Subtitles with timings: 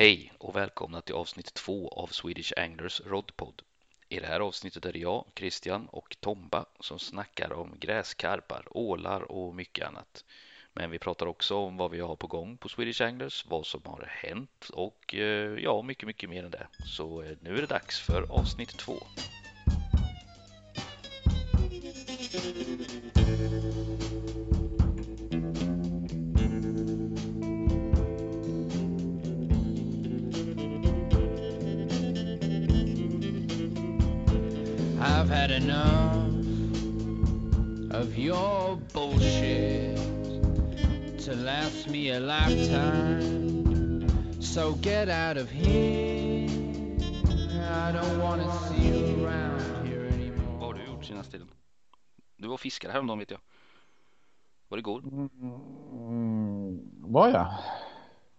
[0.00, 3.62] Hej och välkomna till avsnitt två av Swedish Anglers Rodpod.
[4.08, 9.32] I det här avsnittet är det jag, Christian och Tomba som snackar om gräskarpar, ålar
[9.32, 10.24] och mycket annat.
[10.72, 13.80] Men vi pratar också om vad vi har på gång på Swedish Anglers, vad som
[13.84, 16.66] har hänt och eh, ja, mycket, mycket mer än det.
[16.86, 18.96] Så eh, nu är det dags för avsnitt två.
[35.30, 36.26] Had enough
[37.94, 39.96] of your bullshit
[41.24, 44.06] to last me a lifetime.
[44.42, 46.48] So get out of here.
[47.72, 50.58] I don't want to see you around here anymore.
[50.58, 51.48] Vad har du gjort senaste tiden?
[52.36, 53.40] Du var fiskare häromdagen vet jag.
[54.68, 55.02] Var det igår?
[55.92, 56.80] Mm,
[57.12, 57.54] var jag?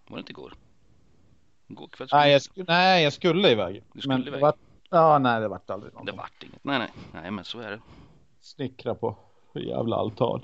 [0.07, 0.53] Var det inte igår?
[1.67, 2.07] Igår kväll?
[2.11, 3.83] Nej, jag, sk- nej, jag skulle iväg.
[3.93, 4.41] Du skulle men iväg?
[4.93, 6.05] Ja, nej, det vart aldrig något.
[6.05, 6.63] Det vart inget.
[6.63, 7.79] Nej, nej, nej, men så är det.
[8.41, 9.15] Snickra på
[9.53, 10.41] jävla altan.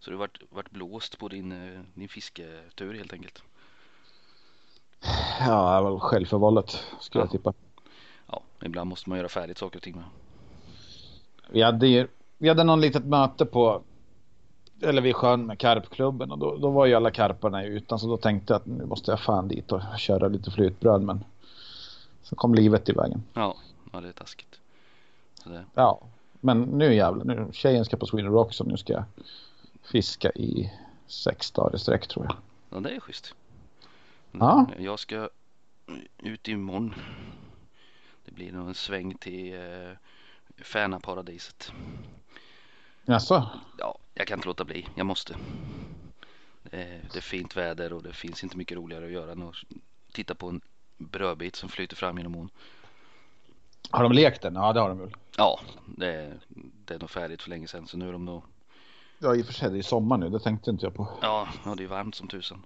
[0.00, 3.42] Så du vart, vart blåst på din, eh, din fisketur helt enkelt.
[5.40, 7.24] Ja, det var väl självförvållat skulle Ja.
[7.26, 7.52] jag tippa.
[8.26, 10.04] Ja, ibland måste man göra färdigt saker och ting med.
[11.50, 12.06] Vi hade,
[12.38, 13.82] vi hade någon litet möte på
[14.82, 18.16] eller vid sjön med karpklubben och då, då var ju alla karparna utan så då
[18.16, 21.24] tänkte jag att nu måste jag fan dit och köra lite flytbröd men
[22.22, 23.22] så kom livet i vägen.
[23.34, 23.56] Ja,
[23.92, 24.60] ja det är taskigt.
[25.44, 26.02] Det, Ja,
[26.40, 29.04] men nu jävlar, nu tjejen ska på Sweden Rock så nu ska jag
[29.82, 30.72] fiska i
[31.06, 32.36] sex dagar i sträck tror jag.
[32.70, 33.34] ja, det är schysst.
[34.32, 34.66] Ja.
[34.78, 35.28] Jag ska
[36.18, 36.94] ut imorgon.
[38.24, 39.90] Det blir nog en sväng till eh,
[40.64, 41.72] Färnaparadiset.
[43.04, 43.50] Jaså?
[43.78, 44.86] Ja, jag kan inte låta bli.
[44.94, 45.36] Jag måste.
[46.62, 49.42] Det är, det är fint väder och det finns inte mycket roligare att göra än
[49.42, 49.54] att
[50.12, 50.60] titta på en
[50.96, 52.50] brödbit som flyter fram genom ån.
[53.90, 54.54] Har de lekt den?
[54.54, 55.10] Ja det har de väl.
[55.36, 56.32] Ja, det är,
[56.84, 58.42] det är nog färdigt för länge sedan så nu är de nog
[59.18, 61.08] Ja i och för sig det är sommar nu, det tänkte inte jag på.
[61.22, 62.62] Ja, ja det är varmt som tusan.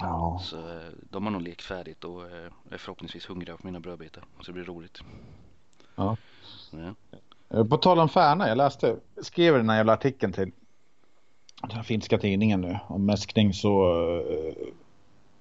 [0.00, 0.40] Ja.
[0.44, 4.24] Så eh, de har nog lekt färdigt och eh, är förhoppningsvis hungriga på mina brödbitar.
[4.40, 5.02] Så det blir roligt.
[5.96, 6.16] Ja.
[6.70, 6.94] Ja.
[7.50, 10.52] Eh, På tal om Färna, jag läste, skrev den här jävla artikeln till
[11.68, 13.92] den finska tidningen nu om mäskning så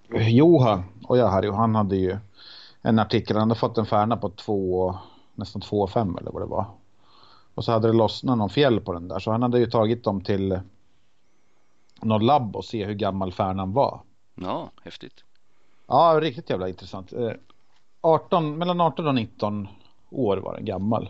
[0.10, 2.18] uh, Johan och jag Harry, han hade ju
[2.88, 4.96] en artikel, han hade fått en Färna på två,
[5.36, 6.66] nästan två fem eller vad det var.
[7.54, 10.04] Och så hade det lossnat någon fjäll på den där så han hade ju tagit
[10.04, 10.60] dem till
[12.02, 14.02] någon labb och se hur gammal Färnan var.
[14.36, 15.24] ja, häftigt.
[15.88, 17.14] Ja, riktigt jävla intressant.
[17.14, 17.32] Eh,
[18.02, 19.68] 18, mellan 18 och 19
[20.10, 21.10] år var den gammal.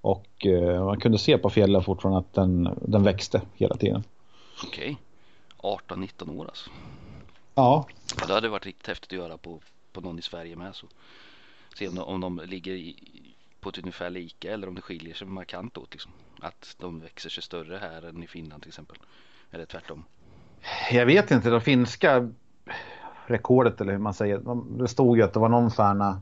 [0.00, 4.04] Och eh, man kunde se på fjällen fortfarande att den, den växte hela tiden.
[4.66, 4.96] Okej.
[5.58, 6.70] 18-19 år alltså.
[7.54, 7.86] Ja.
[8.20, 9.60] Ja, Det hade varit riktigt häftigt att göra på,
[10.00, 10.74] på någon i Sverige med.
[10.74, 10.86] Så.
[11.78, 12.96] Se om de, om de ligger i,
[13.60, 15.92] på ett ungefär lika eller om det skiljer sig markant åt.
[15.92, 16.12] Liksom.
[16.40, 18.96] Att de växer sig större här än i Finland till exempel.
[19.50, 20.04] Eller tvärtom.
[20.92, 22.32] Jag vet inte, det finska
[23.26, 24.38] rekordet eller hur man säger.
[24.38, 26.20] de- Det stod ju att det var någon stjärna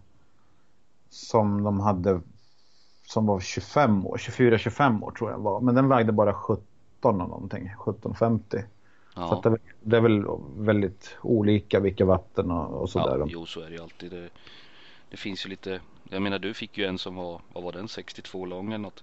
[1.11, 2.21] som de hade
[3.07, 5.61] som var 25 år, 24-25 år tror jag var.
[5.61, 6.65] Men den vägde bara 17
[7.03, 8.63] och någonting, 1750.
[9.15, 10.25] Så Ja, att det, det är väl
[10.57, 13.19] väldigt olika vilka vatten och, och sådär.
[13.19, 14.11] ja jo så är det ju alltid.
[14.11, 14.29] Det,
[15.11, 15.81] det finns ju lite.
[16.11, 19.03] Jag menar du fick ju en som var, vad var den, 62 lång eller något.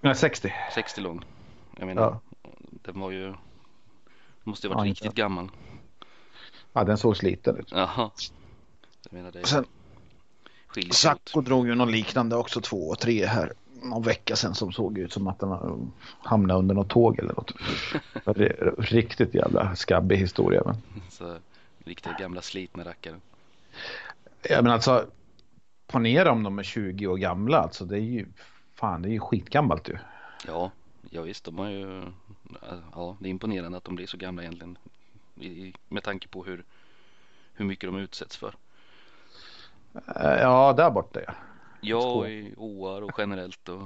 [0.00, 0.52] Nej, 60.
[0.74, 1.24] 60 lång.
[1.78, 2.20] Jag menar, Ja.
[2.70, 3.34] den var ju,
[4.44, 5.16] måste ju ha varit Ja, riktigt inte.
[5.16, 5.48] gammal.
[6.72, 7.72] Ja, den såg sliten ut.
[7.72, 8.10] Jaha.
[9.04, 9.64] Jag menar det Sen.
[10.90, 13.52] Sacco drog ju någon liknande också, två och tre här.
[13.82, 15.92] Någon vecka sedan som såg ut som att den
[16.22, 17.52] hamnat under något tåg eller något.
[18.90, 20.62] Riktigt jävla skabbig historia.
[20.64, 20.76] Men.
[21.10, 21.36] Så,
[21.84, 23.20] riktiga gamla slitna rackare.
[24.42, 25.06] Ja, men alltså,
[25.86, 27.58] ponera om de är 20 år gamla.
[27.58, 28.26] Alltså, det är ju
[28.74, 29.98] fan, det är ju skitgammalt ju.
[30.46, 30.70] Ja,
[31.10, 32.02] ja visst de har ju,
[32.92, 34.78] ja det är imponerande att de blir så gamla egentligen.
[35.40, 36.64] I, med tanke på hur,
[37.54, 38.54] hur mycket de utsätts för.
[39.94, 41.32] Eh, Ja, där borta ja.
[41.80, 43.82] Ja, i åar och generellt och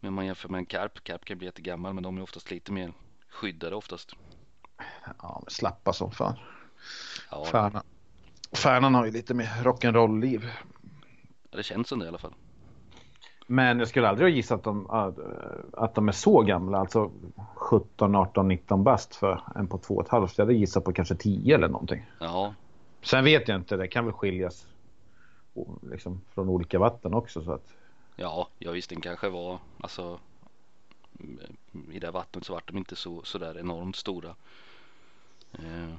[0.00, 2.72] men man jämför med en karp, karp kan bli jättegammal men de är oftast lite
[2.72, 2.92] mer
[3.28, 4.12] skyddade oftast.
[5.22, 6.34] Ja, men slappa som fan.
[7.30, 7.82] Ja, Färnan.
[8.52, 10.50] Färnan har ju lite mer rock'n'roll-liv.
[11.50, 12.34] det känns som det i alla fall.
[13.46, 15.18] Men jag skulle aldrig ha gissat att de, att,
[15.72, 17.10] att de är så gamla, alltså
[17.54, 20.38] 17, 18, 19 bast för en på två och ett halvt.
[20.38, 22.06] Jag hade gissat på kanske 10 eller någonting.
[22.20, 22.54] Ja,
[23.02, 24.66] Sen vet jag inte, det kan väl skiljas
[25.82, 27.42] liksom, från olika vatten också.
[27.42, 27.74] Så att,
[28.16, 30.20] ja, ja visst den kanske var, alltså
[31.20, 34.34] mm, i det vattnet så vart de inte så, så där enormt stora.
[35.52, 35.94] Eh,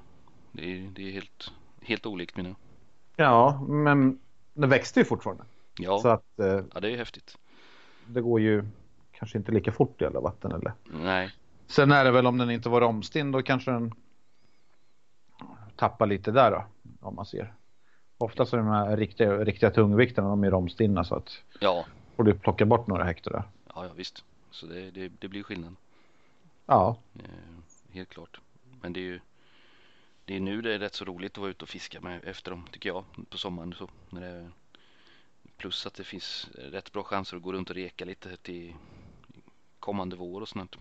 [0.51, 1.51] Det är, det är helt,
[1.81, 2.55] helt olikt mina.
[3.15, 4.19] Ja, men
[4.53, 5.43] det växte ju fortfarande.
[5.79, 7.37] Ja, Så att eh, ja det är ju häftigt.
[8.07, 8.63] det går ju
[9.11, 10.73] kanske inte lika fort i alla vatten eller.
[10.83, 11.31] Nej,
[11.67, 13.93] Sen är det väl om den inte var romstinn då kanske den
[15.75, 16.63] tappar lite där då.
[17.01, 17.53] Om man ser.
[18.21, 21.85] Oftast är de här riktiga, riktiga tungvikterna de är romstinna så att ja,
[22.15, 23.43] får du plocka bort några hektar där.
[23.75, 24.23] ja, ja visst.
[24.51, 25.75] Så det, det, det blir skillnad.
[26.65, 28.39] Ja, Eh, helt klart.
[28.81, 29.19] Men det är ju
[30.25, 32.51] det är nu det är rätt så roligt att vara ute och fiska med efter
[32.51, 34.49] dem tycker jag på sommaren så när det
[35.57, 38.75] plus att det finns rätt bra chanser att gå runt och reka lite till
[39.79, 40.75] kommande vår och sånt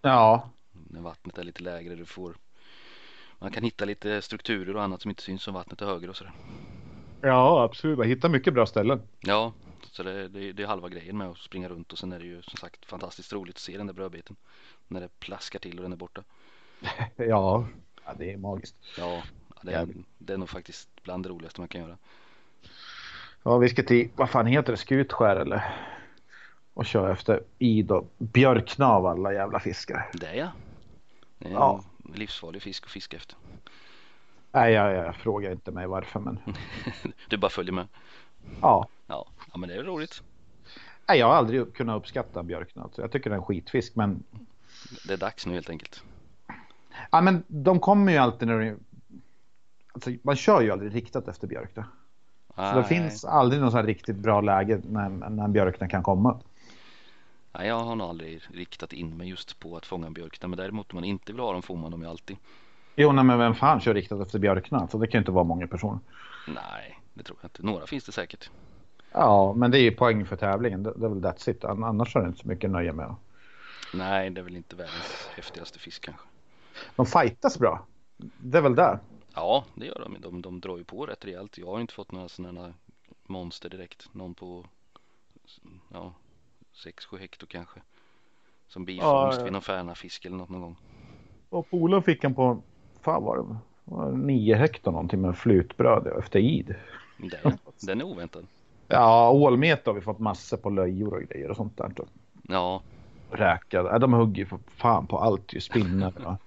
[0.00, 2.36] ja, när vattnet är lite lägre du får
[3.44, 6.16] man kan hitta lite strukturer och annat som inte syns om vattnet är högre och
[6.16, 6.32] sådär.
[7.20, 7.98] ja absolut.
[7.98, 9.02] Man hittar mycket bra ställen.
[9.20, 9.52] Ja,
[9.90, 12.24] så det, det, det är halva grejen med att springa runt och sen är det
[12.24, 14.36] ju som sagt fantastiskt roligt att se den där brödbiten
[14.88, 16.22] när det plaskar till och den är borta.
[17.16, 17.66] Ja,
[18.04, 18.76] ja det är magiskt.
[18.98, 19.22] Ja,
[19.62, 19.88] det är,
[20.18, 21.98] det är nog faktiskt bland det roligaste man kan göra.
[23.42, 25.74] Ja, vi ska till, vad fan heter det, Skutskär eller?
[26.74, 30.10] Och köra efter id och björkna av alla jävla fiskar.
[30.14, 30.50] Det är jag.
[31.38, 31.84] Det är Ja.
[32.14, 33.36] Livsfarlig fisk att fiska efter.
[34.52, 36.38] Nej, jag, jag frågar inte mig varför men
[37.28, 37.86] Du bara följer med.
[38.60, 38.88] ja.
[39.06, 40.22] Ja, ja men det är roligt.
[41.08, 42.82] Nej, jag har aldrig kunnat uppskatta björkna.
[42.82, 44.22] Alltså, jag tycker det är en skitfisk men
[45.06, 46.02] Det är dags nu helt enkelt.
[47.10, 48.76] Ja men de kommer ju alltid när det...
[49.92, 51.86] Alltså, man kör ju aldrig riktat efter björkna.
[52.56, 56.40] Så det finns aldrig något så här riktigt bra läge när, när björkna kan komma.
[57.58, 60.48] Nej, jag har nog aldrig riktat in mig just på att fånga en björkna.
[60.48, 62.36] Men däremot om man inte vill ha dem får man dem ju alltid.
[62.96, 64.88] Jo nej, men vem fan kör riktat efter björkna?
[64.88, 65.98] Så det kan ju inte vara många personer.
[66.48, 67.62] Nej, det tror jag inte.
[67.62, 68.50] Några finns det säkert.
[69.12, 70.82] Ja men det är ju poäng för tävlingen.
[70.82, 71.64] Det, det är väl that's it.
[71.64, 73.14] An- Annars är det inte så mycket nöje med.
[73.94, 76.26] Nej, det är väl inte världens häftigaste fisk kanske.
[76.96, 77.86] De fightas bra.
[78.16, 78.98] Det är väl det.
[79.34, 80.20] Ja, det gör de.
[80.20, 81.58] De, de drar ju på rätt rejält.
[81.58, 82.74] Jag har inte fått några sådana
[83.26, 84.08] monster direkt.
[84.14, 84.64] Någon på
[85.92, 86.12] ja,
[86.74, 87.80] 6-7 hekto kanske.
[88.68, 89.44] Som bifångst ja.
[89.44, 90.76] vid någon färnafisk eller något någon gång.
[91.48, 92.62] Och polen fick en på,
[93.00, 93.56] fan var det?
[93.84, 96.74] var det Nio hektar någonting med flytbröd efter id.
[97.16, 98.46] Den, den är oväntad.
[98.88, 101.92] Ja, ålmet har vi fått massor på löjor och grejer och sånt där.
[102.42, 102.82] Ja,
[103.30, 103.98] räkor.
[103.98, 105.60] De hugger ju för fan på allt ju.
[105.60, 106.12] Spinnar.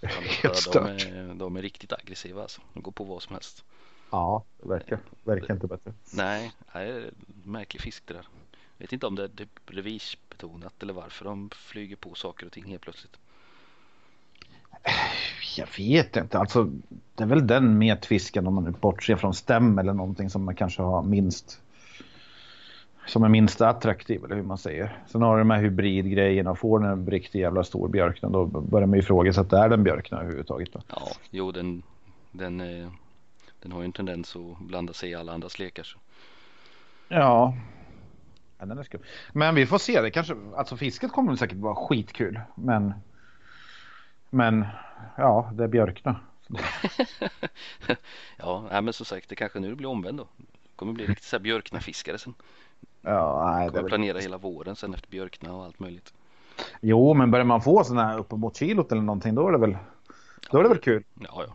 [0.00, 0.08] Ja,
[0.42, 0.86] Helt de, stört.
[0.86, 2.60] är, de är riktigt aggressiva alltså.
[2.72, 3.64] De går på vad som helst.
[4.10, 5.92] Ja, det verkar, verkar inte bättre.
[6.14, 7.12] Nej, nej, det är
[7.44, 8.26] märklig fisk det där.
[8.84, 12.64] Vet inte om det är typ revirsbetonat eller varför de flyger på saker och ting
[12.64, 13.16] helt plötsligt.
[15.56, 16.38] Jag vet inte.
[16.38, 16.70] Alltså,
[17.14, 20.54] det är väl den metfisken om man nu bortser från stäm eller någonting som man
[20.54, 21.60] kanske har minst
[23.06, 24.98] som är minst attraktiv eller hur man säger.
[25.06, 28.46] Sen har du de här hybridgrejerna och får den en riktig jävla stor björkna då
[28.46, 30.80] börjar man ju ifrågasätta är den björkna överhuvudtaget då?
[30.88, 31.82] Ja, jo den,
[32.32, 32.88] den, eh,
[33.62, 35.82] den har ju en tendens att blanda sig i alla andras lekar.
[35.82, 35.98] Så.
[37.08, 37.54] Ja.
[38.58, 39.00] Ja den är skum.
[39.32, 40.00] Men vi får se.
[40.00, 42.40] Det kanske, alltså fisket kommer säkert vara skitkul.
[42.54, 42.94] Men,
[44.30, 44.66] men
[45.16, 46.20] ja, det är björkna.
[48.36, 50.28] ja, nej, men som sagt det kanske nu blir omvänd då.
[50.36, 52.34] Det kommer bli riktigt så här björknafiskare sen.
[53.02, 56.14] Ja, nej, Kommer planera hela våren sen efter björkna och allt möjligt.
[56.80, 59.76] Jo, men börjar man få sådana här uppemot kilot eller någonting då är det väl,
[60.50, 61.04] då är det väl kul.
[61.14, 61.54] Ja, ja.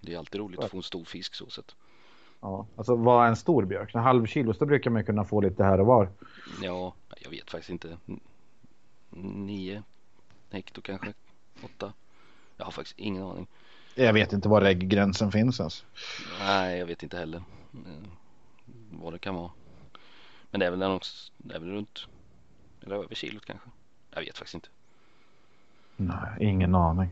[0.00, 1.74] Det är alltid roligt att få en stor fisk så sett.
[2.44, 3.94] Ja, alltså vad är en stor björk?
[3.94, 6.08] En halv kilo, då brukar man ju kunna få lite här och var.
[6.62, 7.96] Ja, jag vet faktiskt inte.
[9.10, 9.82] Nio
[10.50, 11.12] hekto kanske?
[11.62, 11.92] Åtta?
[12.56, 13.46] Jag har faktiskt ingen aning.
[13.94, 15.84] Jag vet inte var regggränsen finns ens.
[16.40, 18.08] Nej, jag vet inte heller eh,
[18.90, 19.50] vad det kan vara.
[20.50, 22.06] Men det är väl, något, det är väl runt,
[22.82, 23.68] eller över kilot kanske.
[24.10, 24.68] Jag vet faktiskt inte.
[25.96, 27.08] Nej, ingen aning.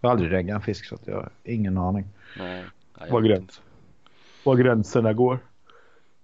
[0.00, 2.06] Jag har aldrig reggat en fisk så att jag har ingen aning.
[2.38, 3.60] Nej, nej jag Vad vet gräns?
[4.44, 5.38] Var gränserna går.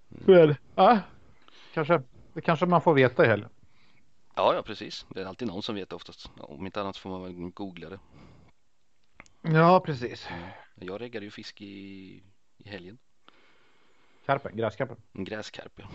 [0.07, 0.99] Men, ja,
[1.73, 2.01] kanske,
[2.33, 3.49] det kanske man får veta i helgen.
[4.35, 5.05] Ja, ja precis.
[5.09, 6.29] Det är alltid någon som vet oftast.
[6.37, 7.99] Om inte annat får man väl googla det.
[9.41, 10.27] Ja, precis.
[10.75, 12.23] Jag reggade ju fisk i,
[12.57, 12.97] i helgen.
[14.25, 14.97] Karpen, gräskarpen.
[15.13, 15.87] En gräskarp ja.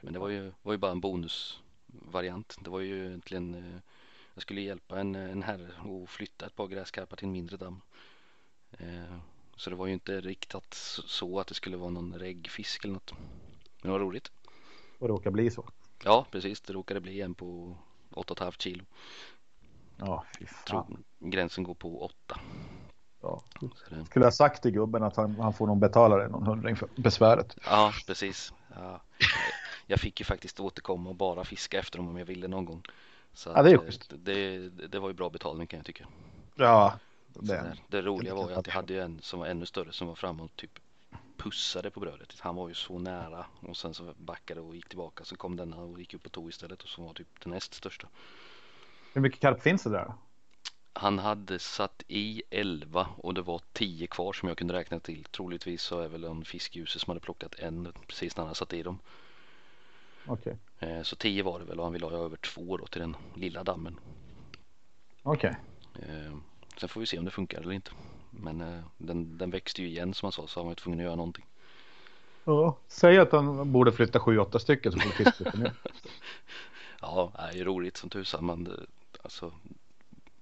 [0.00, 2.56] Men det var ju, var ju bara en bonusvariant.
[2.60, 3.80] Det var ju egentligen eh,
[4.34, 5.68] Jag skulle hjälpa en, en herre
[6.02, 7.80] att flytta ett par gräskarpar till en mindre damm.
[9.56, 13.12] Så det var ju inte riktat så- att det skulle vara någon reggfisk eller något.
[13.18, 13.22] Men
[13.82, 14.32] det var roligt.
[14.98, 15.64] Och råkar bli så.
[16.04, 17.76] Ja precis, det råkade bli en på
[18.10, 18.84] 8,5 kilo.
[19.96, 21.04] Ja, fy Tror fan.
[21.18, 22.40] gränsen går på 8.
[23.22, 23.42] Ja.
[23.90, 26.76] Det, Skulle ha sagt till gubben att han, han får nog betala dig någon hundring
[26.76, 27.56] för besväret.
[27.66, 28.52] ja precis.
[28.74, 29.02] Ja.
[29.86, 32.82] Jag fick ju faktiskt återkomma och bara fiska efter dem om jag ville någon gång.
[33.32, 35.86] Så Ja, det är att, eh, det, det, det var ju bra betalning kan jag
[35.86, 36.06] tycka.
[36.54, 36.98] Ja,
[37.40, 37.82] Där.
[37.88, 40.14] Det roliga var ju att jag hade ju en som var ännu större som var
[40.14, 40.78] framåt typ
[41.36, 42.40] pussade på brödet.
[42.40, 45.24] Han var ju så nära och sen så backade och gick tillbaka.
[45.24, 47.74] Så kom denna och gick upp och tog istället och så var typ den näst
[47.74, 48.08] största.
[49.12, 50.12] Hur mycket karp finns det där?
[50.92, 55.24] Han hade satt i 11 och det var 10 kvar som jag kunde räkna till.
[55.24, 58.82] Troligtvis så är väl en fiskljuse som hade plockat en precis när han satt i
[58.82, 58.98] dem.
[60.26, 60.58] Okej.
[60.78, 63.16] Eh, Så 10 var det väl och han ville ha över två då till den
[63.34, 64.00] lilla dammen.
[65.22, 65.56] Okej.
[65.94, 66.36] Eh,
[66.76, 67.90] Sen får vi se om det funkar eller inte.
[68.30, 71.00] Men eh, den, den växte ju igen som han sa så han var ju tvungen
[71.00, 71.46] att göra någonting.
[72.44, 72.78] Ja.
[72.88, 75.70] Säg att han borde flytta 7-8 stycken så får fisket nu.
[77.00, 78.86] Ja, det är roligt som tusan men det-
[79.22, 79.52] alltså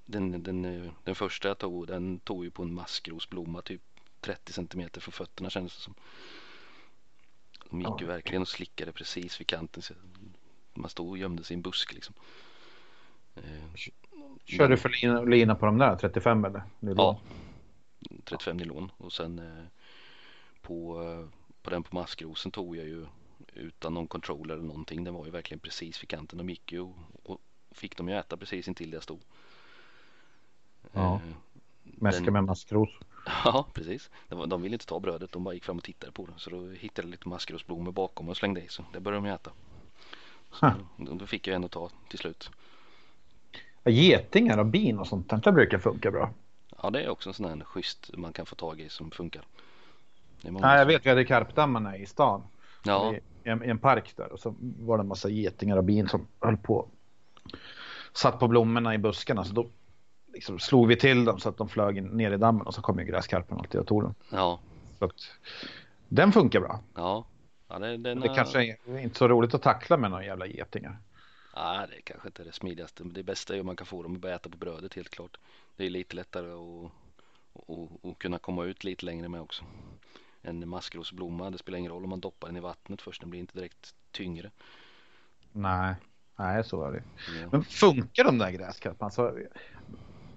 [0.06, 3.82] den, den, eh, den första jag tog den tog ju på en maskrosblomma typ
[4.20, 5.94] 30 centimeter från fötterna kändes det som.
[7.70, 9.82] De gick ju verkligen och slickade precis vid kanten.
[10.74, 12.14] Man stod och gömde sig i en busk liksom.
[14.44, 15.96] Kör du för lina, lina på de där?
[15.96, 16.62] 35 eller?
[16.80, 16.96] Nylon?
[16.98, 17.20] Ja,
[18.24, 19.64] 35 nylon och sen eh,
[20.62, 21.28] på, eh,
[21.62, 23.06] på den på maskrosen tog jag ju
[23.54, 25.04] utan någon controller eller någonting.
[25.04, 26.38] Den var ju verkligen precis vid kanten.
[26.38, 29.20] De gick ju och, och fick de ju äta precis intill där jag stod.
[30.92, 31.14] Ja.
[31.14, 31.20] Eh,
[31.82, 32.90] Mäska den- med maskros.
[33.44, 34.10] Ja, precis.
[34.28, 35.32] De, de ville inte ta brödet.
[35.32, 36.32] De bara gick fram och tittade på det.
[36.36, 38.68] Så då hittade jag lite maskrosblommor bakom och slängde i.
[38.68, 39.50] Så det började de ju äta.
[40.50, 42.50] Så då, då fick jag en att ta till slut.
[43.90, 46.30] Getingar och bin och sånt där brukar funka bra.
[46.82, 49.42] Ja, det är också en sån här schysst man kan få tag i som funkar.
[50.42, 52.42] Nej, jag vet vi hade karpdammarna i stan.
[52.84, 55.84] Ja, I, en, I en park där och så var det en massa getingar och
[55.84, 56.88] bin som höll på.
[58.12, 59.66] Satt på blommorna i buskarna så då
[60.32, 62.98] liksom slog vi till dem så att de flög ner i dammen och så kom
[62.98, 64.14] ju gräskarpen alltid och tog dem.
[64.30, 64.58] ja,
[64.98, 65.12] Så att,
[66.08, 66.80] den funkar bra.
[66.94, 67.24] ja.
[67.68, 70.98] ja det, den, Det kanske är inte så roligt att tackla med några jävla getingar.
[71.56, 73.04] Nej, det kanske inte är det smidigaste.
[73.04, 75.10] Men det bästa är om man kan få dem att börja äta på brödet helt
[75.10, 75.36] klart.
[75.76, 76.92] Det är lite lättare att,
[77.68, 79.64] att, att kunna komma ut lite längre med också.
[80.42, 83.20] En maskrosblomma, det spelar ingen roll om man doppar den i vattnet först.
[83.20, 84.50] Den blir inte direkt tyngre.
[85.52, 85.94] Nej,
[86.36, 87.02] nej så är det.
[87.40, 87.48] Ja.
[87.52, 89.06] Men funkar de där gräskarparna?
[89.06, 89.38] Alltså,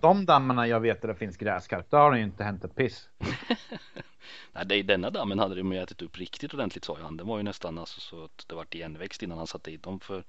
[0.02, 2.76] de dammarna jag vet där det finns gräskarp, där har det ju inte hänt ett
[2.76, 3.10] piss.
[4.54, 7.18] Nej, det, denna dammen hade de ju ätit upp riktigt ordentligt sa ju han.
[7.18, 10.00] Den var ju nästan alltså, så att det vart igenväxt innan han satte i dem
[10.00, 10.24] för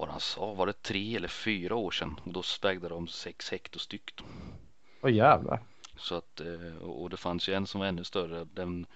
[0.00, 0.54] vad han sa?
[0.54, 2.20] Var det tre eller fyra år sedan?
[2.24, 4.20] Och då vägde de sex hekto styck.
[5.02, 5.60] Åh jävlar.
[5.96, 8.44] Så att, eh, och och det fanns ju en som var ännu större.
[8.44, 8.86] Den,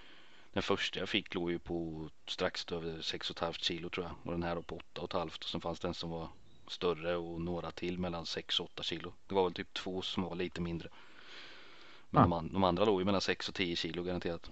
[0.53, 4.15] den första jag fick låg ju på strax över 6,5 kilo tror jag.
[4.25, 6.29] Och den här då på 8,5 och sen fanns det en som var
[6.69, 9.13] större och några till mellan 6 och 8 kilo.
[9.27, 10.89] Det var väl typ två som var lite mindre.
[12.11, 12.37] Men Ah.
[12.37, 14.51] de, de andra låg ju mellan 6 och 10 kilo garanterat.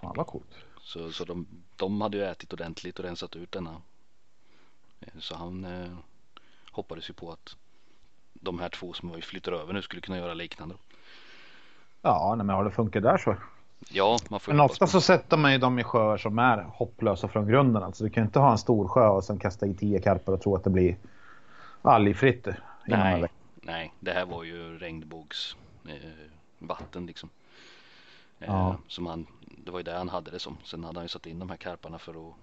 [0.00, 0.56] Fan vad coolt.
[0.80, 1.46] Så, så de,
[1.76, 3.82] de hade ju ätit ordentligt och rensat ut denna.
[5.18, 5.96] Så han eh,
[6.70, 7.56] hoppades ju på att
[8.32, 10.74] de här två som vi flyttar över nu skulle kunna göra liknande.
[12.02, 13.36] Ja, men har det funkat där så.
[13.90, 17.28] Ja, man får Men ofta så sätter man ju dem i sjöar som är hopplösa
[17.28, 17.82] från grunden.
[17.82, 20.32] Alltså du kan ju inte ha en stor sjö och sen kasta i tio karpar
[20.32, 20.96] och tro att det blir
[21.82, 22.46] algfritt.
[22.86, 25.56] Nej, nej, det här var ju regnbågs
[25.88, 27.30] eh, liksom.
[28.38, 28.76] Eh, Ja.
[28.88, 30.56] som han, det var ju där han hade det som.
[30.64, 32.34] Sen hade han ju satt in de här karparna för att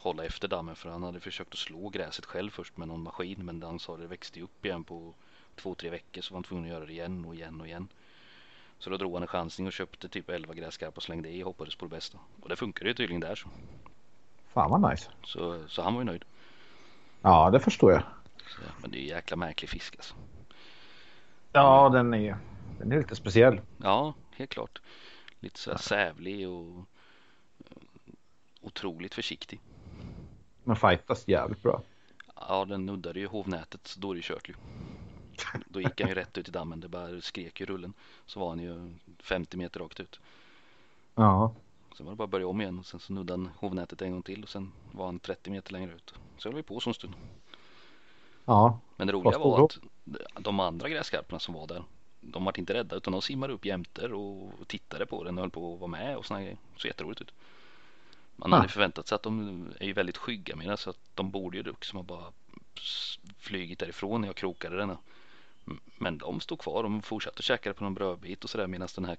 [0.00, 0.76] hålla efter dammen.
[0.76, 3.44] För han hade försökt att slå gräset själv först med någon maskin.
[3.44, 5.14] Men han sa det växte ju upp igen på
[5.56, 6.22] två, tre veckor.
[6.22, 7.88] Så var han tvungen att göra det igen och igen och igen.
[8.78, 11.46] Så då drog han en chansning och köpte typ 11 gräskarpar och slängde i och
[11.46, 12.18] hoppades på det bästa.
[12.42, 13.48] Och det funkade ju tydligen där så.
[14.48, 15.10] Fan vad nice.
[15.24, 16.24] Så, så han var ju nöjd.
[17.22, 18.02] Ja, det förstår jag.
[18.36, 20.14] Så, men det är ju jäkla märklig fisk alltså.
[21.52, 22.36] Ja, den är,
[22.78, 23.60] den är lite speciell.
[23.82, 24.80] Ja, helt klart.
[25.40, 26.78] Lite så här sävlig och
[27.58, 27.76] eh,
[28.60, 29.60] otroligt försiktig.
[30.68, 31.82] Men fightas jävligt bra.
[32.34, 34.54] Ja, den nuddade ju hovnätet, så då är det ju kört ju.
[35.68, 37.94] Då gick han ju rätt ut i dammen, det bara skrek i rullen.
[38.26, 40.20] Så var han ju 50 meter rakt ut.
[41.14, 41.54] Ja.
[41.96, 44.12] Sen var det bara att börja om igen och sen så nuddade han hovnätet en
[44.12, 46.14] gång till och sen var han 30 meter längre ut.
[46.38, 47.14] Så höll vi på så en stund.
[48.44, 48.78] Ja.
[48.96, 49.78] Men det roliga var att
[50.38, 51.84] de andra gräskarparna som var där,
[52.20, 55.50] de var inte rädda utan de simmade upp jämter och tittade på den och höll
[55.50, 56.58] på att vara med och såna grejer.
[56.76, 57.32] Så jätteroligt ut.
[58.40, 58.56] Man Ah.
[58.56, 61.56] hade förväntat sig att de är ju väldigt skygga med det så att de borde
[61.56, 62.32] ju liksom ha bara
[62.76, 64.90] s- flygit därifrån när jag krokade den.
[65.66, 69.04] M- Men de stod kvar och fortsatte käka på någon brödbit och sådär medan den
[69.04, 69.16] här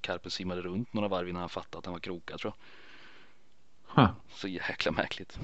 [0.00, 4.02] karpen simmade runt några varv innan han fattade att han var krokad tror jag.
[4.02, 4.10] Huh.
[4.30, 5.38] Så jäkla märkligt.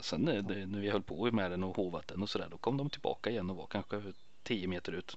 [0.00, 2.56] Sen eh, det, när vi höll på med den och hovat den och sådär då
[2.58, 4.02] kom de tillbaka igen och var kanske
[4.42, 5.16] 10 meter ut.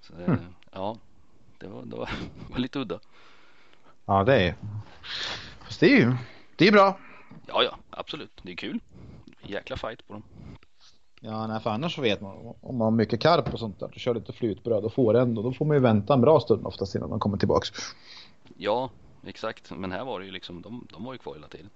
[0.00, 0.34] Så, eh,
[0.72, 0.98] Ja,
[1.58, 2.10] det var, det var,
[2.50, 3.00] var lite udda.
[4.04, 4.54] Ja, det är
[5.64, 6.14] Fast det är ju
[6.56, 6.98] det är bra.
[7.46, 8.40] Ja, ja, absolut.
[8.42, 8.80] Det är kul.
[9.42, 10.22] Jäkla fight på dem.
[11.20, 13.90] Ja, nej, för annars så vet man om man har mycket karp och sånt där.
[13.92, 15.42] Du kör lite flytbröd och får ändå.
[15.42, 17.70] Då får man ju vänta en bra stund oftast innan de kommer tillbaks.
[18.56, 18.90] Ja,
[19.26, 19.70] exakt.
[19.70, 21.70] Men här var det ju liksom, de, de var ju kvar hela tiden.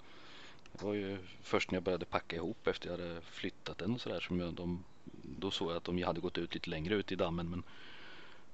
[0.73, 4.01] Det var ju först när jag började packa ihop efter jag hade flyttat den och
[4.01, 4.85] sådär som jag, de,
[5.23, 7.63] då såg jag att de hade gått ut lite längre ut i dammen men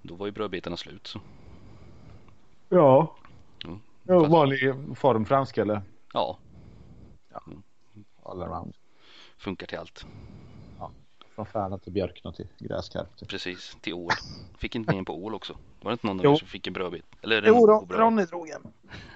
[0.03, 1.21] då var ju brödbitarna slut så.
[2.69, 3.17] Ja.
[3.64, 3.81] Mm.
[4.05, 5.83] Ja Fast- vanlig formfransk eller?
[6.13, 6.39] Ja,
[8.23, 8.75] Allround.
[9.37, 10.07] funkar till allt.
[11.35, 13.17] Från Färna till Björkna till Gräskarp.
[13.17, 13.27] Till.
[13.27, 14.11] Precis, till ål.
[14.59, 15.57] Fick inte ni en på ål också?
[15.83, 16.33] Var det inte någon av Jo.
[16.33, 17.05] er som fick en brödbit?
[17.23, 17.89] Eller Jo, Ron?
[17.91, 18.63] Ronny drog en.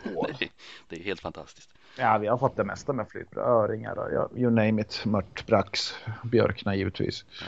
[0.38, 0.49] Det,
[0.88, 1.71] det är helt fantastiskt.
[1.99, 3.47] Ja, vi har fått det mesta med flytbröd.
[3.47, 5.02] Öringar och ja, you name it.
[5.07, 7.25] Mört, brax, Björkna givetvis.
[7.40, 7.47] Ja,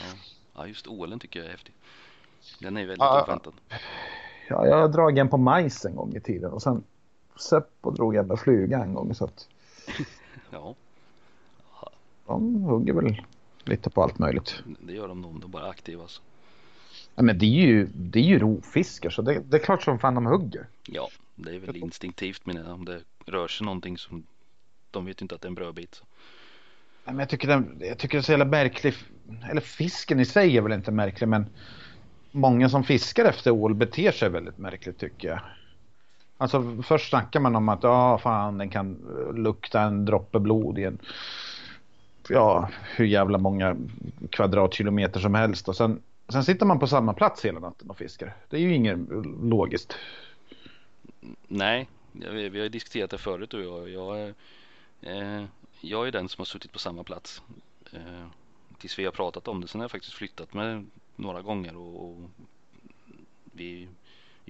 [0.55, 1.75] ja just ålen tycker jag är häftig.
[2.61, 3.41] Den är väldigt Ja.
[4.49, 6.85] Ja, jag har dragit en på majs en gång i tiden och sen
[7.41, 9.49] Seppo drog en med flyga en gång så att
[10.51, 10.75] Ja,
[12.27, 13.23] de hugger väl
[13.65, 14.63] lite på allt möjligt.
[14.81, 15.41] det gör de nog.
[15.41, 16.23] De är bara aktiva alltså.
[17.15, 19.99] Ja, men det är ju, det är ju rovfiskar så det, det är klart som
[19.99, 20.67] fan de hugger.
[20.87, 22.75] Ja, det är väl instinktivt menar jag.
[22.75, 24.27] Om det rör sig någonting som
[24.91, 26.03] de vet ju inte att det är en brödbit.
[27.05, 28.95] Ja, men jag, tycker den, jag tycker det är så jävla märklig.
[29.51, 31.47] Eller fisken i sig är väl inte märklig men
[32.31, 35.41] många som fiskar efter ål beter sig väldigt märkligt tycker jag.
[36.41, 38.95] Alltså först snackar man om att ja fan den kan
[39.35, 40.99] lukta en droppe blod i en
[42.29, 43.77] ja hur jävla många
[44.31, 48.37] kvadratkilometer som helst och sen, sen sitter man på samma plats hela natten och fiskar.
[48.49, 48.99] Det är ju inget
[49.43, 49.97] logiskt.
[51.49, 53.89] Nej, vi vi har ju diskuterat det förut och jag.
[53.89, 54.35] Jag, är-
[55.01, 55.45] eh,
[55.81, 57.43] jag är den som har suttit på samma plats.
[57.93, 58.27] Eh,
[58.79, 59.69] tills vi har pratat om det.
[59.69, 62.31] Sen har jag faktiskt flyttat med några gånger och, och
[63.53, 63.89] vi,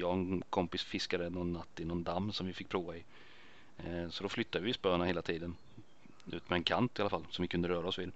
[0.00, 3.04] jag och en kompis fiskade någon natt i någon damm som vi fick prova i.
[3.76, 5.56] Eh, så då flyttade vi spöna hela tiden.
[6.32, 8.12] Ut med en kant i alla fall som vi kunde röra oss vid.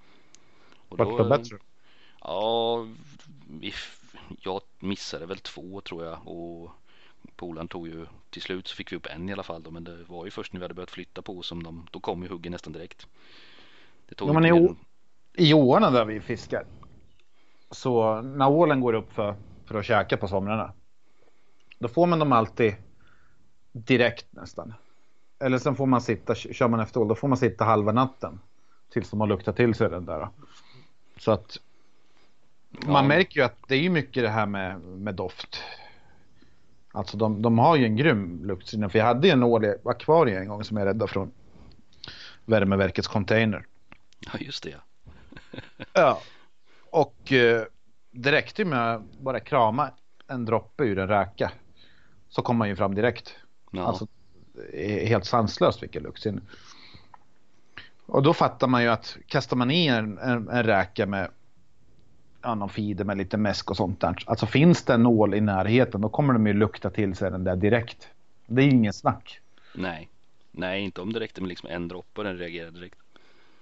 [0.89, 1.57] Och Vart var bättre?
[2.21, 2.87] Ja,
[3.51, 3.73] vi,
[4.41, 6.71] jag missade väl två tror jag och
[7.37, 9.85] polaren tog ju till slut så fick vi upp en i alla fall då, men
[9.85, 12.29] det var ju först när vi hade börjat flytta på som de, då kom ju
[12.29, 13.07] huggen nästan direkt.
[14.09, 14.77] Det tog Ja, men mer än-
[15.33, 16.65] I åarna där vi fiskar.
[17.71, 20.73] Så när ålen går upp för, för att käka på somrarna.
[21.79, 22.75] Då får man dem alltid
[23.73, 24.75] direkt nästan.
[25.39, 28.41] Eller sen får man sitta, kör man efter då får man sitta halva natten.
[28.93, 30.29] Tills de har luktat till sig den där.
[31.19, 31.59] Så att
[32.71, 33.09] man Ja.
[33.09, 35.63] märker ju att det är mycket det här med, med doft.
[36.93, 38.89] Alltså de, de har ju en grym luktsinne.
[38.89, 41.31] För jag hade ju en ål i akvariet en gång som jag räddade från
[42.45, 43.67] värmeverkets container.
[44.21, 45.11] Ja just det ja.
[45.93, 46.21] Ja.
[46.91, 47.63] Och eh,
[48.11, 49.91] det räckte ju med att bara krama
[50.27, 51.53] en droppe ur en räka.
[52.35, 53.35] Så kom man ju fram direkt.
[53.71, 53.83] ja.
[53.83, 54.07] Alltså
[55.07, 56.41] helt sanslöst vilken luktsinne.
[58.07, 61.31] Och då fattar man ju att kastar man i en, en, en räka med
[62.43, 64.25] ja, någon feeder med lite mäsk och sånt där.
[64.27, 67.45] Alltså finns det en nål i närheten då kommer de ju lukta till sig den
[67.45, 68.09] där direkt.
[68.47, 69.41] Det är ju ingen snack.
[69.75, 70.09] Nej.
[70.51, 72.99] Nej inte om det räckte med liksom en droppe och den reagerade direkt.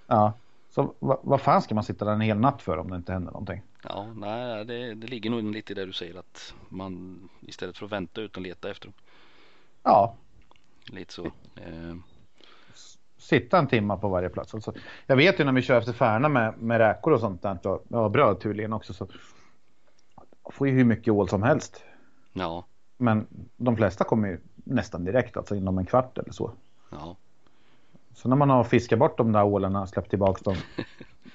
[0.07, 0.33] Ja.
[0.69, 3.13] Så vad, vad fan ska man sitta där en hel natt för om det inte
[3.13, 3.61] händer någonting?
[3.83, 7.85] Ja nej det, det ligger nog lite i det du säger att man istället för
[7.85, 8.93] att vänta ut och leta efter dem.
[9.83, 10.15] Ja,
[10.85, 11.25] Lite så.
[11.55, 11.95] Eh,
[13.17, 14.53] sitta en timma på varje plats.
[14.53, 14.73] Alltså,
[15.05, 17.67] jag vet ju när vi kör efter Färna med, med räkor och sånt där.
[17.67, 18.93] Och, ja, bröd tydligen också.
[18.93, 19.07] Så
[20.51, 21.83] får ju hur mycket ål som helst.
[22.33, 22.65] ja.
[22.97, 26.51] Men de flesta kommer ju nästan direkt, alltså inom en kvart eller så.
[26.89, 27.15] Ja.
[28.13, 30.55] Så när man har fiskat bort de där ålarna, släppt tillbaka dem.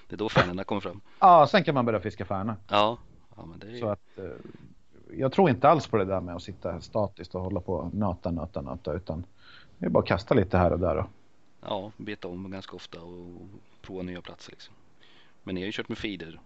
[0.08, 1.00] Det är då fanerna kommer fram.
[1.20, 2.56] Ja, sen kan man börja fiska Färna.
[2.68, 2.98] Ja.
[3.36, 4.24] Ja men det är Så att, eh,
[5.18, 7.94] jag tror inte alls på det där med att sitta statiskt och hålla på och
[7.94, 8.92] nöta, nöta, nöta.
[8.92, 9.24] Utan
[9.78, 10.96] det är bara att kasta lite här och där.
[10.96, 11.06] Och,
[11.60, 13.40] Ja, beta om ganska ofta och
[13.82, 14.74] prova nya platser liksom.
[15.42, 16.40] Men ni har ju kört med feeder.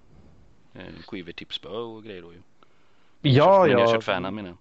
[0.75, 2.39] Eh, skivertippspö och grejer då ju.
[3.21, 3.93] ja, Men ni har ja.
[3.95, 4.59] kört färna menar jag.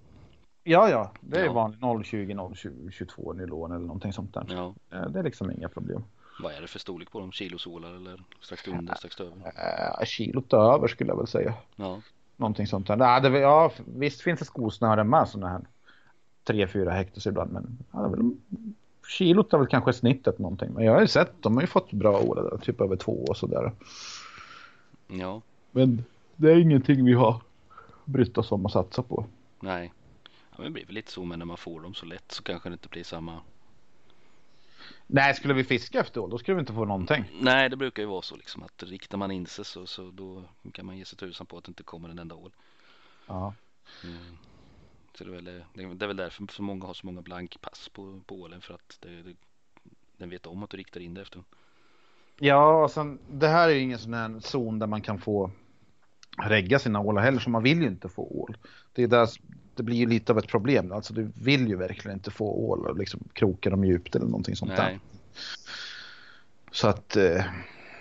[0.64, 1.12] Ja, ja.
[1.22, 1.74] Det är Ja.
[1.80, 4.46] vanlig 020, 020, 22 nylon eller någonting sånt där.
[4.50, 4.74] Ja.
[4.92, 6.04] Eh, Det är liksom inga problem.
[6.42, 7.32] Vad är det för storlek på dem?
[7.32, 9.32] Kilosålar eller strax under, strax över?
[10.02, 11.54] Äh, kilot över skulle jag väl säga.
[11.76, 12.02] Ja.
[12.38, 12.98] Någonting sånt där.
[12.98, 15.62] Ja, det, ja, visst finns det skosnören med sådana här.
[16.46, 17.52] 3-4 hektos ibland.
[17.52, 18.32] Men ja, väl,
[19.18, 20.74] kilot är väl kanske snittet någonting.
[20.74, 22.58] Men jag har ju sett, de har ju fått bra år där.
[22.58, 23.72] Typ över två och sådär.
[25.08, 25.42] Ja.
[25.72, 26.04] Men
[26.36, 27.42] det är ingenting vi har
[28.06, 29.26] brytt oss om att satsa på.
[29.60, 29.94] Nej.
[30.52, 32.44] Ja, men det blir väl lite så men när man får dem så lätt så
[32.44, 33.40] kanske det inte blir samma.
[35.14, 37.26] Nej, skulle vi fiska efter ål då skulle vi inte få någonting.
[37.42, 40.44] Nej, det brukar ju vara så liksom att riktar man in sig så, så då
[40.74, 42.52] kan man ge sig tusan på att det inte kommer en enda ål.
[43.28, 43.54] Ja.
[44.04, 44.38] Mm.
[45.18, 48.20] Så det är, väl, det är väl därför så många har så många blankpass på,
[48.26, 49.36] på ålen för att det, det,
[50.18, 51.46] den vet om att du riktar in det efter den.
[52.40, 55.52] Ja, och sen, det här är ju ingen sån här zon där man kan få
[56.38, 58.58] regga sina ålar heller, så man vill ju inte få ål.
[58.94, 59.30] Det är där
[59.76, 60.92] det blir ju lite av ett problem.
[60.92, 64.56] Alltså du vill ju verkligen inte få ål och liksom kroka dem djupt eller någonting
[64.56, 64.84] sånt där.
[64.84, 65.00] Nej.
[66.72, 67.44] Så att eh,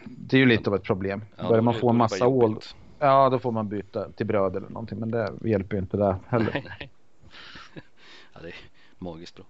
[0.05, 1.25] det är ju lite av ett problem.
[1.37, 2.61] Ja, Börjar man få en massa ål,
[2.99, 4.99] ja då får man byta till bröd eller någonting.
[4.99, 6.51] Men det hjälper ju inte det heller.
[6.53, 6.91] Nej, nej.
[8.35, 8.55] Ja, det är
[8.99, 9.45] magiskt bra.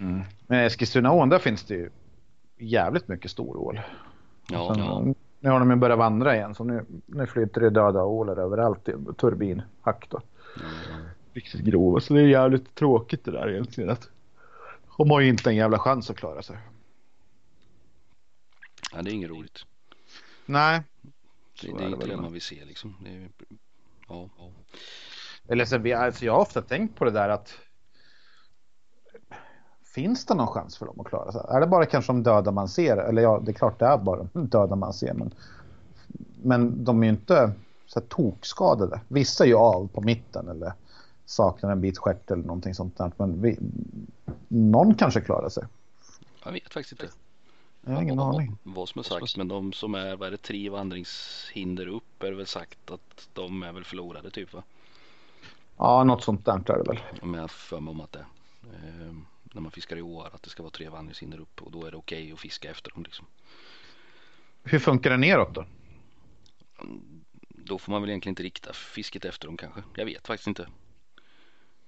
[0.00, 0.22] Mm.
[0.46, 1.90] Men i Eskilstunaån där finns det ju
[2.58, 3.80] jävligt mycket stor ål.
[4.50, 5.14] Ja, Sen, ja.
[5.40, 8.88] Nu har de ju börjat vandra igen så nu, nu flyter det döda ålar överallt
[8.88, 10.20] i turbinhack då.
[10.56, 10.93] ja.
[11.34, 13.90] Riktigt grova så det är jävligt tråkigt det där egentligen.
[13.90, 14.08] Att
[14.98, 16.58] de har ju inte en jävla chans att klara sig.
[18.92, 19.58] ja det är inget roligt.
[20.46, 20.82] Nej.
[21.62, 22.94] Det, det är inte det man vill se liksom.
[23.04, 23.28] Det är,
[24.08, 24.50] ja, ja.
[25.48, 27.54] Eller så, vi- alltså jag har ofta tänkt på det där att
[29.94, 31.40] Finns det någon chans för dem att klara sig?
[31.48, 32.96] Är det bara kanske de döda man ser?
[32.96, 35.14] Eller ja, det är klart det är bara de döda man ser.
[35.14, 35.34] Men,
[36.42, 37.52] men de är ju inte
[37.86, 39.00] så här tokskadade.
[39.08, 40.72] Vissa är ju av på mitten eller
[41.26, 43.12] saknar en bit stjärt eller någonting sånt där.
[43.16, 43.58] Men vi,
[44.48, 45.64] någon kanske klarar sig.
[46.44, 47.14] Jag vet faktiskt inte.
[47.86, 48.58] Jag har ingen vad, aning.
[48.62, 49.36] Vad som är sagt.
[49.36, 53.62] Men de som är, vad är det, tre vandringshinder upp är väl sagt att de
[53.62, 54.62] är väl förlorade typ va?
[55.76, 57.00] Ja, något sånt där är det väl.
[57.22, 58.26] Om jag har för mig om att det.
[58.62, 61.84] Eh, när man fiskar i år att det ska vara tre vandringshinder upp och då
[61.84, 63.26] är det okej att fiska efter dem liksom.
[64.62, 65.64] Hur funkar det neråt då?
[67.48, 69.82] Då får man väl egentligen inte rikta fisket efter dem kanske.
[69.96, 70.68] Jag vet faktiskt inte.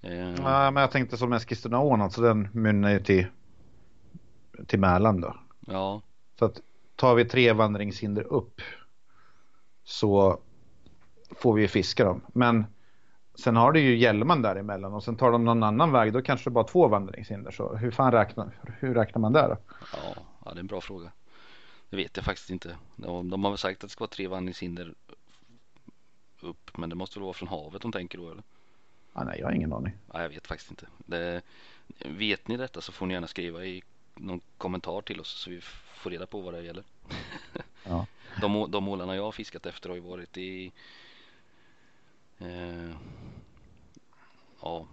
[0.01, 0.11] Eh,
[0.43, 3.27] Nej, men jag tänkte som Eskilstunaån, alltså den mynnar ju till,
[4.67, 5.37] till Mälaren då.
[5.61, 6.03] Ja,
[6.39, 6.61] Så att
[6.97, 8.61] tar vi tre vandringshinder upp
[9.85, 10.41] så
[11.37, 12.21] får vi fiska dem.
[12.35, 12.65] Men
[13.35, 16.51] sen har du ju Hjälman däremellan och sen tar de någon annan väg då kanske
[16.51, 17.51] det bara två vandringshinder.
[17.51, 19.57] Så hur fan räknar, hur räknar man där då?
[19.93, 21.13] ja, ja, det är en bra fråga.
[21.91, 22.77] Det vet jag faktiskt inte.
[22.97, 24.95] De, de har väl sagt att det ska vara tre vandringshinder
[26.41, 28.43] upp, men det måste väl vara från havet de tänker då eller?
[29.19, 29.93] Ah, nej, jag har ingen aning.
[30.13, 30.87] Ja, jag vet faktiskt inte.
[30.97, 31.43] Det,
[31.99, 33.83] vet ni detta så får ni gärna skriva i
[34.15, 35.61] någon kommentar till oss så vi
[35.95, 36.85] får reda på vad det gäller.
[37.89, 38.07] Ja.
[38.41, 40.73] De, de målarna jag har fiskat efter har ju varit i
[42.39, 42.91] eh,
[44.63, 44.87] ja,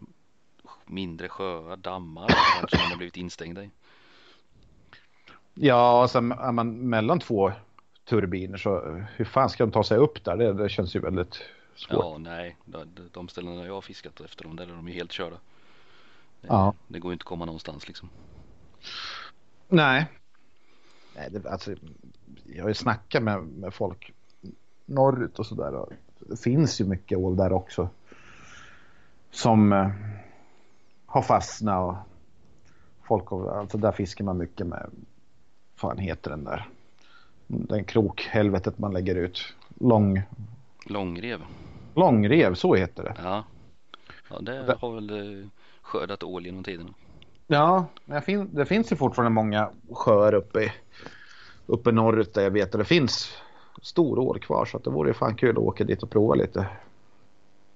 [0.86, 2.28] mindre sjöar, dammar
[2.70, 3.70] som de har blivit instängda i.
[5.54, 7.52] Ja, sen är man mellan två
[8.06, 10.38] turbiner så hur fan ska de ta sig upp där?
[10.38, 11.42] Det, det känns ju väldigt
[11.76, 12.04] svårt.
[12.04, 15.12] Ja, nej, de, de ställena jag har fiskat efter dem, där är de ju helt
[15.12, 15.36] körda.
[16.42, 16.74] Det, Ja.
[16.88, 18.10] det går ju inte att komma någonstans liksom.
[19.68, 20.06] Nej.
[21.16, 21.76] Nej det, alltså,
[22.46, 24.14] jag har ju snackat med, med folk
[24.86, 25.86] norrut och sådär.
[26.20, 27.90] Det finns ju mycket ål där också.
[29.32, 29.90] Som eh,
[31.06, 31.96] har fastnat och
[33.08, 34.90] folk har, alltså där fiskar man mycket med,
[35.76, 36.70] fan heter den där?
[37.48, 39.54] Den krokhelvetet man lägger ut.
[39.80, 40.22] Lång,
[40.86, 41.42] Långrev,
[41.96, 43.16] långrev, så heter det.
[43.24, 43.44] ja.
[44.30, 45.10] Ja, det har väl
[45.42, 45.48] eh,
[45.82, 46.94] skördat ål genom tiderna.
[47.48, 50.72] Ja, men det finns ju fortfarande många sjöar uppe, i,
[51.66, 53.38] uppe norrut där jag vet att det finns
[53.82, 54.66] stor ål kvar.
[54.66, 56.68] Så det vore ju fan kul att åka dit och prova lite.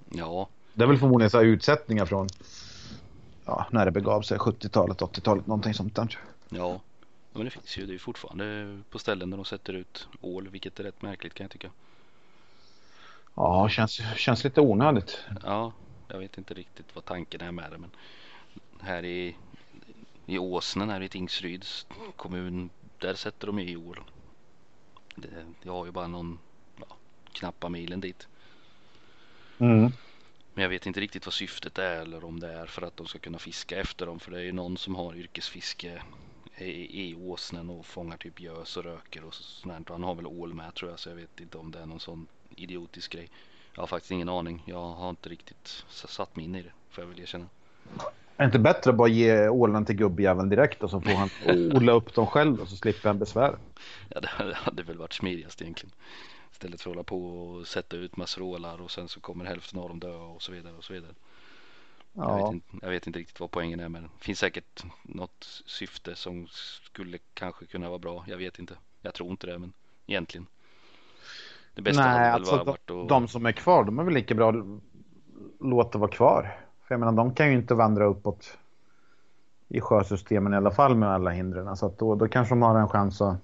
[0.10, 2.28] Ja, Det är väl förmodligen så här utsättningar från
[3.46, 6.20] ja, när det begav sig, 70-talet, 80-talet, någonting sånt där.
[6.50, 6.82] ja.
[7.34, 10.80] men det finns ju, det är fortfarande på ställen där de sätter ut ål, vilket
[10.80, 11.70] är rätt märkligt kan jag tycka.
[13.38, 15.26] Ja, känns, känns lite onödigt.
[15.44, 15.74] Ja,
[16.08, 17.92] jag vet inte riktigt vad tanken är med det, men
[18.82, 19.36] här i,
[20.26, 22.70] i Åsnen här i Tingsryds kommun,
[23.00, 23.94] där sätter de ju i.
[25.16, 26.40] Det, jag har ju bara någon,
[26.80, 26.98] ja,
[27.32, 28.28] knappa milen dit.
[29.58, 29.92] Mm.
[30.54, 33.08] Men jag vet inte riktigt vad syftet är eller om det är för att de
[33.08, 34.20] ska kunna fiska efter dem.
[34.20, 36.02] För det är ju någon som har yrkesfiske
[36.58, 39.90] i, i åsnen och fångar typ gös och röker och sånt.
[39.90, 41.86] Och han har väl ål med tror jag så jag vet inte om det är
[41.86, 43.30] någon sån idiotisk grej.
[43.74, 44.64] Jag har faktiskt ingen aning.
[44.66, 47.46] Jag har inte riktigt satt mig in i det får jag väl erkänna.
[48.38, 51.30] Är det inte bättre att bara ge ålen till gubbjäveln direkt och så får han
[51.76, 53.58] odla upp dem själv och så slipper han besvär?
[54.10, 55.94] Ja, det hade väl varit smidigast egentligen.
[56.52, 59.80] Istället för att hålla på och sätta ut massor ålar och sen så kommer hälften
[59.80, 61.14] av dem dö och så vidare och så vidare.
[62.14, 64.10] Jag, vet Ja, inte, jag vet inte riktigt vad poängen är med det.
[64.20, 68.26] finns säkert något syfte som skulle kanske kunna vara bra.
[68.28, 68.78] Jag vet inte.
[69.02, 69.74] Jag tror inte det men
[70.08, 70.48] egentligen.
[71.78, 73.10] Det bästa nej, hade alltså varit att...
[73.10, 74.56] de som är kvar, de är väl lika bra att
[75.60, 76.58] låta vara kvar.
[76.88, 78.58] För jag menar, de kan ju inte vandra uppåt
[79.68, 81.78] i sjösystemen i alla fall med alla hindren.
[81.78, 83.38] Så att då, då kanske de har en chans att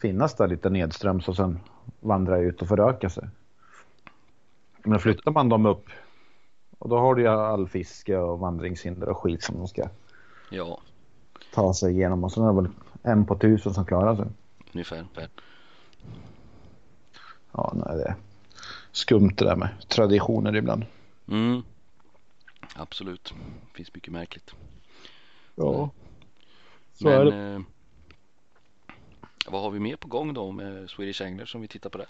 [0.00, 1.58] finnas där lite nedströms och sen
[2.00, 3.28] vandra ut och föröka sig.
[4.84, 5.84] Men flyttar man dem upp
[6.78, 9.88] och då har du ju all fiske och vandringshinder och skit som de ska
[10.50, 10.80] Ja,
[11.54, 12.70] ta sig igenom och sen är det väl
[13.02, 14.26] en på tusen som klarar sig.
[14.72, 15.06] ungefär.
[17.56, 18.14] Ja, nej, det är
[18.92, 20.84] skumt det där med traditioner ibland.
[21.28, 21.62] Mm.
[22.76, 23.34] Absolut.
[23.70, 24.54] Det finns mycket märkligt.
[25.54, 25.90] Ja.
[26.92, 27.54] Så Men är det.
[27.54, 27.60] eh,
[29.48, 32.08] vad har vi mer på gång då med Swedish Angler som vi tittar på där?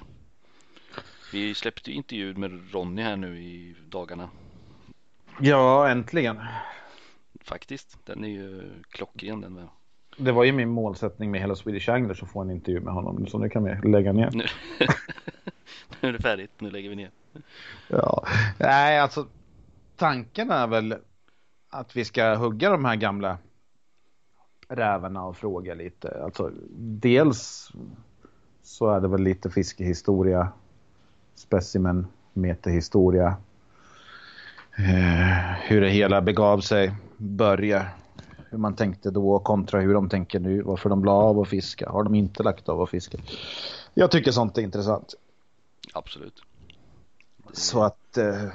[1.32, 4.28] Vi släppte ju intervju med Ronny här nu i dagarna
[5.40, 6.40] Ja, äntligen.
[7.40, 7.98] faktiskt.
[8.04, 9.68] Den är ju klockren den med.
[10.18, 13.26] Det var ju min målsättning med hela Swedish Anglers att få en intervju med honom.
[13.26, 14.30] Så nu kan vi lägga ner.
[16.00, 17.10] Nu, är det färdigt, nu lägger vi ner.
[17.88, 18.26] Ja,
[18.58, 19.26] nej alltså
[19.96, 20.94] tanken är väl
[21.70, 23.38] att vi ska hugga de här gamla
[24.68, 26.22] rävarna och fråga lite.
[26.24, 27.72] Alltså dels
[28.62, 30.48] så är det väl lite fiskehistoria,
[31.34, 33.36] specimen, meterhistoria.
[34.78, 37.86] Eh, hur det hela begav sig, börja,
[38.50, 41.90] hur man tänkte då kontra hur de tänker nu, varför de la av att fiska,
[41.90, 43.18] har de inte lagt av att fiska.
[43.94, 45.14] Jag tycker sånt är intressant.
[45.96, 46.42] Absolut.
[47.52, 48.48] Så att eh,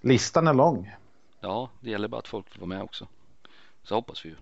[0.00, 0.90] listan är lång.
[1.40, 3.08] Ja, det gäller bara att folk får vara med också.
[3.82, 4.34] Så hoppas vi ju.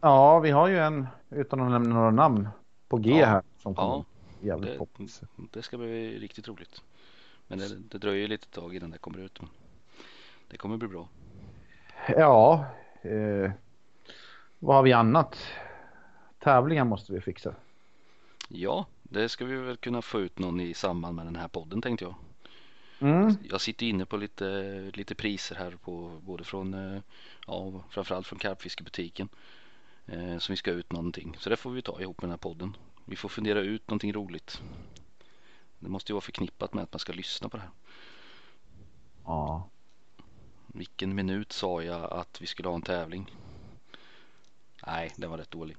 [0.00, 2.48] Ja, vi har ju en, utan att nämna några namn,
[2.88, 3.26] på G Ja.
[3.26, 4.04] här som Ja,
[4.40, 5.20] jävligt det, poppis.
[5.52, 6.82] det ska bli riktigt roligt.
[7.46, 9.40] Men det, det dröjer lite tag innan det kommer ut.
[10.48, 11.08] Det kommer bli bra.
[12.08, 12.64] Ja,
[13.02, 13.50] eh,
[14.58, 15.38] vad har vi annat?
[16.38, 17.54] Tävlingar måste vi fixa.
[18.48, 21.82] Ja, det ska vi väl kunna få ut någon i samband med den här podden
[21.82, 22.14] tänkte jag.
[22.98, 23.36] Mm.
[23.50, 27.02] Jag sitter inne på lite, lite priser här på både från, eh,
[27.46, 29.28] ja framförallt från karpfiskebutiken.
[30.06, 31.36] Eh, som vi ska ut någonting.
[31.38, 32.76] Så det får vi ta ihop med den här podden.
[33.04, 34.62] Vi får fundera ut någonting roligt.
[35.78, 37.70] Det måste ju vara förknippat med att man ska lyssna på det här.
[39.24, 39.68] Ja.
[40.66, 43.30] Vilken minut sa jag att vi skulle ha en tävling?
[44.86, 45.76] Nej, den var rätt dålig.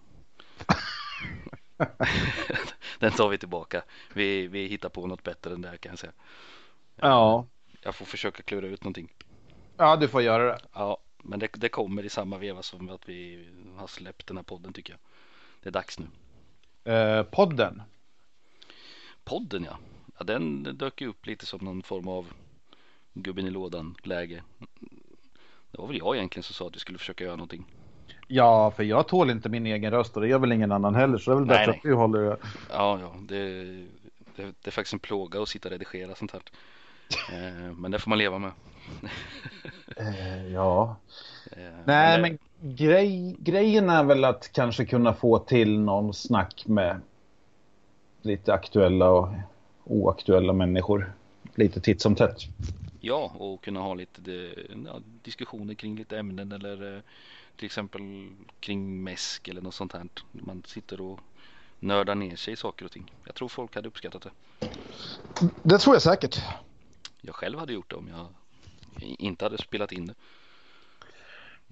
[3.01, 3.83] den tar vi tillbaka.
[4.13, 6.13] Vi, vi hittar på något bättre än det här kan jag säga.
[6.95, 7.45] ja.
[7.83, 9.13] Jag får försöka klura ut någonting.
[9.77, 10.59] Ja, du får göra det.
[10.73, 14.43] Ja, men det, det kommer i samma veva som att vi har släppt den här
[14.43, 14.99] podden tycker jag.
[15.61, 16.07] Det är dags nu.
[16.93, 17.81] Eh, podden.
[19.23, 19.77] Podden ja.
[20.17, 22.33] ja den dök ju upp lite som någon form av
[23.13, 24.43] gubben i lådan läge.
[25.71, 27.65] Det var väl jag egentligen som sa att vi skulle försöka göra någonting.
[28.34, 31.17] Ja, för jag tål inte min egen röst och det gör väl ingen annan heller.
[31.17, 32.38] Så det är väl bättre att du håller det.
[32.70, 33.63] Ja, ja, det,
[34.36, 36.41] det, det är faktiskt en plåga att sitta och redigera sånt här.
[37.32, 38.52] Eh, men det får man leva med.
[39.98, 40.96] Eh, ja.
[41.52, 47.02] Eh, Nej, men grej, grejen är väl att kanske kunna få till någon snack med
[48.22, 49.30] lite aktuella och
[49.84, 51.13] oaktuella människor.
[51.56, 52.38] Lite titt som tätt.
[53.00, 54.22] Ja, och kunna ha lite
[54.86, 57.04] ja, diskussioner kring lite ämnen eller
[57.55, 58.01] till exempel
[58.59, 60.07] kring mäsk eller något sånt här.
[60.31, 61.19] Man sitter och
[61.79, 63.13] nördar ner sig i saker och ting.
[63.25, 64.31] Jag tror folk hade uppskattat det.
[65.63, 66.41] Det tror jag säkert.
[67.21, 68.27] Jag själv hade gjort det om jag
[68.99, 70.15] inte hade spelat in det.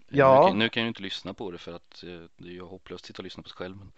[0.09, 0.41] Ja.
[0.43, 2.53] Nu, kan, nu kan jag ju inte lyssna på det för att eh, det är
[2.53, 3.77] ju hopplöst att sitta och lyssna på sig själv.
[3.77, 3.91] Men,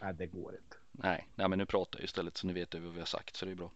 [0.00, 0.76] Nej, det går inte.
[0.92, 3.46] nej, nej, men nu pratar jag istället så ni vet vad vi har sagt så
[3.46, 3.70] det är bra.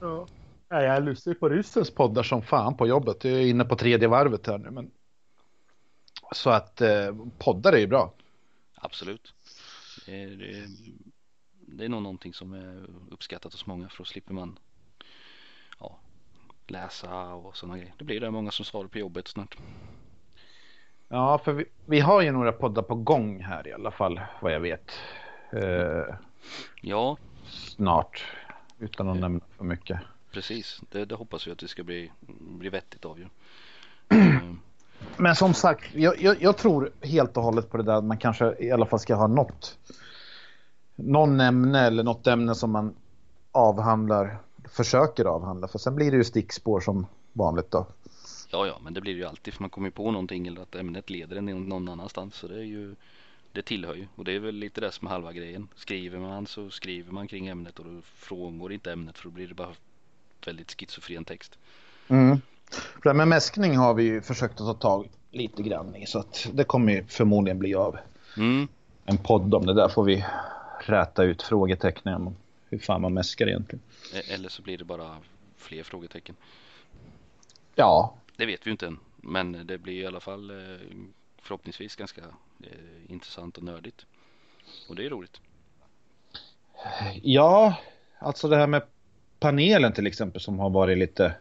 [0.00, 0.26] Ja.
[0.68, 3.24] Nej, jag lyssnar ju på ryssens poddar som fan på jobbet.
[3.24, 4.70] Jag är inne på tredje varvet här nu.
[4.70, 4.90] Men...
[6.32, 8.12] Så att eh, poddar är ju bra.
[8.74, 9.34] Absolut.
[10.06, 10.68] Det är, det, är,
[11.60, 14.58] det är nog någonting som är uppskattat hos många för då slipper man
[15.80, 15.98] ja,
[16.66, 17.94] läsa och sådana grejer.
[17.98, 19.56] Det blir det många som svarar på jobbet snart.
[21.08, 24.52] Ja, för vi, vi har ju några poddar på gång här i alla fall, vad
[24.52, 24.92] jag vet.
[25.52, 26.14] Eh,
[26.80, 27.16] Ja,
[27.48, 28.24] snart,
[28.78, 30.00] utan att nämna för mycket.
[30.30, 30.80] precis.
[30.90, 33.26] Det, det hoppas vi att det ska bli, bli vettigt av ju.
[35.16, 38.18] Men som sagt, jag, jag, jag tror helt och hållet på det där att man
[38.18, 39.78] kanske i alla fall ska ha något.
[40.96, 42.94] Någon ämne eller något ämne som man
[43.52, 45.68] avhandlar, försöker avhandla.
[45.68, 47.86] För sen blir det ju stickspår som vanligt då.
[48.50, 50.74] Ja, ja, men det blir det ju alltid för man kommer på någonting eller att
[50.74, 52.34] ämnet leder en någon annanstans.
[52.34, 52.94] Så det är ju,
[53.52, 55.68] det tillhör ju och det är väl lite det som är halva grejen.
[55.74, 59.48] Skriver man så skriver man kring ämnet och då frångår inte ämnet för då blir
[59.48, 59.74] det bara
[60.46, 61.58] väldigt schizofren text.
[62.08, 62.40] Mm.
[62.72, 66.06] För det här med mäskning har vi ju försökt att ta tag lite grann i
[66.06, 67.98] så att det kommer ju förmodligen bli av
[68.36, 68.68] Mm,
[69.04, 70.24] en podd om det där får vi
[70.80, 72.36] räta ut frågetecknen om
[72.70, 73.82] hur fan man mäskar egentligen.
[74.14, 75.16] e- eller så blir det bara
[75.56, 76.36] fler frågetecken.
[77.74, 80.56] Ja, Det vet vi ju inte än, men det blir i alla fall eh,
[81.42, 82.20] förhoppningsvis ganska
[82.62, 82.68] eh,
[83.12, 84.06] intressant och nördigt.
[84.88, 85.40] Och det är roligt.
[87.22, 87.74] ja,
[88.18, 88.82] alltså det här med
[89.40, 91.34] panelen till exempel som har varit lite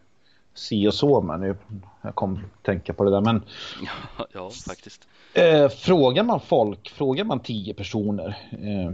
[0.54, 1.56] si och så men nu,
[2.02, 3.44] jag kom att tänka på det där men
[3.82, 5.08] Ja, ja faktiskt.
[5.34, 8.94] eh, frågar man folk, frågar man tio personer eh,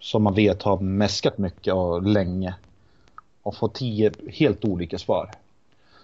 [0.00, 2.54] som man vet har mäskat mycket och länge
[3.42, 5.30] och får tio helt olika svar.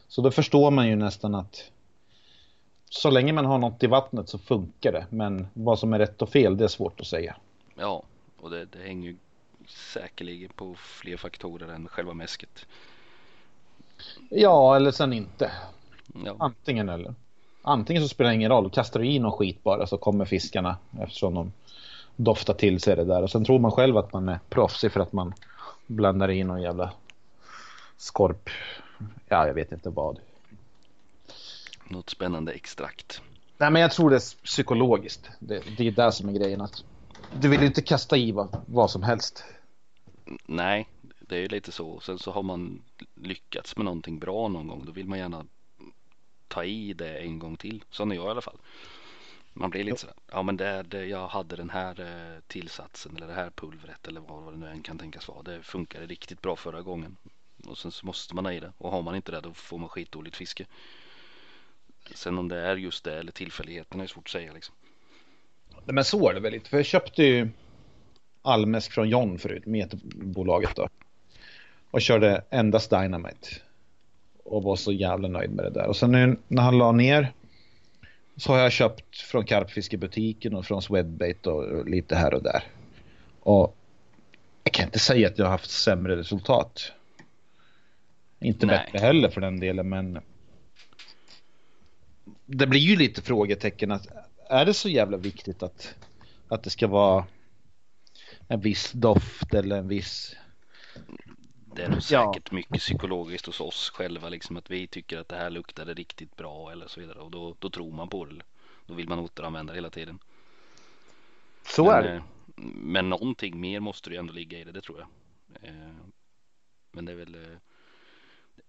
[0.08, 1.70] Så då förstår man ju nästan att
[2.90, 5.06] så länge man har något i vattnet så funkar det.
[5.10, 7.36] Men vad som är rätt och fel, det är svårt att säga.
[7.74, 8.02] Ja,
[8.40, 9.16] och det, det hänger ju
[9.68, 12.66] säkerligen på fler faktorer än själva mäsket.
[14.36, 15.52] Ja, eller sen inte.
[16.24, 17.14] Ja, Antingen eller.
[17.62, 18.70] Antingen så spelar det ingen roll.
[18.70, 21.52] Kastar du i någon skit bara så kommer fiskarna eftersom de
[22.16, 23.22] doftar till sig det där.
[23.22, 25.34] Och sen tror man själv att man är proffsig för att man
[25.86, 26.92] blandar in någon jävla
[27.96, 28.50] skorp.
[29.28, 30.18] Ja, jag vet inte vad.
[31.88, 33.20] något spännande extrakt.
[33.58, 35.30] Nej, men jag tror det är psykologiskt.
[35.38, 36.60] Det, det är där som är grejen.
[36.60, 36.84] Att
[37.40, 39.44] du vill ju inte kasta i vad, vad som helst.
[40.46, 40.88] Nej,
[41.28, 42.00] det är ju lite så.
[42.00, 42.82] Sen så har man
[43.14, 44.84] lyckats med någonting bra någon gång.
[44.86, 45.46] Då vill man gärna
[46.48, 47.84] ta i det en gång till.
[47.90, 48.58] Sån är jag i alla fall.
[49.52, 50.16] Man blir lite sådär.
[50.32, 54.20] Ja men det, det, jag hade den här eh, tillsatsen eller det här pulvret eller
[54.20, 55.42] vad, vad det nu än kan tänkas vara.
[55.42, 57.16] Det funkade riktigt bra förra gången.
[57.66, 58.72] Och sen så måste man ha i det.
[58.78, 60.66] Och har man inte det då får man skitdåligt fiske.
[62.14, 64.74] Sen om det är just det eller tillfälligheterna är svårt att säga liksom.
[65.70, 66.70] Nej, Men så är det väl lite.
[66.70, 67.48] För jag köpte ju
[68.42, 70.88] Almesk från John förut, metbolaget då.
[71.94, 73.48] Och körde endast Dynamite.
[74.44, 75.86] Och var så jävla nöjd med det där.
[75.86, 77.32] Och sen nu när han la ner
[78.36, 82.64] så har jag köpt från Karpfiskebutiken och från Swedbait och lite här och där.
[83.40, 83.76] Och
[84.64, 86.92] jag kan inte säga att jag har haft sämre resultat.
[88.40, 88.78] Inte Nej.
[88.78, 90.18] bättre heller för den delen, men
[92.46, 94.06] det blir ju lite frågetecken att
[94.48, 95.94] är det så jävla viktigt att,
[96.48, 97.26] att det ska vara
[98.48, 100.36] en viss doft eller en viss...
[101.76, 102.32] Det är nog Ja.
[102.32, 106.36] säkert mycket psykologiskt hos oss själva liksom att vi tycker att det här luktade riktigt
[106.36, 108.42] bra eller så vidare och då, då tror man på det.
[108.86, 110.18] Då vill man återanvända det hela tiden.
[111.62, 112.14] Så men, är det.
[112.14, 112.22] eh,
[112.74, 115.08] Men någonting mer måste det ju ändå ligga i det, det tror jag.
[115.68, 115.94] Eh,
[116.92, 117.58] Men det är väl eh,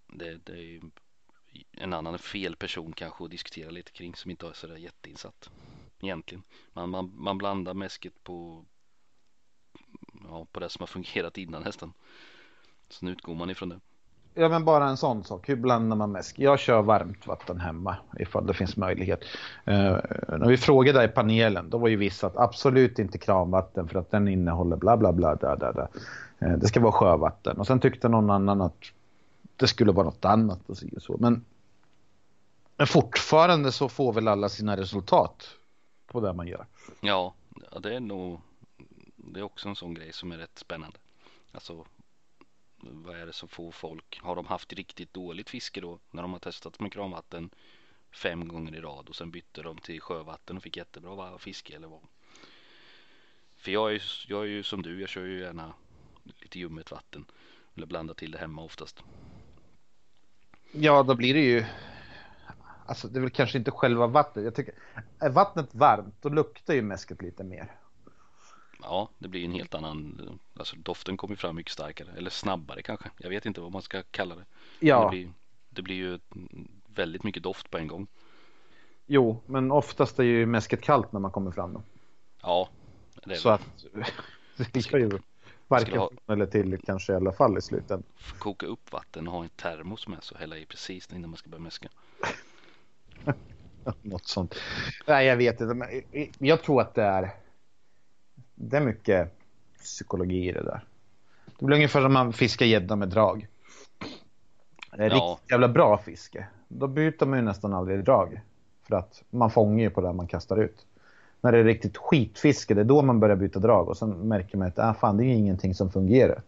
[0.07, 0.81] det, det är ju
[1.71, 5.49] en annan fel person kanske att diskutera lite kring som inte är sådär jätteinsatt
[6.01, 6.43] egentligen.
[6.73, 8.65] Man, man, man blandar mäsket på
[10.23, 11.93] ja, på det som har fungerat innan nästan.
[12.89, 13.79] Så nu utgår man ifrån det.
[14.37, 16.39] Ja men bara en sån sak, hur blandar man mäsk?
[16.39, 19.23] Jag kör varmt vatten hemma ifall det finns möjlighet.
[19.67, 19.97] Uh,
[20.29, 24.11] när vi frågade i panelen, då var ju vissa att absolut inte kranvatten för att
[24.11, 25.35] den innehåller bla bla bla.
[25.35, 25.87] Där, där, där.
[26.39, 27.57] Eh, det ska vara sjövatten.
[27.57, 28.91] Och sen tyckte någon annan att
[29.55, 30.87] det skulle vara något annat och så.
[30.95, 31.17] och så.
[31.19, 31.45] Men,
[32.77, 35.49] men fortfarande så får väl alla sina resultat
[36.07, 36.65] på det man gör.
[37.01, 37.33] Ja,
[37.71, 38.39] ja, det är nog
[39.15, 40.97] det är också en sån grej som är rätt spännande.
[41.51, 41.85] Alltså
[42.91, 44.19] vad är det som får folk?
[44.21, 47.49] Har de haft riktigt dåligt fiske då när de har testat med kranvatten
[48.11, 51.87] fem gånger i rad och sen bytte de till sjövatten och fick jättebra fiske eller
[51.87, 52.01] vad?
[53.55, 55.73] För jag är, ju- jag är ju som du, jag kör ju gärna
[56.23, 57.25] lite ljummet vatten
[57.75, 59.03] eller blandar till det hemma oftast.
[60.71, 61.65] Ja, då blir det ju...
[62.87, 64.45] Alltså det är väl kanske inte själva vattnet.
[64.45, 64.73] Jag tycker,
[65.19, 67.71] är vattnet varmt då luktar ju mäsket lite mer.
[68.81, 73.09] Ja, det blir en helt annan, alltså doften kommer fram mycket starkare eller snabbare kanske.
[73.17, 74.45] Jag vet inte vad man ska kalla det.
[74.79, 75.31] Ja, Det blir,
[75.69, 76.19] det blir ju
[76.87, 78.07] väldigt mycket doft på en gång.
[79.05, 81.73] jo, men oftast är ju mäsket kallt när man kommer fram.
[81.73, 81.81] Då.
[82.41, 82.69] Ja,
[83.25, 83.61] det är Så att
[84.71, 85.19] det ska ju
[85.67, 88.03] varken ha- eller till kanske i alla fall i slutändan.
[88.39, 91.37] koka upp vatten och ha en termos med sig och hälla i precis innan man
[91.37, 91.89] ska börja mäska.
[94.01, 94.55] Något sånt.
[95.07, 95.73] Nej, jag vet inte.
[95.73, 95.87] Men
[96.39, 97.31] jag tror att det är.
[98.55, 99.37] Det är mycket
[99.79, 100.83] psykologi i det där.
[101.59, 103.47] Det blir ungefär som man fiskar gädda med drag.
[104.97, 105.15] Det är Ja.
[105.15, 106.47] riktigt jävla bra fiske.
[106.67, 108.41] Då byter man ju nästan aldrig drag.
[108.87, 110.85] För att man fångar ju på det man kastar ut.
[111.41, 113.89] När det är riktigt skitfiske, det är då man börjar byta drag.
[113.89, 116.41] Och sen märker man att ah, fan, det är ju ingenting som fungerar.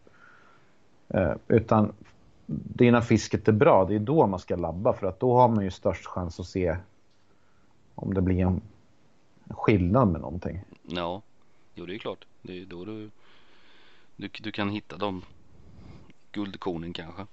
[1.07, 1.91] Eh, utan
[2.45, 4.93] det är när fisket är bra, det är då man ska labba.
[4.93, 6.77] För att då har man ju störst chans att se
[7.95, 8.61] om det blir en
[9.49, 10.61] skillnad med någonting.
[10.87, 11.21] Ja,
[11.77, 12.25] jo det är klart.
[12.41, 13.09] Det är då du,
[14.15, 15.21] du, du kan hitta de
[16.31, 17.25] guldkornen kanske.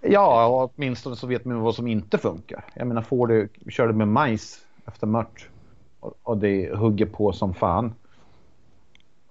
[0.00, 2.64] Ja, och åtminstone så vet man vad som inte funkar.
[2.74, 5.48] Jag menar, får du, kör du med majs efter mört
[6.00, 7.94] och, och det hugger på som fan.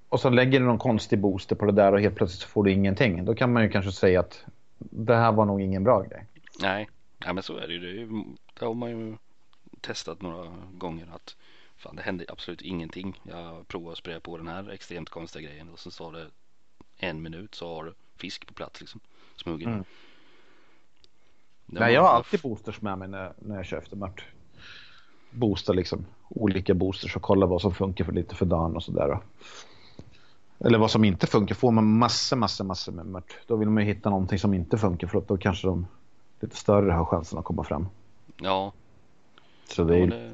[0.10, 2.64] Och så lägger du någon konstig booster på det där och helt plötsligt så får
[2.64, 3.26] du ingenting.
[3.26, 4.46] Då kan man ju kanske säga att
[4.78, 6.26] det här var nog ingen bra grej.
[6.62, 6.90] Nej,
[7.26, 8.08] nej men så är det ju.
[8.60, 9.18] det har man ju
[9.82, 11.36] testat några gånger att
[11.86, 13.22] fan det hände absolut ingenting.
[13.24, 16.28] Jag provade att spraya på den här extremt konstiga grejen och så sa det
[16.98, 19.00] en minut så har du fisk på plats liksom.
[19.36, 19.70] Smuggen.
[19.70, 19.84] Mm.
[21.66, 24.26] Nej, jag har alltid boosters med mig när, när jag kör efter mört.
[25.32, 26.06] Boosta liksom.
[26.30, 29.20] Olika boosters och kolla vad som funkar för lite för dagen och sådär.
[30.60, 31.56] Eller vad som inte funkar.
[31.56, 33.38] Får man massor, massor, massor med mört.
[33.48, 35.88] Då vill man ju hitta någonting som inte funkar för att då kanske de
[36.40, 37.88] lite större har chansen att komma fram.
[38.38, 38.74] Ja.
[39.68, 40.32] Så det Ja, är, det,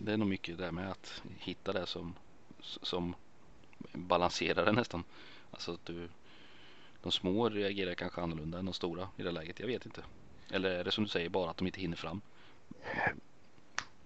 [0.00, 2.14] det är nog mycket där med att hitta det som,
[2.60, 3.14] som
[3.92, 5.04] balanserar det nästan.
[5.50, 6.08] Alltså att du,
[7.02, 9.60] de små reagerar kanske annorlunda än de stora i det läget.
[9.60, 10.02] Jag vet inte.
[10.50, 12.20] Eller är det som du säger bara att de inte hinner fram?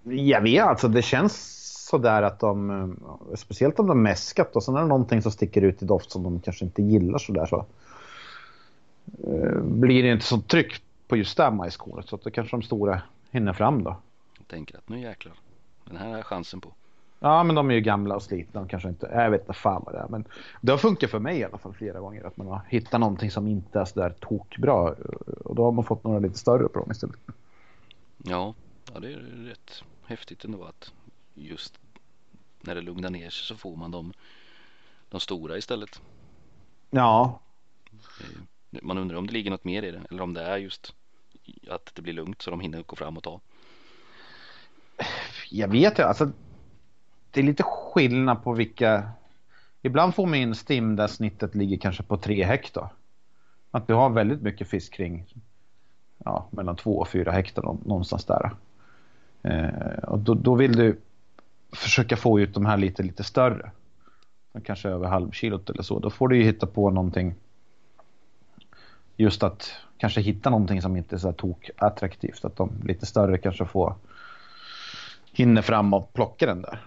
[0.04, 2.96] jag vet alltså det känns sådär att de,
[3.36, 6.22] speciellt om de mäskat och sen är det någonting som sticker ut i doft som
[6.22, 7.66] de kanske inte gillar sådär så
[9.26, 12.62] eh, blir det inte så tryck på just det majskornet så att då kanske de
[12.62, 13.96] stora hinner fram då.
[14.38, 15.34] Jag tänker att nu jäklar.
[15.84, 16.72] Den här har jag chansen på.
[17.20, 18.60] Ja, men de är ju gamla och slitna.
[18.60, 20.08] De kanske inte, jag vet inte fan vad det är.
[20.08, 20.24] Men
[20.60, 22.24] det har funkat för mig i alla fall flera gånger.
[22.24, 24.74] Att man har hittat någonting som inte är sådär tokbra.
[25.44, 27.16] Och då har man fått några lite större på dem istället.
[28.18, 28.54] Ja,
[28.94, 29.18] ja det är
[29.48, 30.92] rätt häftigt ändå att
[31.34, 31.78] just
[32.60, 34.12] när det lugnar ner sig så får man de,
[35.08, 36.02] de stora istället.
[36.90, 37.40] Ja,
[38.72, 40.94] Eh, Man undrar om det ligger något mer i det eller om det är just
[41.70, 43.40] att det blir lugnt så de hinner gå fram och ta
[45.50, 46.06] jag vet inte.
[46.06, 46.30] Alltså,
[47.30, 49.08] det är lite skillnad på vilka...
[49.82, 52.88] Ibland får man in stim där snittet ligger kanske på tre hektar.
[53.70, 55.26] Att du har väldigt mycket fisk kring
[56.24, 58.50] ja, mellan två och fyra hektar någonstans där.
[59.42, 61.00] Eh, och då, då vill du
[61.72, 63.70] försöka få ut de här lite, lite större.
[64.64, 65.98] Kanske över halvkilot eller så.
[65.98, 67.34] Då får du ju hitta på någonting.
[69.16, 72.44] Just att kanske hitta någonting som inte är så här tok attraktivt.
[72.44, 73.94] Att de lite större kanske får
[75.34, 76.80] hinner fram och plocka den där.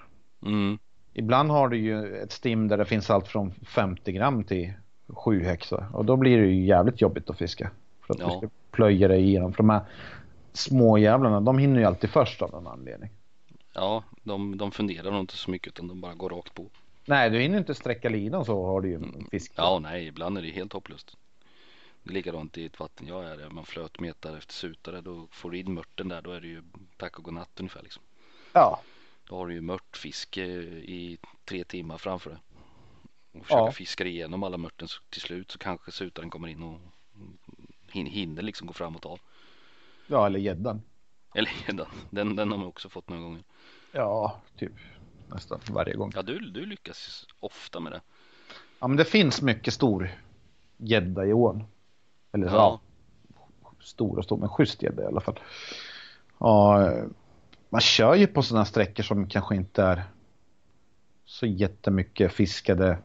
[0.46, 0.80] Mm.
[1.14, 4.74] Ibland har du ju ett stim där det finns allt från 50 gram till
[5.08, 7.72] 7 hektar och då blir det ju jävligt jobbigt att fiska.
[8.02, 8.26] För att Ja.
[8.28, 9.54] du ska plöja dig igenom.
[9.54, 9.82] För de här
[10.54, 13.10] små jävlarna, de hinner ju alltid först av någon anledning.
[13.74, 16.66] Ja, de, de funderar nog inte så mycket utan de bara går rakt på.
[17.06, 19.52] Nej, du hinner inte sträcka linan så har du ju en fisk.
[19.56, 21.18] Ja, nej, ibland är det helt hopplöst.
[22.04, 23.50] Det är likadant i ett vatten jag är i.
[23.50, 25.02] Man flötmetar efter sutare.
[25.02, 26.22] Då får du in mörten där.
[26.22, 26.64] Då är det ju
[26.98, 28.04] tack och godnatt ungefär liksom.
[28.58, 28.82] Ja.
[29.30, 32.40] Då har du ju mörtfiske i tre timmar framför dig.
[33.34, 33.72] Och försöka Ja.
[33.72, 36.80] fiska igenom alla mörten så till slut så kanske sutaren kommer in och
[37.92, 39.18] hin- hinner liksom gå fram och ta.
[40.08, 40.82] ja, eller gäddan.
[41.36, 43.44] Eller den, den, den har man också fått några gånger.
[43.92, 44.72] Ja, typ
[45.28, 46.12] nästan varje gång.
[46.16, 48.02] Ja, du, du lyckas ofta med det.
[48.80, 50.10] Ja, men det finns mycket stor
[50.78, 51.64] gädda i ån.
[52.32, 52.80] Eller ja.
[53.64, 53.72] Ja.
[53.80, 55.40] stor och stor, men schysst gädda i alla fall.
[56.38, 57.06] Ja, eh,
[57.70, 60.04] man kör ju på sådana sträckor som kanske inte är
[61.26, 62.98] så jättemycket fiskade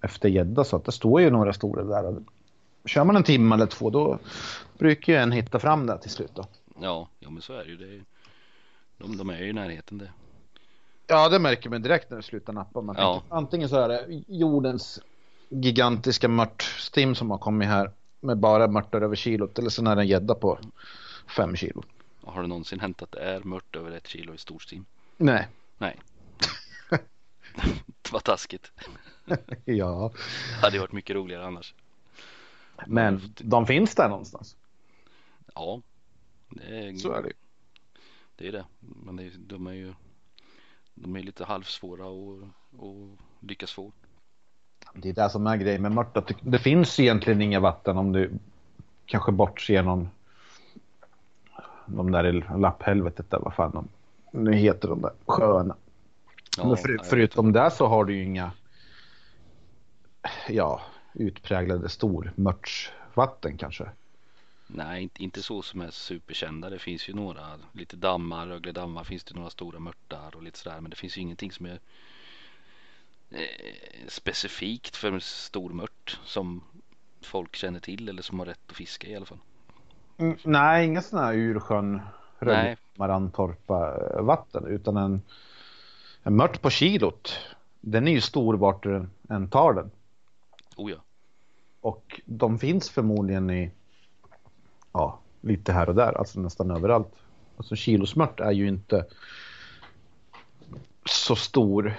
[0.00, 2.16] efter gädda så att det står ju några stora där.
[2.84, 4.18] Kör man en timme eller två då
[4.78, 6.46] brukar ju en hitta fram där till slut då.
[6.80, 7.76] Ja, ja men så är det ju.
[7.76, 8.02] Det är,
[8.98, 10.10] de, de är ju i närheten det.
[11.06, 12.80] Ja, det märker man direkt när det slutar nappa.
[12.80, 13.12] Man Ja.
[13.20, 15.00] tänker, antingen så är det jordens
[15.48, 17.90] gigantiska mörtstim som har kommit här
[18.20, 20.58] med bara mörtar över kilot eller så är det en gädda på
[21.36, 21.82] fem kilo.
[22.26, 24.84] Har det någonsin hänt att det är mört över ett kilo i storstim?
[25.16, 25.48] Nej.
[25.78, 26.00] Nej.
[28.02, 28.72] det var taskigt.
[29.64, 30.12] Ja,
[30.60, 31.74] Det hade varit mycket roligare annars.
[32.86, 34.56] men de finns där någonstans.
[35.54, 35.80] Ja.
[36.48, 37.34] Det är, Så är det ju.
[38.36, 38.64] Det är det.
[38.80, 39.94] Men det, är- de är ju
[40.94, 42.50] de är lite halvsvåra att
[42.82, 43.18] att
[43.48, 43.92] lyckas få.
[44.94, 46.32] Det är det som är grejen med mört.
[46.42, 48.32] Det finns egentligen inga vatten om du
[49.06, 50.08] kanske bortser någon
[51.86, 53.88] de där i lapphelvetet där, vad fan de
[54.34, 55.76] nu heter de där sjöarna.
[56.56, 58.52] Ja, Men för, förutom det så har du ju inga
[60.48, 60.80] ja,
[61.12, 63.88] utpräglade stormörtsvatten kanske.
[64.66, 66.70] Nej, inte, inte så som är superkända.
[66.70, 70.58] Det finns ju några, lite dammar, Rögle dammar finns det några stora mörtar och lite
[70.58, 70.80] sådär.
[70.80, 71.80] Men det finns ju ingenting som är
[73.30, 76.62] eh, specifikt för en stor mört som
[77.22, 79.38] folk känner till eller som har rätt att fiska i alla fall.
[80.16, 82.00] Mm, nej, inga sådana här ursjön.
[82.98, 85.22] Marantorpa vatten utan en,
[86.22, 87.38] en mört på kilot.
[87.80, 89.90] Den är ju stor vart du än- än tar den.
[90.76, 90.96] Oh ja,
[91.80, 93.70] Och de finns förmodligen i
[94.92, 97.12] ja, lite här och där, alltså nästan överallt.
[97.56, 99.06] Alltså kilosmört är ju inte
[101.06, 101.94] så stor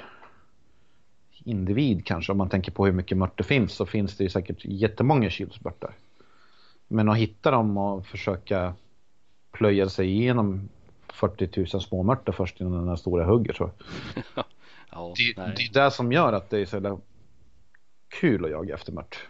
[1.44, 2.32] individ kanske.
[2.32, 5.30] Om man tänker på hur mycket mört det finns så finns det ju säkert jättemånga
[5.30, 5.94] kilosmörtar.
[6.88, 8.74] Men att hitta dem och försöka
[9.52, 10.70] plöja sig igenom
[11.08, 13.72] 40 000 småmörtar först innan den här stora hugger så.
[14.92, 15.54] ja Det, nej.
[15.58, 16.98] det är det som gör att det är så jävla
[18.08, 19.28] kul att jaga efter mört.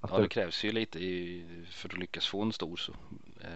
[0.00, 2.92] Att ja, det- krävs ju lite i, för att lyckas få en stor så
[3.40, 3.48] eh,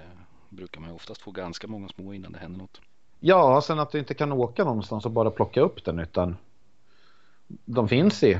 [0.48, 2.80] brukar man ju oftast få ganska många små innan det händer något.
[3.20, 6.36] Ja, sen att du inte kan åka någonstans och bara plocka upp den utan
[7.64, 8.38] de finns i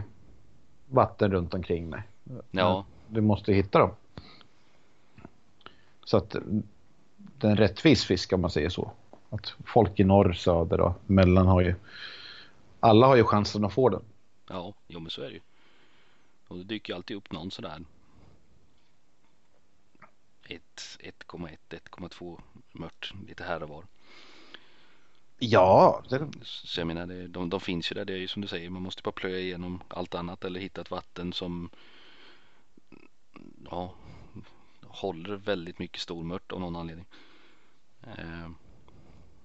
[0.88, 2.02] vatten runt omkring mig.
[2.50, 3.90] Ja, Du måste hitta dem.
[6.04, 6.36] Så att
[7.38, 8.92] det är en rättvis fisk om man säger så.
[9.30, 11.74] Att folk i norr, söder och mellan har ju...
[12.80, 14.02] Alla har ju chansen att få den.
[14.48, 15.40] Ja, jo men så är det ju.
[16.48, 17.84] Och det dyker ju alltid upp någon sådär
[20.48, 22.40] 1,1, 1,2
[22.72, 23.84] mört lite här och var.
[25.38, 26.28] Ja, det...
[26.42, 28.04] Så jag menar, det, de, de finns ju där.
[28.04, 30.80] Det är ju som du säger, man måste bara plöja igenom allt annat eller hitta
[30.80, 31.70] ett vatten som
[33.70, 33.94] ja,
[34.94, 37.06] håller väldigt mycket stor mört av någon anledning.
[38.02, 38.50] Eh,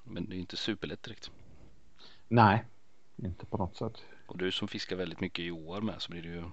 [0.03, 1.31] men det är inte superlätt direkt.
[2.27, 2.65] Nej,
[3.15, 4.03] inte på något sätt.
[4.27, 6.43] Och du som fiskar väldigt mycket i åar med så blir det ju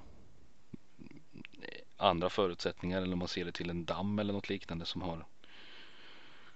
[1.96, 5.26] andra förutsättningar eller om man ser det till en damm eller något liknande som har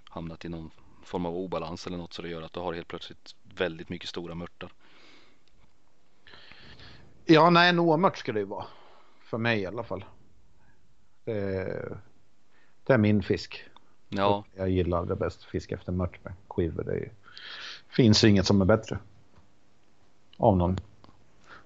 [0.05, 0.71] hamnat i någon
[1.03, 4.09] form av obalans eller något så det gör att du har helt plötsligt väldigt mycket
[4.09, 4.73] stora mörtar.
[7.25, 8.67] Ja, nej, en åmört ska det ju vara.
[9.21, 10.05] För mig i alla fall.
[11.25, 11.99] Det,
[12.91, 13.65] det är min fisk.
[14.09, 14.45] Ja.
[14.55, 16.85] Jag gillar det bäst, fisk efter mört med skivor.
[16.85, 17.11] Det är,
[17.89, 18.99] finns inget som är bättre.
[20.37, 20.81] Av någon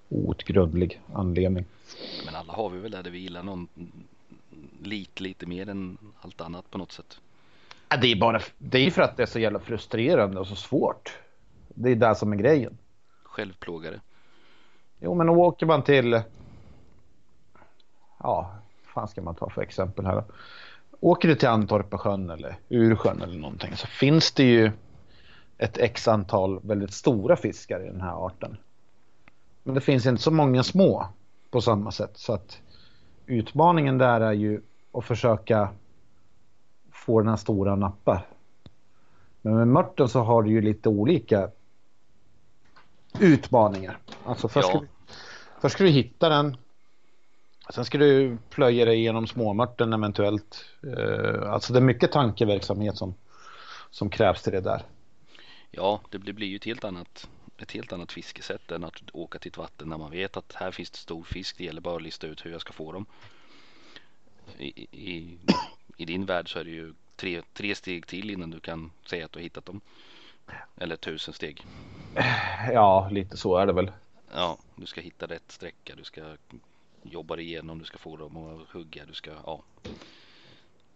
[0.08, 1.64] outgrundlig anledning.
[2.24, 3.68] Men alla har vi väl där vi gillar någon
[4.82, 7.18] lite, lite mer än allt annat på något sätt.
[8.00, 11.18] Det är bara det är för att det är så jävla frustrerande och så svårt.
[11.68, 12.78] Det är det som är grejen.
[13.22, 14.00] Självplågare.
[15.00, 16.22] Jo, men åker man till.
[18.18, 18.54] Ja,
[18.84, 20.24] fan ska man ta för exempel här?
[21.04, 24.72] Åker du till Antorpasjön eller Ursjön eller någonting så finns det ju
[25.58, 28.56] ett x antal väldigt stora fiskar i den här arten.
[29.62, 31.06] Men det finns inte så många små
[31.50, 32.60] på samma sätt så att
[33.26, 34.60] utmaningen där är ju
[34.92, 35.68] att försöka
[36.92, 38.22] få den här stora nappa.
[39.42, 41.50] Men med mörten så har du ju lite olika
[43.20, 43.98] utmaningar.
[44.24, 44.78] Alltså först, ja.
[44.78, 44.88] ska, du,
[45.60, 46.56] först ska du hitta den.
[47.70, 50.64] Sen ska du plöja dig igenom småmörten eventuellt.
[50.84, 53.14] Uh, alltså det är mycket tankeverksamhet som,
[53.90, 54.82] som krävs till det där.
[55.70, 59.38] Ja, det blir, blir ju ett helt annat ett helt annat fiskesätt än att åka
[59.38, 61.58] till ett vatten när man vet att här finns det stor fisk.
[61.58, 63.06] Det gäller bara att lista ut hur jag ska få dem.
[64.58, 65.38] I, i,
[65.96, 69.24] i din värld så är det ju tre, tre steg till innan du kan säga
[69.24, 69.80] att du har hittat dem.
[70.76, 71.66] Eller tusen steg.
[72.72, 73.92] Ja, lite så är det väl.
[74.34, 75.94] Ja, du ska hitta rätt sträcka.
[75.96, 76.22] Du ska
[77.04, 77.78] jobba igenom.
[77.78, 79.04] Du ska få dem att hugga.
[79.06, 79.62] Du ska, ja.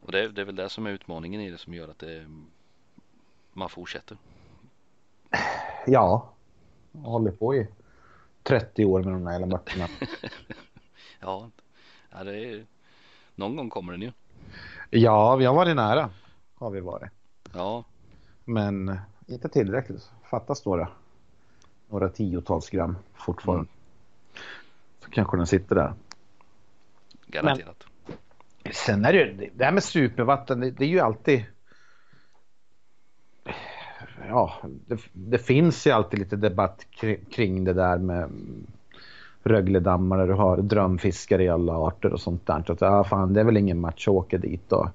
[0.00, 2.26] Och det, det är väl det som är utmaningen i det som gör att det,
[3.52, 4.16] man fortsätter.
[5.86, 6.32] Ja,
[6.92, 7.66] jag hållit på i
[8.42, 9.88] 30 år med de här jävla mörterna.
[11.20, 11.50] ja,
[12.10, 12.66] ja det är,
[13.34, 14.12] någon gång kommer den ju.
[14.90, 16.10] Ja, vi har varit nära.
[16.54, 17.10] Har vi varit.
[17.52, 17.84] Ja.
[18.44, 20.10] Men inte tillräckligt.
[20.30, 20.88] Fattas några.
[21.88, 23.60] Några tiotals gram fortfarande.
[23.60, 24.42] Mm.
[25.04, 25.92] Så kanske den sitter där.
[27.26, 27.86] Garanterat.
[28.64, 31.44] Men, sen är det ju, det här med supervatten, det, det är ju alltid
[34.28, 34.52] ja,
[34.86, 36.86] det, det, finns ju alltid lite debatt
[37.30, 38.30] kring det där med
[39.42, 42.62] Rögledammar där du har drömfiskare i alla arter och sånt där.
[42.66, 44.88] Så att, ja, fan, det är väl ingen match att åka dit och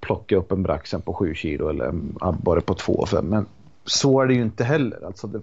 [0.00, 3.22] plocka upp en braxen på 7 kilo eller en abborre på 2,5.
[3.22, 3.46] Men
[3.84, 5.06] så är det ju inte heller.
[5.06, 5.42] Alltså det...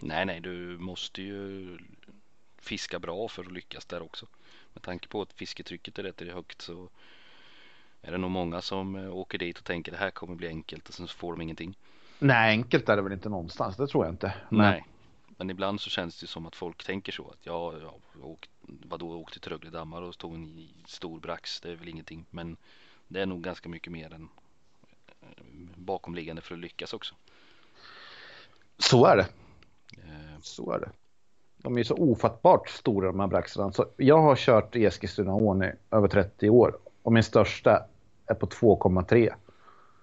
[0.00, 1.78] Nej, nej, du måste ju
[2.64, 4.26] fiska bra för att lyckas där också.
[4.72, 6.88] Med tanke på att fisketrycket är rätt högt så
[8.02, 10.94] är det nog många som åker dit och tänker det här kommer bli enkelt och
[10.94, 11.76] sen så får de ingenting.
[12.18, 14.34] Nej, enkelt är det väl inte någonstans, det tror jag inte.
[14.48, 14.58] Men...
[14.58, 14.84] Nej,
[15.36, 19.20] men ibland så känns det som att folk tänker så att ja, ja åkt, vadå
[19.20, 22.26] åkte till Rögledammar och stod en stor brax, det är väl ingenting.
[22.30, 22.56] Men
[23.08, 24.28] det är nog ganska mycket mer än
[25.20, 25.44] eh,
[25.76, 27.14] bakomliggande för att lyckas också.
[28.78, 29.26] Så är det.
[30.02, 30.40] Eh.
[30.40, 30.90] Så är det.
[31.64, 33.72] De är så ofattbart stora de här braxarna.
[33.72, 37.86] Så jag har kört i Eskilstunaån i över 30 år och min största
[38.26, 39.34] är på 2,3.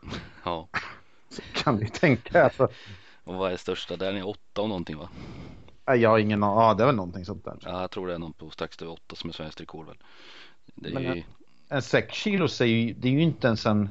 [0.44, 0.68] Ja.
[1.30, 2.44] Så kan du tänka.
[2.44, 2.70] Alltså.
[3.24, 3.98] Och vad är största?
[3.98, 5.10] Den är åtta och någonting va?
[5.96, 6.60] Jag har ingen aning.
[6.60, 7.58] Ja, det är väl någonting sånt där.
[7.62, 9.98] Ja, jag tror det är någon på strax över åtta som är svenskt rekord väl.
[11.16, 11.24] Ju...
[11.70, 13.90] en 6 kilos är ju, det är ju inte ens en...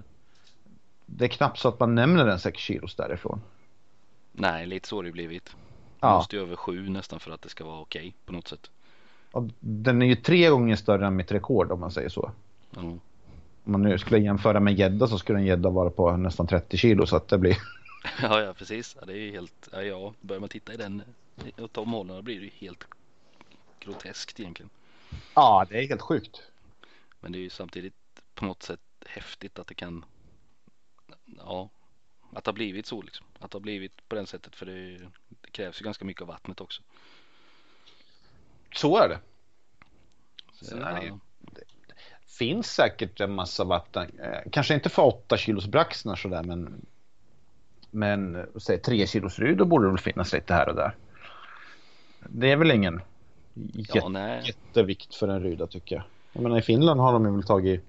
[1.06, 3.40] Det är knappt så att man nämner en 6 kilos därifrån.
[4.32, 5.56] Nej, lite så har det blivit.
[6.00, 6.16] Ja.
[6.16, 8.70] måste ju över sju nästan för att det ska vara okej okay, på något sätt.
[9.32, 12.30] Och den är ju tre gånger större än mitt rekord om man säger så.
[12.76, 13.00] Mm
[13.64, 16.76] om man nu skulle jämföra med gädda så skulle en gädda vara på nästan 30
[16.76, 17.56] kilo så att det blir.
[18.22, 18.96] Ja, ja precis.
[19.00, 21.02] Ja, det är ju helt, ja, ja, börjar man titta i den
[21.58, 22.84] åt de hållen då blir det ju helt
[23.80, 24.70] groteskt egentligen.
[25.34, 26.42] Ja, det är helt sjukt.
[27.20, 27.94] Men det är ju samtidigt
[28.34, 30.04] på något sätt häftigt att det kan,
[31.38, 31.68] ja,
[32.32, 33.26] att det har blivit så liksom.
[33.38, 36.28] Att det har blivit på det sättet för det, det krävs ju ganska mycket av
[36.28, 36.82] vattnet också.
[38.74, 39.18] Så är det.
[40.52, 40.88] Så, ja.
[40.88, 41.10] är
[41.40, 41.64] det
[42.40, 44.10] finns säkert en massa vatten.
[44.18, 46.86] Eh, kanske inte för 8 kilos braxnar sådär men
[47.90, 50.96] Men säg tre kilos ryd, då borde det väl finnas lite här och där.
[52.28, 53.00] Det är väl ingen
[53.54, 54.42] Ja, jätte, nej.
[54.46, 56.04] jättevikt för en ryda tycker jag.
[56.32, 57.84] Jag menar i Finland har de ju väl tagit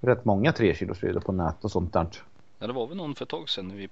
[0.00, 2.06] rätt många tre kilos rydor på nät och sånt där.
[2.62, 3.76] Ja, det var väl någon för ett tag sedan.
[3.76, 3.88] Vi,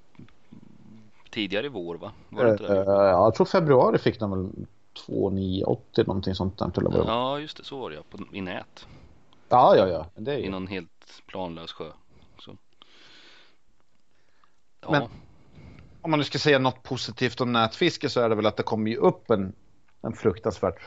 [1.30, 2.12] tidigare i vår va?
[2.28, 2.84] Var det inte Eh, det?
[2.84, 4.66] ja, jag tror februari fick de väl
[5.06, 6.72] 2980 någonting sånt där.
[6.82, 7.04] Var.
[7.06, 7.64] Ja, just det.
[7.64, 8.02] Så var det ja.
[8.10, 8.86] På, I nät.
[9.48, 10.06] Ja, ja, ja.
[10.14, 10.50] Det är I ju.
[10.50, 11.90] någon helt planlös sjö.
[12.38, 12.56] Så.
[14.80, 15.02] Ja, Men-
[16.02, 18.62] Om man nu ska säga något positivt om nätfiske så är det väl att det
[18.62, 19.52] kommer ju upp en,
[20.02, 20.78] en fruktansvärt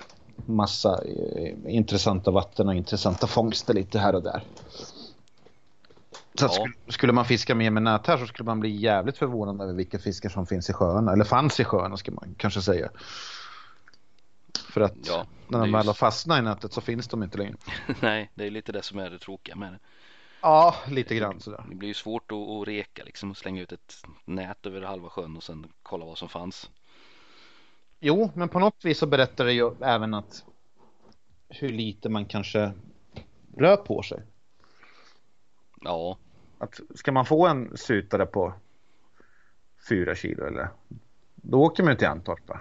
[0.46, 4.44] massa eh, intressanta vatten och intressanta fångster lite här och där.
[6.36, 6.68] Så Ja.
[6.92, 10.00] skulle, man fiska mer med nät här så skulle man bli jävligt förvånad över vilka
[10.00, 11.14] fiskar som finns i sjöarna.
[11.14, 12.90] Eller fanns i sjöarna ska man kanske säga.
[14.70, 15.26] För att ja.
[15.48, 17.56] när de väl har fastnat i nätet så finns de inte längre.
[18.02, 19.80] Nej, det är lite det som är det tråkiga med det.
[20.42, 21.66] Ja, lite grann sådär.
[21.70, 23.94] Det blir ju svårt att, att reka liksom och slänga ut ett
[24.26, 26.70] nät över halva sjön och sen kolla vad som fanns.
[28.00, 30.46] Jo, men på något vis så berättar det ju även att
[31.50, 32.72] hur lite man kanske
[33.58, 34.22] rör på sig.
[35.84, 36.18] Ja,
[36.58, 38.54] Att ska man få en sutare på
[39.90, 40.70] fyra kilo eller
[41.36, 42.48] då åker man ju till Antorp.
[42.50, 42.60] va?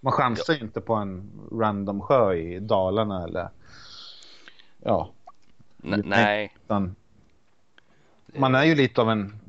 [0.00, 3.48] Man chansar ju inte på en random sjö i Dalarna eller
[4.78, 5.10] ja,
[5.84, 6.94] N- nej, utan
[8.26, 9.40] man är ju lite av en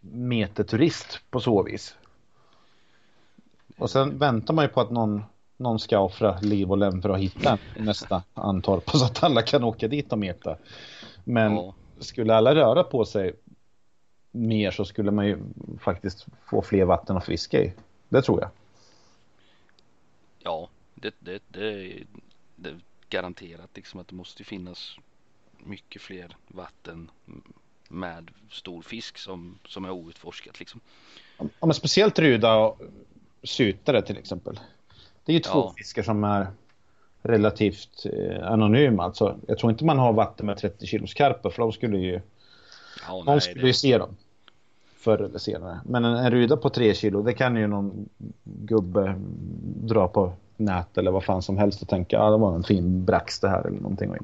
[0.00, 1.96] meterturist på så vis.
[3.76, 5.24] Och sen väntar man ju på att någon,
[5.56, 9.64] någon ska offra liv och lem för att hitta nästa Antorp så att alla kan
[9.64, 10.56] åka dit och meta.
[11.24, 13.32] Men ja, skulle alla röra på sig
[14.30, 15.38] mer så skulle man ju
[15.80, 17.72] faktiskt få fler vatten att fiska i.
[18.08, 18.50] Det tror jag.
[20.38, 21.92] ja, det, det, det,
[22.56, 24.96] det är garanterat liksom att det måste finnas
[25.58, 27.10] mycket fler vatten
[27.88, 30.80] med stor fisk som, som är outforskat liksom.
[31.38, 32.80] Ja, men speciellt ruda och
[33.42, 34.60] sutare till exempel.
[35.24, 35.74] Det är ju två Ja.
[35.76, 36.46] fiskar som är
[37.22, 39.04] relativt eh, anonyma.
[39.04, 42.20] Alltså, jag tror inte man har vatten med 30 kilos karper för de skulle ju,
[43.06, 44.16] Ja, någon nej, skulle det, ju se dem.
[44.96, 45.80] Förr eller senare.
[45.84, 48.08] Men en, en ruda på 3 kilo, det kan ju någon
[48.44, 49.14] gubbe
[49.82, 53.04] dra på nät eller vad fan som helst och tänka, ja det var en fin
[53.04, 54.10] brax det här eller någonting.
[54.10, 54.16] Och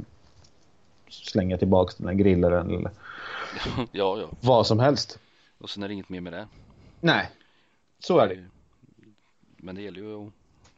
[1.08, 2.90] slänga tillbaks den där grillaren eller
[3.92, 5.18] ja, ja, vad som helst.
[5.58, 6.46] och sen är det inget mer med det.
[7.00, 7.30] Nej,
[7.98, 8.44] så är det.
[9.56, 10.32] Men det gäller ju att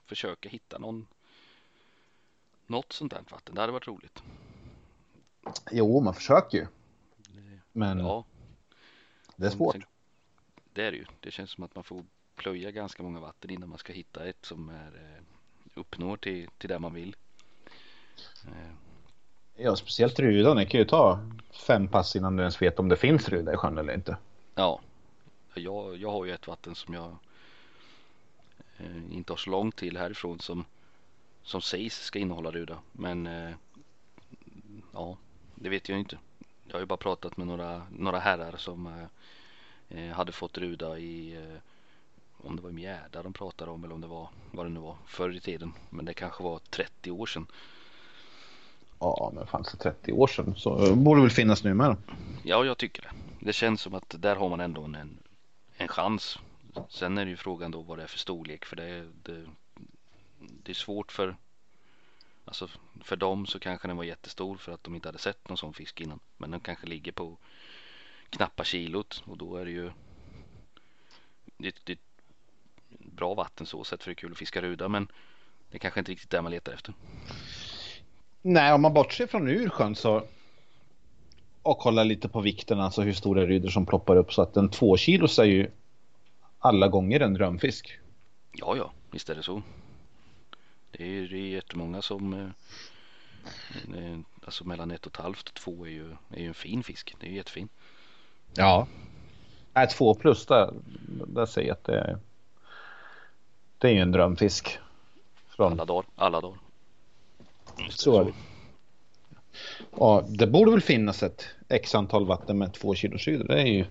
[0.06, 1.06] försöka hitta någon
[2.68, 3.54] något sånt där vatten.
[3.54, 4.22] Det hade varit roligt.
[5.70, 6.66] Jo, man försöker ju.
[7.72, 8.24] Men Ja,
[9.36, 9.76] det är svårt.
[10.72, 11.04] Det är det ju.
[11.20, 12.04] Det känns som att man får
[12.36, 15.22] plöja ganska många vatten innan man ska hitta ett som är eh,
[15.74, 17.16] uppnår till, till det man vill.
[18.46, 18.72] Eh,
[19.60, 20.56] Ja, speciellt rudan.
[20.56, 21.20] Det kan ju ta
[21.66, 24.16] fem pass innan du ens vet om det finns ruda i sjön eller inte.
[24.54, 24.80] Ja,
[25.54, 27.16] jag, jag har ju ett vatten som jag
[28.78, 30.64] eh, inte har så långt till härifrån som,
[31.48, 32.78] som sägs ska innehålla ruda.
[32.92, 33.54] Men eh,
[34.92, 35.16] ja,
[35.54, 36.18] det vet jag inte.
[36.66, 40.98] Jag har ju bara pratat med några, några herrar som eh, eh, hade fått ruda
[40.98, 41.60] i eh,
[42.46, 44.80] om det var i Mjärda de pratade om eller om det var vad det nu
[44.80, 45.72] var förr i tiden.
[45.90, 47.46] Men det kanske var 30 år sedan.
[48.98, 51.96] Ja, men fanns det 30 år sedan så borde väl finnas nu med.
[52.42, 53.10] Ja, jag tycker det.
[53.46, 55.18] Det känns som att där har man ändå en,
[55.76, 56.38] en chans.
[56.88, 59.46] Sen är det ju frågan då vad det är för storlek för det, det,
[60.38, 61.36] det är svårt för
[62.48, 62.68] Alltså
[63.00, 65.74] för dem så kanske den var jättestor för att de inte hade sett någon sån
[65.74, 66.20] fisk innan.
[66.36, 67.36] Men den kanske ligger på
[68.30, 69.90] knappa kilot och då är det ju
[71.56, 71.98] det, det är
[72.98, 75.08] bra vatten så sett för det är kul att fiska ruda men
[75.70, 76.94] det är kanske inte riktigt det man letar efter.
[78.42, 80.26] Nej, om man bortser från ur sjön så
[81.62, 84.70] och kollar lite på vikten, alltså hur stora rydor som ploppar upp så att en
[84.70, 85.70] två kilos är ju
[86.58, 87.98] alla gånger en drömfisk.
[88.52, 89.62] Ja, ja, visst är det så.
[90.90, 92.50] Det är, är jättemånga som eh,
[93.98, 94.18] eh,
[94.48, 97.16] Alltså mellan ett och ett halvt och två är ju, är ju en fin fisk.
[97.20, 97.68] Det är ju jättefin.
[98.54, 98.86] Ja.
[99.72, 100.74] Nej, två plus där,
[101.26, 102.18] där säger jag att det är,
[103.78, 104.78] det är ju en drömfisk.
[105.48, 106.58] Från, Alla dagar, alla dagar.
[107.78, 108.32] Just så är det.
[109.96, 113.44] Ja, det borde väl finnas ett x antal vatten med två kilos rydor.
[113.44, 113.84] Det är ju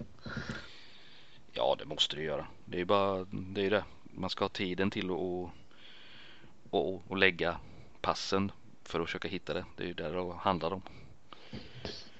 [1.53, 2.47] Ja, det måste det göra.
[2.65, 3.65] Det är bara det.
[3.65, 3.83] Är det.
[4.03, 5.49] Man ska ha tiden till att
[6.69, 7.57] och, och, lägga
[8.01, 8.51] passen
[8.83, 9.65] för att försöka hitta det.
[9.75, 10.81] Det är ju det det handlar om.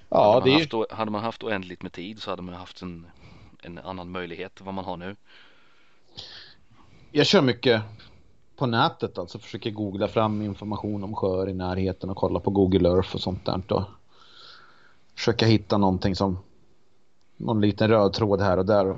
[0.08, 0.78] Ja, hade, det man ju...
[0.78, 3.06] haft, hade man haft oändligt med tid så hade man haft en,
[3.62, 5.16] en annan möjlighet än vad man har nu.
[7.10, 7.82] Jag kör mycket
[8.56, 9.38] på nätet alltså.
[9.38, 13.44] Försöker googla fram information om sjöar i närheten och kolla på Google Earth och sånt
[13.44, 13.72] där.
[13.72, 13.84] Och
[15.14, 16.38] försöka hitta någonting som
[17.36, 18.96] någon liten röd tråd här och där och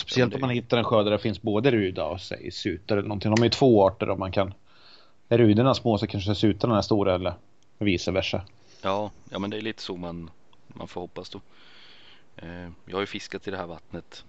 [0.00, 3.08] Speciellt om man hittar en sjö där det finns både ruda och säg sutar eller
[3.08, 3.34] någonting.
[3.34, 4.54] De är ju två arter om man kan.
[5.28, 7.34] Är ruderna små så kanske sutarna är stora eller
[7.78, 8.44] vice versa.
[8.82, 10.30] Ja, ja men det är lite så man,
[10.66, 11.40] man får hoppas då.
[12.36, 14.24] Eh, jag har ju fiskat i det här vattnet,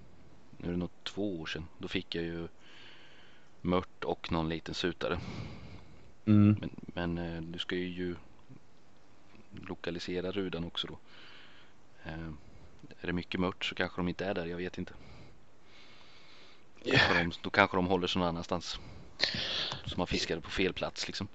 [0.58, 1.66] nu är det nog två år sedan.
[1.78, 2.48] Då fick jag ju
[3.62, 5.20] mört och någon liten sutare.
[6.26, 6.58] Mm.
[6.60, 6.70] Men,
[7.16, 8.16] men eh, du ska ju
[9.52, 10.98] lokalisera rudan också då.
[12.06, 12.28] Eh,
[13.02, 14.94] är det mycket mört så kanske de inte är där, jag vet inte.
[16.86, 18.80] Kanske de, då kanske de håller sig någon annanstans.
[19.86, 21.28] Så man fiskade på fel plats liksom.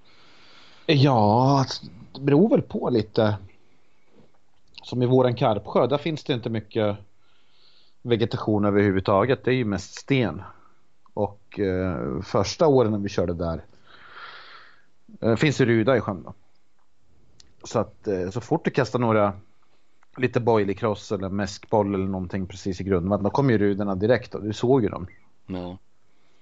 [0.85, 3.37] Ja, alltså, det beror väl på lite.
[4.83, 6.97] Som i våran Karpsjö, där finns det inte mycket
[8.01, 9.43] vegetation överhuvudtaget.
[9.43, 10.41] Det är ju mest sten.
[11.13, 13.65] Och eh, första åren när vi körde där
[15.21, 16.33] eh, finns det ruda i sjön då.
[17.63, 19.33] Så att eh, så fort du kastar några
[20.17, 24.43] lite boilercross eller mäskboll eller någonting precis i grundvattnet, då kommer ju rudorna direkt och
[24.43, 25.07] du såg ju dem.
[25.45, 25.77] Ja,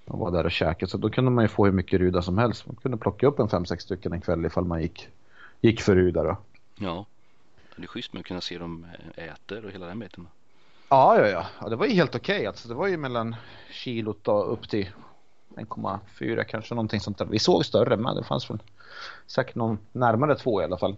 [0.05, 0.89] och var där och käkade.
[0.91, 2.67] Så då kunde man ju få hur mycket ruda som helst.
[2.67, 5.07] Man kunde plocka upp en fem sex stycken en kväll ifall man gick,
[5.61, 6.37] gick för ruda då.
[6.79, 7.05] ja.
[7.75, 8.85] Det är schysst med att kunna se dem
[9.15, 10.27] eh, äter och hela den biten.
[10.89, 11.45] Ja, ja, ja.
[11.61, 12.47] ja det var ju helt okej.
[12.47, 13.35] Alltså, det var ju mellan
[13.71, 14.89] kilot och upp till
[15.55, 17.25] 1,4 kanske någonting sånt där.
[17.25, 18.59] Vi såg större men det fanns väl
[19.27, 20.95] säkert någon närmare två i alla fall.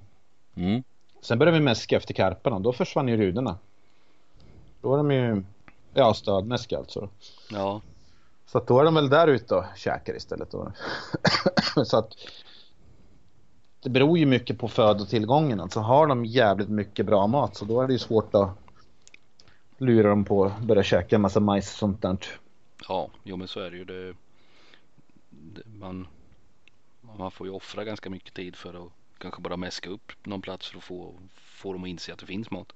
[0.55, 0.83] Mm.
[1.21, 3.57] Sen började vi mäska efter karparna och då försvann ju rudorna.
[4.81, 5.43] Då var de ju,
[5.93, 7.09] ja stödmäska alltså.
[7.51, 7.81] Ja,
[8.53, 10.51] Så då är de väl där ute och käkar istället.
[10.51, 10.71] Då.
[11.85, 12.13] så att
[13.83, 15.59] det beror ju mycket på födotillgången.
[15.59, 18.49] Alltså har de jävligt mycket bra mat så då är det ju svårt att
[19.77, 22.17] lura dem på att börja käka en massa majs och sånt där.
[22.87, 23.85] ja, jo men så är det ju.
[23.85, 24.13] Det,
[25.29, 26.07] det, man,
[27.01, 30.67] man får ju offra ganska mycket tid för att kanske bara mäska upp någon plats
[30.67, 32.73] för att få, få dem att inse att det finns mat.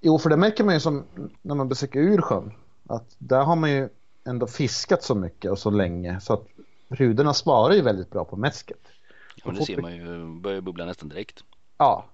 [0.00, 1.04] Jo, för det märker man ju som
[1.42, 2.52] när man besöker Ursjön.
[2.86, 3.88] Att där har man ju
[4.28, 6.46] ändå fiskat så mycket och så länge så att
[6.88, 8.80] rudorna svarar ju väldigt bra på mäsket.
[9.36, 11.44] Ja, men det ser man ju, börjar bubbla nästan direkt.
[11.78, 12.04] Ja.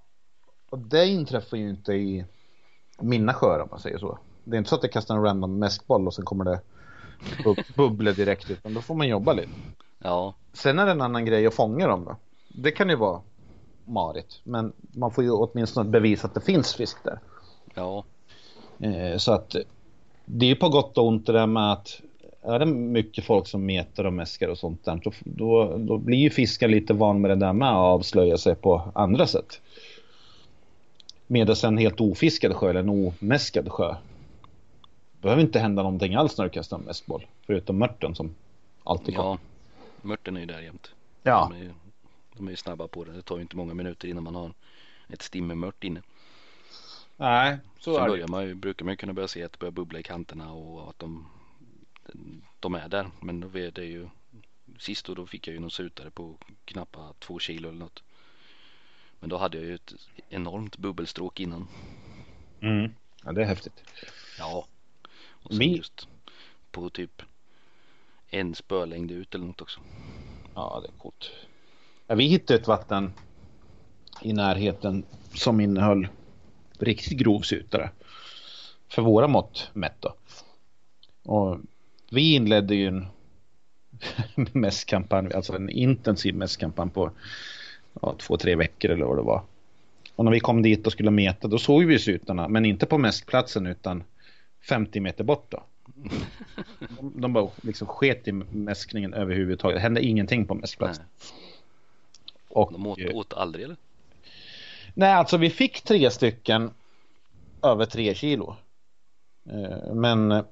[0.70, 2.24] Och det inträffar ju inte i
[3.00, 4.18] mina sjöar om man säger så.
[4.44, 6.60] Det är inte så att jag kastar en random mäskboll och sen kommer det
[7.44, 9.48] bub- bubblor direkt utan då får man jobba lite.
[9.98, 12.16] Ja, Sen är det en annan grej att fånga dem då.
[12.48, 13.20] Det kan ju vara
[13.84, 17.20] marigt men man får ju åtminstone bevisa att det finns fisk där.
[17.74, 18.04] ja,
[18.78, 19.56] Eh, så att
[20.24, 22.00] det är ju på gott och ont det där med att
[22.42, 26.18] är det mycket folk som metar och mäskar och sånt där, då, då, då blir
[26.18, 29.60] ju fiskar lite van med det där med att avslöja sig på andra sätt.
[31.26, 33.94] Medan en helt ofiskad sjö eller en omäskad sjö
[35.22, 37.26] behöver inte hända någonting alls när du kastar en mäskboll.
[37.46, 38.34] Förutom mörten som
[38.84, 39.28] alltid kommer.
[39.30, 39.38] ja.
[40.02, 40.90] Mörten är ju där jämt.
[41.22, 41.48] Ja.
[41.50, 41.72] De är, ju-
[42.36, 43.12] de är ju snabba på det.
[43.12, 44.50] Det tar ju inte många minuter innan man har
[45.08, 46.00] ett stimme mört inne.
[47.16, 48.12] Nej, så Sen är det.
[48.12, 50.52] börjar man ju, brukar man ju kunna börja se att det börjar bubbla i kanterna
[50.52, 51.26] och att de,
[52.60, 53.10] de är där.
[53.20, 54.08] Men då är det ju
[54.78, 58.02] sist då, då fick jag ju någon sutare på knappt två kilo eller något.
[59.20, 59.92] Men då hade jag ju ett
[60.28, 61.68] enormt bubbelstråk innan.
[62.60, 62.90] Mm.
[63.24, 63.84] Ja, det är häftigt.
[64.38, 64.66] Ja.
[65.28, 66.08] Och sen just
[66.70, 67.22] på typ
[68.28, 69.80] en spölängd ut eller något också.
[70.54, 71.30] Ja, det är coolt.
[72.06, 73.12] Ja, vi hittade ett vatten
[74.22, 75.04] i närheten
[75.34, 76.08] som innehöll
[76.78, 77.90] riktigt grov sutare.
[78.88, 80.14] För våra mått mätt då.
[81.22, 81.58] Och
[82.10, 83.06] vi inledde ju en
[84.52, 87.10] mässkampanj, alltså en intensiv mässkampanj på
[88.02, 89.42] ja, två, tre veckor eller vad det var.
[90.16, 92.98] Och när vi kom dit och skulle meta då såg vi sutarna, men inte på
[92.98, 94.04] mäskplatsen utan
[94.68, 95.62] 50 meter bort då.
[96.98, 99.76] De, de bara liksom sket i mäskningen överhuvudtaget.
[99.76, 101.04] Det hände ingenting på mäskplatsen.
[102.48, 103.76] Och, de åt, åt aldrig eller?
[104.94, 106.70] Nej, alltså vi fick tre stycken
[107.62, 108.56] över tre kilo.
[109.50, 110.28] Eh, Men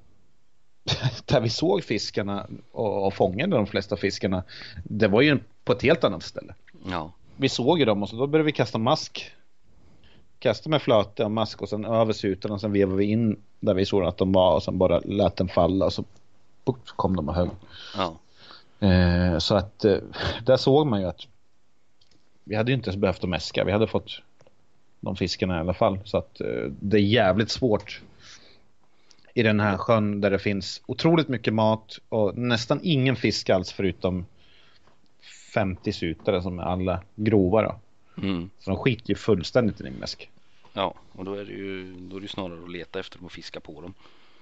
[1.27, 4.43] där vi såg fiskarna och och fångade de flesta fiskarna,
[4.85, 6.55] det var ju på ett helt annat ställe.
[6.87, 9.31] Ja, Vi såg ju dem och så då började vi kasta mask.
[10.39, 13.75] Kasta med flöte och mask och sen över sutan och sen vevade vi in där
[13.75, 16.05] vi såg att de var och sen bara lät den falla och så
[16.85, 17.51] kom de och högg.
[17.97, 18.19] ja,
[18.89, 19.97] Eh, så att eh,
[20.47, 21.21] där såg man ju att
[22.45, 23.65] vi hade ju inte ens behövt att mäska.
[23.65, 24.11] Vi hade fått
[25.03, 25.99] de fiskarna i alla fall.
[26.05, 28.01] Så att eh, det är jävligt svårt
[29.35, 33.73] i den här sjön där det finns otroligt mycket mat och nästan ingen fisk alls
[33.73, 34.27] förutom
[35.55, 37.81] 50 sutare som är alla grova då.
[38.23, 38.51] mm.
[38.59, 40.31] Så de skiter ju fullständigt i din mäsk.
[40.73, 43.33] ja, och då är det ju då är det snarare att leta efter dem och
[43.33, 43.95] fiska på dem.
[43.95, 43.95] Som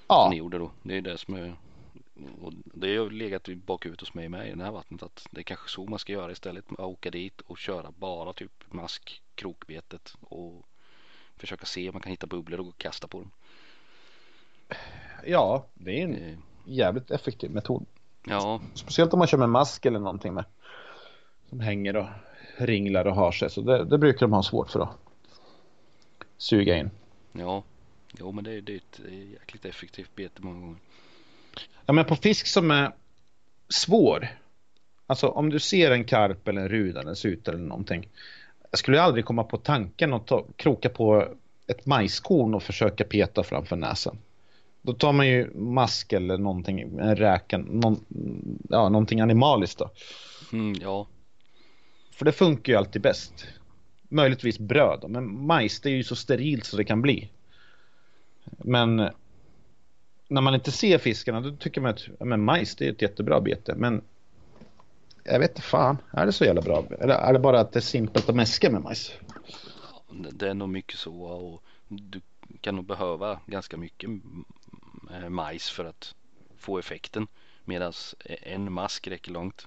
[0.06, 0.70] Ja, ni gjorde då.
[0.82, 1.54] Det är det som är
[2.42, 5.40] och det har legat i bakhuvudet hos mig med i det här vattnet att det
[5.40, 6.64] är kanske så man ska göra istället.
[6.78, 10.66] Åka dit och köra bara typ mask, krokbetet och
[11.36, 13.30] försöka se om man kan hitta bubblor och kasta på dem.
[15.26, 17.86] Ja, det är en Eh, jävligt effektiv metod.
[18.26, 20.44] Ja, Speciellt om man kör med mask eller någonting med.
[21.48, 22.06] Som hänger och
[22.56, 23.50] ringlar och har sig.
[23.50, 24.96] Så det, det brukar de ha svårt för att
[26.36, 26.90] suga in.
[27.32, 27.62] ja.
[28.18, 29.00] Jo, men det, är- det är ett
[29.32, 30.76] jäkligt effektivt bete många gånger.
[31.86, 32.92] Ja, men på fisk som är
[33.68, 34.28] svår.
[35.06, 38.08] Alltså om du ser en karp eller en ruda eller en sute eller någonting.
[38.70, 41.28] Jag skulle aldrig komma på tanken att ta, kroka på
[41.66, 44.18] ett majskorn och försöka peta framför näsan.
[44.82, 48.04] Då tar man ju mask eller någonting, en räka, någon,
[48.68, 49.90] ja, någonting animaliskt då.
[50.52, 51.06] Mm, ja,
[52.12, 53.46] För det funkar ju alltid bäst.
[54.08, 57.30] Möjligtvis bröd då, men majs det är ju så sterilt så det kan bli.
[58.44, 58.96] Men
[60.28, 63.02] när man inte ser fiskarna då tycker man att ja, men majs det är ett
[63.02, 63.74] jättebra bete.
[63.76, 64.02] Men
[65.24, 66.84] jag vet inte fan, är det så jävla bra?
[67.00, 69.12] Eller är det bara att det är simpelt att mäska med majs?
[70.32, 72.20] det är nog mycket så och du
[72.60, 74.10] kan nog behöva ganska mycket
[75.10, 76.14] eh, majs för att
[76.58, 77.26] få effekten.
[77.64, 77.92] Medan
[78.42, 79.66] en mask räcker långt.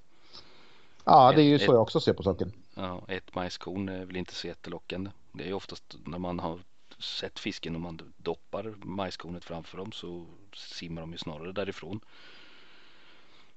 [1.05, 2.53] Ja, det är ju Ett- så jag också ser på saken.
[2.75, 5.11] Ja, ett majskorn är väl inte så jättelockande.
[5.31, 6.59] Det är ju oftast när man har
[6.99, 10.25] sett fisken och man doppar majskornet framför dem så
[10.55, 11.99] simmar de ju snarare därifrån.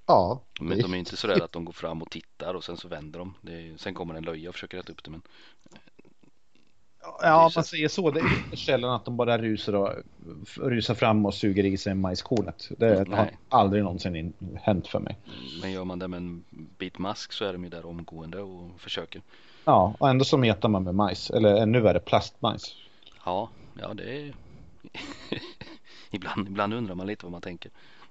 [0.07, 2.77] Ja, Men de är inte så rädda att de går fram och tittar och sen
[2.77, 3.35] så vänder de.
[3.41, 5.23] Det är, sen kommer en löja och försöker äta upp det men
[7.23, 8.11] ja man säger så.
[8.11, 8.21] Det
[8.53, 9.91] är sällan att de bara rusar, och,
[10.57, 12.69] rusar fram och suger i sig majskornet.
[12.79, 13.39] Det har Nej.
[13.49, 14.33] aldrig någonsin in,
[14.63, 15.19] hänt för mig.
[15.63, 16.45] Men gör man det med en
[16.79, 19.23] bit mask så är de ju där omgående och försöker.
[19.65, 21.31] Ja, och ändå så metar man med majs.
[21.31, 22.75] Eller ännu värre, plastmajs.
[23.25, 23.51] Ja,
[23.81, 24.35] ja det är
[26.11, 27.71] ibland, ibland undrar man lite vad man tänker.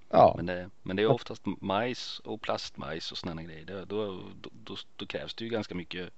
[0.09, 3.65] Ja, Men det, men det är oftast majs och plastmajs och sådana grejer.
[3.65, 6.09] Det, då, då, då, då krävs det ju ganska mycket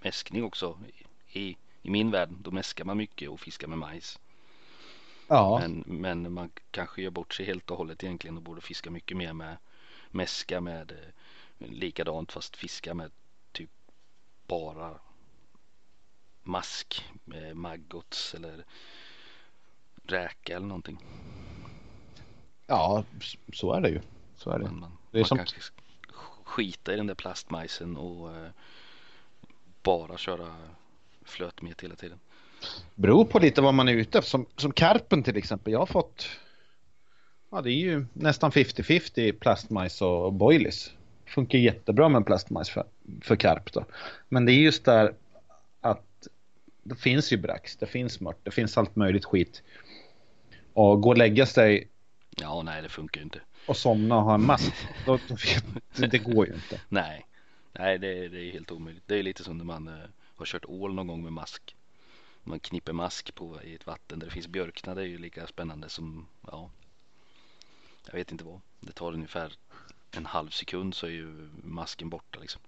[0.00, 0.78] mäskning också.
[1.28, 4.18] I, I min värld, då mäskar man mycket och fiskar med majs.
[5.28, 5.58] ja.
[5.60, 9.16] Men, men man kanske gör bort sig helt och hållet egentligen och borde fiska mycket
[9.16, 9.56] mer med
[10.10, 13.10] mäska med eh, likadant fast fiska med
[13.52, 13.70] typ
[14.46, 14.98] bara
[16.42, 18.64] mask med maggots eller
[20.02, 20.98] räka eller någonting.
[22.66, 23.04] Ja
[23.52, 24.00] så är det ju.
[24.36, 24.64] Så är det.
[24.64, 25.60] Men man, Det är man som-
[26.44, 28.48] skita i den där plastmajsen och eh,
[29.82, 30.56] bara köra
[31.24, 32.18] flötmet hela tiden.
[32.94, 34.30] Beror på lite vad man är ute efter.
[34.30, 35.72] Som, som karpen till exempel.
[35.72, 36.28] Jag har fått
[37.50, 40.92] Ja, det är ju nästan 50-50 plastmajs och boilies.
[41.26, 42.84] Funkar jättebra med plastmajs för,
[43.22, 43.84] för karp då.
[44.28, 45.14] Men det är just där
[45.80, 46.28] att
[46.82, 49.62] det finns ju brax, det finns mört, det finns allt möjligt skit.
[50.72, 51.88] Och gå och lägga sig
[52.40, 53.40] Ja, nej det funkar ju inte.
[53.66, 54.72] och somna och ha en mask,
[55.06, 55.36] då, då
[55.96, 56.80] det, det går ju inte.
[56.88, 57.26] Nej,
[57.72, 59.02] nej det, är- det är helt omöjligt.
[59.06, 59.94] Det är lite som när man eh,
[60.36, 61.76] har kört ål någon gång med mask.
[62.42, 64.94] Man knipper mask på i ett vatten där det finns björkna.
[64.94, 66.70] Det är ju lika spännande som, ja,
[68.06, 68.60] jag vet inte vad.
[68.80, 69.52] Det tar ungefär
[70.10, 72.60] en halv sekund så är ju masken borta liksom.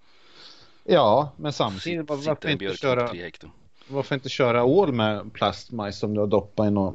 [0.85, 3.13] Ja, men samtidigt, varför en inte, köra,
[3.89, 6.95] varför inte köra ål med plastmajs som du har doppat i något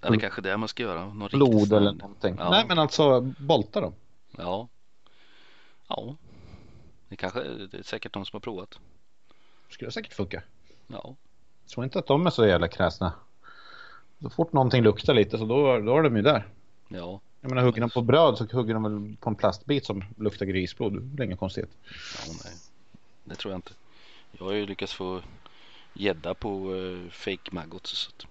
[0.00, 1.14] Är kanske det man ska göra.
[1.14, 2.36] Någon blod eller någonting.
[2.38, 2.50] Ja.
[2.50, 3.94] Nej, men alltså bolta dem.
[4.36, 4.68] Ja.
[5.88, 6.16] Ja.
[7.08, 8.78] Det kanske det är säkert någon som har provat.
[9.68, 10.42] Skulle säkert funka.
[10.86, 11.16] Ja.
[11.62, 13.12] Jag tror inte att de är så jävla kräsna.
[14.22, 16.48] Så fort någonting luktar lite så då, då är de ju där.
[16.88, 17.20] Ja.
[17.40, 20.46] Jag menar hugger de på bröd så hugger de väl på en plastbit som luktar
[20.46, 21.02] grisblod.
[21.02, 21.70] Det är inget konstigt.
[22.26, 22.52] Ja, nej.
[23.24, 23.72] Det tror jag inte.
[24.32, 25.20] Jag har ju lyckats få
[25.94, 27.90] gädda på uh, fake maggots.
[27.90, 28.29] Så att,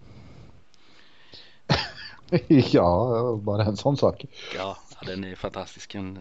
[2.47, 4.25] ja, bara en sån sak.
[4.55, 5.95] ja, den är fantastisk.
[5.95, 6.19] En,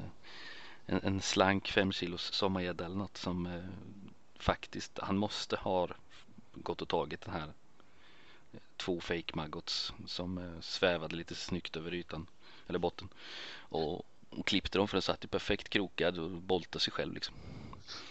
[0.86, 3.64] en, en slank fem kilos sommargädda eller något som eh,
[4.38, 5.88] faktiskt, han måste ha
[6.54, 7.52] gått och tagit den här
[8.52, 12.26] eh, två fake maggots som eh, svävade lite snyggt över ytan
[12.66, 13.08] eller botten
[13.58, 13.94] och,
[14.30, 17.34] och klippte dem för den satt ju perfekt krokad och boltade sig själv liksom.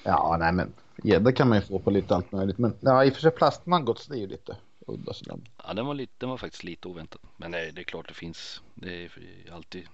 [0.03, 0.73] Ja, nej men
[1.03, 2.57] gädda kan man ju få på lite allt möjligt.
[2.57, 4.57] Men ja, i och för sig plastmaggots det är ju lite
[4.87, 5.39] udda sådär.
[5.63, 7.21] Ja, den var, lite, den var faktiskt lite oväntad.
[7.37, 8.61] Men det, det är klart det finns.
[8.75, 9.11] Det är
[9.51, 9.87] alltid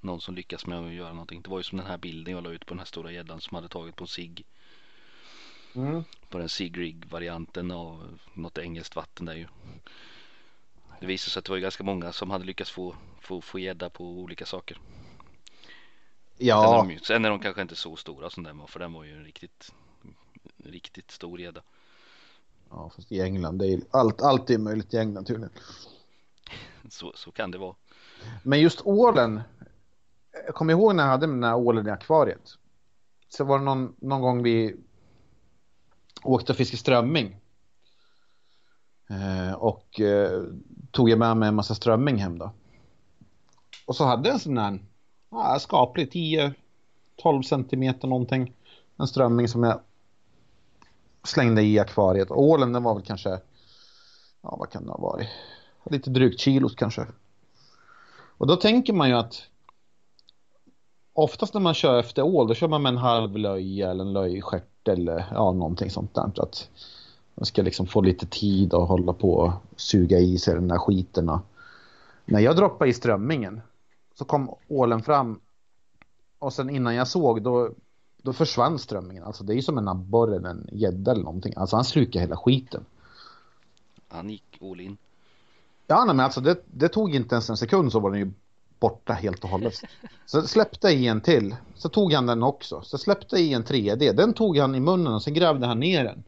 [0.00, 1.42] någon som lyckas med att göra någonting.
[1.42, 3.40] Det var ju som den här bilden jag la ut på den här stora gäddan
[3.40, 4.44] som hade tagit på en sig.
[5.74, 6.04] Mm.
[6.28, 9.46] På den Sig varianten av något engelskt vatten där ju.
[11.00, 13.58] Det visade sig att det var ju ganska många som hade lyckats få få, få
[13.58, 14.76] gädda på olika saker.
[14.76, 18.66] Sen, är Ja, de, ju- sen är de kanske inte så stora som den var
[18.66, 19.74] för den var ju en riktigt,
[20.64, 21.62] riktigt stor gädda.
[22.70, 25.52] Ja, fast i England, det är allt, allt är möjligt i England tydligen.
[26.90, 27.74] Så, så kan det vara.
[28.42, 29.40] Men just ålen.
[30.46, 32.58] Jag kommer ihåg när jag hade den här ålen i akvariet.
[33.28, 34.76] Så var det någon, någon gång vi
[36.22, 37.36] åkte och fiskade strömming.
[39.10, 40.42] Eh, och eh,
[40.90, 42.50] tog jag med mig en massa strömming hem då.
[43.86, 44.78] Och så hade jag en sån här
[45.30, 48.54] ja, skaplig 10-12 centimeter någonting.
[48.96, 49.80] En strömming som jag
[51.28, 52.30] slängde i akvariet.
[52.30, 53.40] Ålen den var väl kanske,
[54.42, 55.28] ja vad kan det ha varit?
[55.90, 57.06] Lite drygt kilos kanske.
[58.38, 59.42] Och då tänker man ju att
[61.12, 64.12] oftast när man kör efter ål då kör man med en halv löja eller en
[64.12, 66.30] löjstjärt eller ja, någonting sånt där.
[66.34, 66.68] Så att
[67.34, 70.78] man ska liksom få lite tid att hålla på och suga i sig den där
[70.78, 71.30] skiten.
[72.24, 73.60] När jag droppade i strömmingen
[74.14, 75.40] så kom ålen fram
[76.38, 77.70] och sen innan jag såg då,
[78.22, 79.24] då försvann strömmingen.
[79.24, 81.52] Alltså det är ju som en abborre eller en gädda eller någonting.
[81.56, 82.84] Alltså han slukade hela skiten.
[84.08, 84.96] Han gick all in.
[85.86, 88.32] Ja, nej, men alltså det, det tog inte ens en sekund så var den ju
[88.80, 89.74] borta helt och hållet.
[90.26, 91.56] Så släppte i en till.
[91.74, 92.82] Så tog han den också.
[92.82, 94.12] Så släppte i en tredje.
[94.12, 96.24] Den tog han i munnen och sen grävde han ner den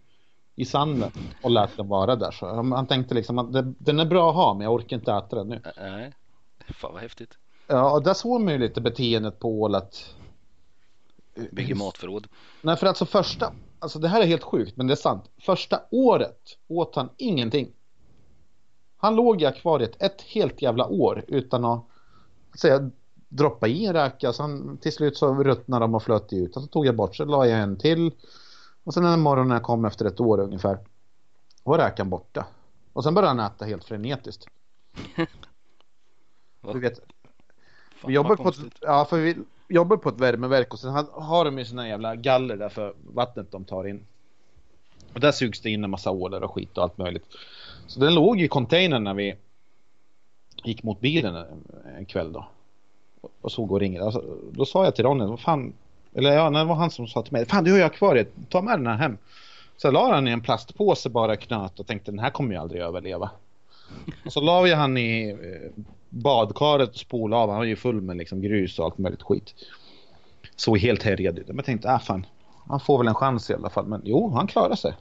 [0.55, 1.11] i sanden
[1.43, 2.31] och lät den vara där.
[2.31, 5.13] Så han tänkte liksom att det, den är bra att ha men jag orkar inte
[5.13, 5.61] äta den nu.
[5.77, 6.13] Nej,
[6.69, 7.39] fan vad häftigt.
[7.67, 10.15] Ja, och där såg man ju lite beteendet på ål att...
[11.35, 12.27] Bygger matförråd.
[12.63, 15.25] Nej, för alltså första, alltså det här är helt sjukt men det är sant.
[15.39, 17.73] Första året åt han ingenting.
[18.97, 21.85] Han låg i akvariet ett helt jävla år utan att
[22.61, 22.91] säga,
[23.29, 24.33] droppa i en räka.
[24.33, 26.55] Så han, till slut så ruttnade de och flöt ut.
[26.55, 28.13] Så tog jag bort, så la jag en till.
[28.85, 30.79] Och sen en morgon när jag kom efter ett år ungefär.
[31.63, 32.47] Var räkan borta.
[32.93, 34.47] Och sen började han äta helt frenetiskt.
[36.73, 37.01] du vet,
[38.07, 39.37] vi jobbar, på ett, ja, för vi
[39.71, 43.53] jobbar på ett värmeverk och sen har de ju såna jävla galler där för vattnet
[43.53, 44.07] de tar in.
[45.15, 47.25] Och där sugs det in en massa ålar och skit och allt möjligt.
[47.87, 49.35] Så den låg i containern när vi
[50.65, 51.45] gick mot bilen
[51.99, 52.49] en kväll då.
[53.41, 54.05] Och såg och ringde.
[54.05, 55.73] Alltså, då sa jag till Ronny, vad fan,
[56.15, 58.63] eller ja, det var han som sa till mig, fan du har ju akvariet, ta
[58.63, 59.19] med den här hem.
[59.77, 62.61] Så jag la han i en plastpåse bara knöt och tänkte den här kommer ju
[62.61, 63.31] aldrig överleva.
[64.25, 68.01] Och så la vi han i eh, badkaret och spolade av, han var ju full
[68.01, 69.55] med liksom grus och allt möjligt skit.
[70.57, 71.47] Såg helt härjad ut.
[71.47, 72.27] Men jag tänkte, ah fan,
[72.69, 73.87] han får väl en chans i alla fall.
[73.87, 74.95] Men jo, han klarade sig.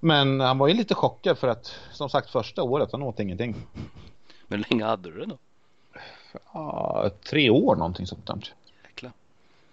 [0.00, 3.54] Men han var ju lite chockad för att som sagt första året han åt ingenting.
[4.46, 5.38] Men hur länge hade du den då?
[6.52, 8.54] Ja, tre år någonting sånt där.
[8.84, 9.12] Jäklar.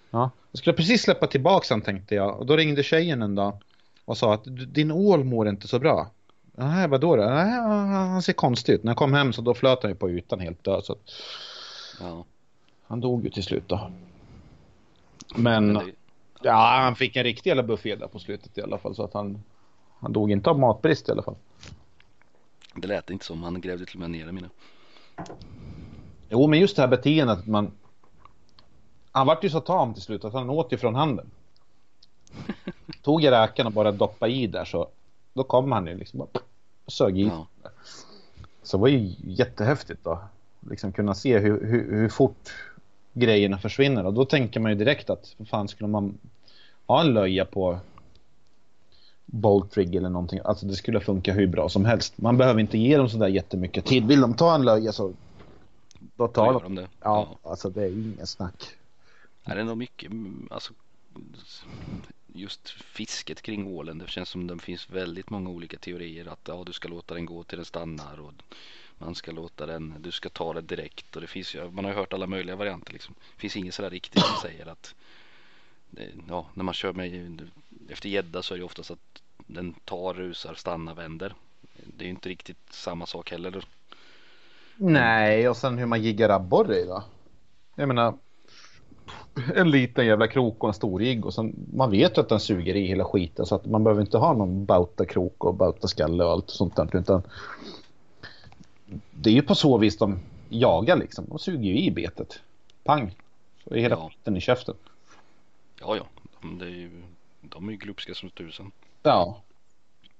[0.10, 2.40] Ja, jag skulle precis släppa tillbaka han tänkte jag.
[2.40, 3.54] Och då ringde tjejen en dag
[4.06, 4.44] och sa att
[4.74, 6.12] din ål mår inte så bra.
[6.62, 7.24] Nej, vadå då?
[7.24, 7.52] Nej,
[7.90, 8.84] han ser konstig ut.
[8.84, 10.84] När jag kom hem så då flöt han ju på ytan helt död.
[10.86, 10.96] Så
[12.00, 12.26] Ja.
[12.88, 13.92] han dog ju till slut då.
[15.36, 15.94] Men Men det,
[16.42, 18.96] ja, han fick en riktig jävla buffé där på slutet i alla fall.
[18.96, 19.44] Så att han,
[20.00, 21.36] han dog inte av matbrist i alla fall.
[22.76, 23.44] det lät inte som.
[23.44, 24.50] Han grävde till och med ner i mina.
[26.30, 27.72] Jo, men just det här beteendet att man...
[29.12, 31.32] Han vart ju så tam till slut att han åt ju från handen.
[33.02, 34.88] Tog jag räkan och bara doppa i där så
[35.34, 36.28] då kom han ju liksom bara
[36.92, 37.24] sög i.
[37.26, 37.48] Ja.
[38.64, 40.20] Så det var ju jättehäftigt då.
[40.70, 42.54] Liksom kunna se hur, hur, hur fort
[43.14, 44.06] grejerna försvinner.
[44.06, 46.18] Och då tänker man ju direkt att för fan skulle man
[46.88, 47.80] ha en löja på
[49.26, 50.40] Bolt Rig eller någonting.
[50.44, 52.18] Alltså det skulle funka hur bra som helst.
[52.18, 54.08] Man behöver inte ge dem sådär jättemycket tid.
[54.08, 55.14] Vill de ta en löja så
[56.16, 56.64] då tar de.
[56.64, 56.88] de det.
[57.02, 58.78] Ja, alltså det är ingen snack.
[59.44, 60.12] Är det nog mycket,
[60.50, 60.74] alltså
[62.34, 63.98] just fisket kring ålen.
[63.98, 67.26] Det känns som det finns väldigt många olika teorier att ja, du ska låta den
[67.26, 68.34] gå till den stannar och
[68.98, 71.92] man ska låta den, du ska ta det direkt och det finns ju, man har
[71.92, 73.16] ju hört alla möjliga varianter liksom.
[73.36, 74.96] Det finns inget sådär riktigt som säger att
[75.98, 77.50] eh, ja, när man kör med
[77.90, 81.34] efter gädda så är det oftast att den tar, rusar, stannar, vänder.
[81.98, 83.66] Det är ju inte riktigt samma sak heller.
[84.76, 87.04] Nej, och sen hur man jiggar abborre då.
[87.76, 88.18] Jag menar,
[89.56, 92.40] en liten jävla krok och en stor jigg och sen, man vet ju att den
[92.40, 96.32] suger i hela skiten så att man behöver inte ha någon bauta-krok och bauta-skalle och
[96.32, 97.22] allt sånt där utan
[99.12, 101.26] det är ju på så vis de jagar liksom.
[101.30, 102.40] De suger ju i betet.
[102.84, 103.16] Pang!
[103.64, 104.10] Så är hela Ja.
[104.10, 104.76] skiten i käften.
[105.80, 106.06] Ja, ja,
[106.42, 107.04] de, det är ju,
[107.42, 108.72] de är ju glupska som tusen.
[109.04, 109.42] Ja.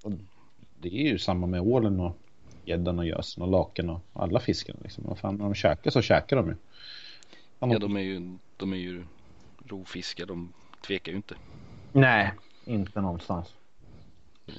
[0.04, 0.12] Och
[0.80, 2.18] det är ju samma med ålen och
[2.66, 5.04] gäddan och gösen och laken och alla fiskarna liksom.
[5.08, 6.56] Vad fan, när de käkar så käkar de ju.
[7.60, 9.04] Ja, de är ju, de är ju
[9.66, 10.54] rovfiskar, de
[10.88, 11.36] tvekar ju inte.
[11.92, 12.32] Nej,
[12.66, 13.48] inte någonstans.
[14.46, 14.54] Det-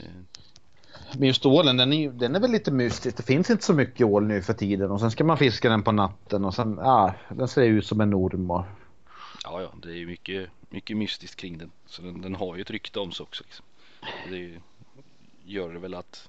[1.18, 3.16] Men just ålen, den är, ju- den är väl lite mystisk.
[3.16, 5.82] Det finns inte så mycket ål nu för tiden och sen ska man fiska den
[5.82, 8.64] på natten och sen, ja, den ser ut som en orm och...
[9.44, 11.70] Ja, ja, det är ju mycket, mycket mystiskt kring den.
[11.86, 13.44] Så den, den har ju ett rykte om sig också.
[13.44, 13.64] Liksom.
[14.28, 14.60] Det ju,
[15.44, 16.28] gör det väl att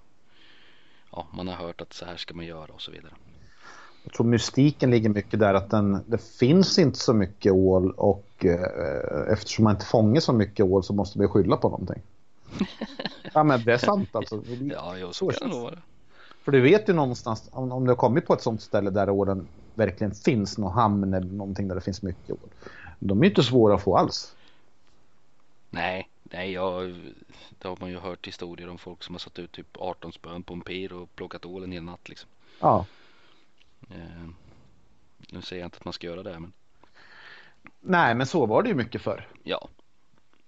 [1.12, 3.14] ja, man har hört att så här ska man göra och så vidare.
[4.04, 8.46] Jag tror mystiken ligger mycket där att den, det finns inte så mycket ål och
[8.46, 12.02] eh, eftersom man inte fångar så mycket ål så måste vi skylla på någonting.
[13.34, 14.44] ja men det är sant alltså.
[14.62, 15.78] Ja, ja så kan det vara.
[16.44, 19.10] För du vet ju någonstans om, om du har kommit på ett sånt ställe där
[19.10, 22.50] ålen verkligen finns någon hamn eller någonting där det finns mycket ål.
[23.00, 24.36] De är inte svåra att få alls.
[25.70, 26.96] Nej, nej, jag,
[27.60, 30.44] det har man ju hört historier om folk som har satt ut typ 18 spön
[30.44, 32.30] på en pir och plockat ål en hel natt liksom.
[32.60, 32.86] Ja.
[33.90, 34.30] Eh,
[35.32, 36.54] nu säger jag inte att man ska göra det, men
[37.82, 39.28] Nej, men så var det ju mycket förr.
[39.44, 39.70] ja,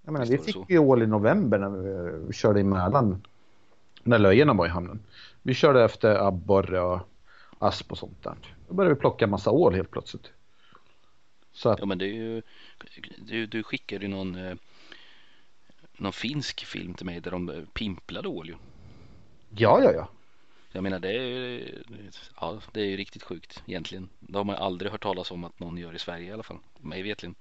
[0.04, 0.66] Jag menar, vi fick så.
[0.68, 1.70] ju ål i november när
[2.26, 3.24] vi körde i Mälaren.
[4.02, 5.00] När löjorna var i hamnen.
[5.42, 7.00] Vi körde efter abborre och
[7.58, 8.34] asp och sånt där.
[8.68, 10.32] Då började vi plocka massa ål helt plötsligt.
[11.52, 12.42] Så att, ja men det är ju,
[13.18, 14.56] du, du skickade ju någon, eh,
[15.96, 18.54] någon finsk film till mig där de eh, pimplade ål ju.
[19.56, 20.08] ja, ja, ja.
[20.76, 21.82] Jag menar det är ju,
[22.40, 24.08] ja, det är ju riktigt sjukt egentligen.
[24.20, 26.58] Det har man aldrig hört talas om att någon gör i Sverige i alla fall.
[26.78, 27.34] Mig vetligen.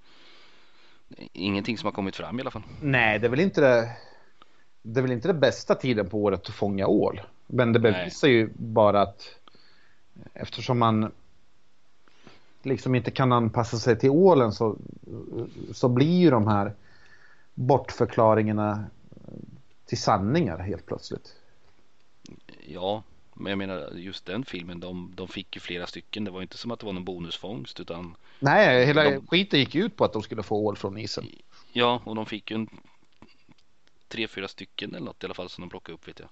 [1.33, 2.63] Ingenting som har kommit fram i alla fall.
[2.81, 3.97] Nej, det är väl inte det.
[4.81, 7.21] Det är väl inte det bästa tiden på året att fånga ål.
[7.47, 7.91] Men det Nej.
[7.91, 9.39] bevisar ju bara att
[10.33, 11.11] eftersom man
[12.63, 14.77] liksom inte kan anpassa sig till ålen så,
[15.73, 16.73] så blir ju de här
[17.53, 18.85] bortförklaringarna
[19.85, 21.35] till sanningar helt plötsligt.
[22.67, 23.03] Ja,
[23.37, 26.23] men jag menar just den filmen, de, de fick ju flera stycken.
[26.23, 29.75] Det var inte som att det var någon bonusfångst utan Nej, hela De- skiten gick
[29.75, 31.25] ut på att de skulle få ål från isen.
[31.73, 32.69] ja, och de fick ju en
[34.07, 36.29] tre, fyra stycken eller något i alla fall som de plockade upp vet jag.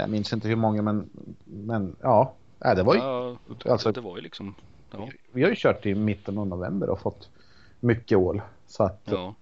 [0.00, 1.10] Jag minns inte hur många men,
[1.44, 3.36] men ja, Nej, det var ju, Ja,
[3.72, 4.54] alltså, det var ju liksom,
[4.90, 7.28] ja, vi har ju kört i mitten av november och fått
[7.80, 8.42] mycket ål.
[8.66, 9.34] Så att ja,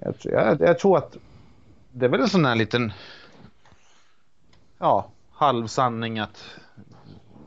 [0.00, 1.16] Jag, tror- jag, jag tror att
[1.92, 2.92] det är väl en sån här liten
[4.78, 6.44] ja, halvsanning att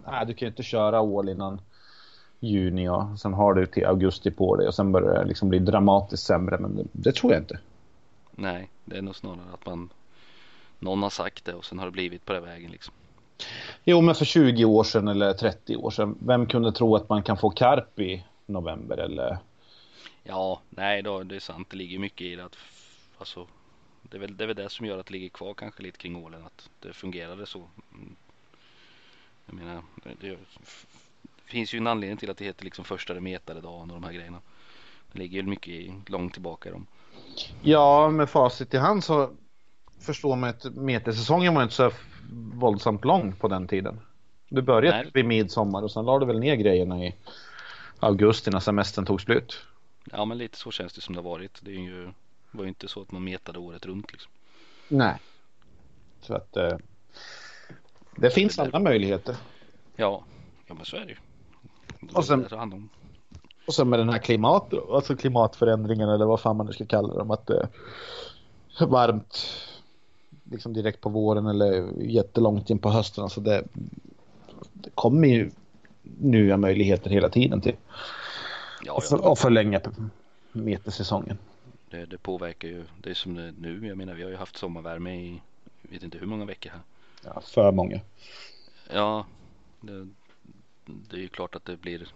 [0.07, 1.61] nej, du kan ju inte köra ål innan
[2.39, 5.59] juni och sen har du till augusti på dig och sen börjar det liksom bli
[5.59, 7.59] dramatiskt sämre men det, det tror jag inte.
[8.31, 9.89] nej, det är nog snarare att man
[10.79, 12.93] någon har sagt det och sen har det blivit på den vägen liksom.
[13.83, 17.23] Jo men för 20 år sedan eller 30 år sedan, vem kunde tro att man
[17.23, 19.37] kan få karp i november eller
[20.23, 21.67] Ja, nej då, det är sant.
[21.69, 22.55] Det ligger mycket i det att
[23.17, 23.47] alltså,
[24.09, 25.97] det är, väl, det är väl det som gör att det ligger kvar kanske lite
[25.97, 27.69] kring ålen att det fungerade så.
[27.93, 28.15] Mm.
[29.45, 29.83] Jag menar,
[30.19, 30.37] det,
[31.45, 34.13] finns ju en anledning till att det heter liksom första remetade dagen och de här
[34.13, 34.41] grejerna.
[35.11, 36.85] Det ligger ju mycket långt tillbaka i dem.
[37.61, 39.31] Ja, med facit i hand så
[39.99, 41.91] förstår man att metersäsongen var inte så
[42.53, 43.99] våldsamt lång på den tiden.
[44.49, 45.11] Du började Nej.
[45.13, 47.15] vid midsommar och sen la du väl ner grejerna i
[47.99, 49.65] augusti när semestern tog slut.
[50.11, 51.59] Ja, men lite så känns det som det har varit.
[51.61, 52.11] Det är ju,
[52.57, 54.31] det var ju inte så att man metade året runt liksom.
[54.87, 55.15] Nej.
[56.21, 56.77] Så att eh,
[58.15, 59.35] det finns andra möjligheter.
[59.95, 60.23] Ja,
[60.67, 61.17] ja men så är det ju.
[62.13, 62.83] Och sen- Det det det.
[63.67, 67.13] Och sen med den här klimat, alltså klimatförändringen eller vad fan man nu ska kalla
[67.13, 67.31] dem.
[67.31, 67.69] Att det
[68.79, 69.47] är varmt
[70.43, 73.23] liksom direkt på våren eller jättelångt in på hösten.
[73.23, 73.63] Alltså det,
[74.73, 75.51] det kommer ju
[76.19, 77.75] nya möjligheter hela tiden till
[78.83, 79.81] Ja, att för, att förlänga
[80.51, 81.37] metersäsongen.
[81.89, 82.85] Det, det påverkar ju.
[83.01, 83.87] Det är som det är nu.
[83.87, 85.41] Jag menar vi har ju haft sommarvärme i
[85.81, 86.81] vet inte hur många veckor här.
[87.23, 87.99] Ja, för många.
[88.89, 89.25] Ja,
[89.81, 90.07] det,
[90.85, 92.07] det är ju klart att det blir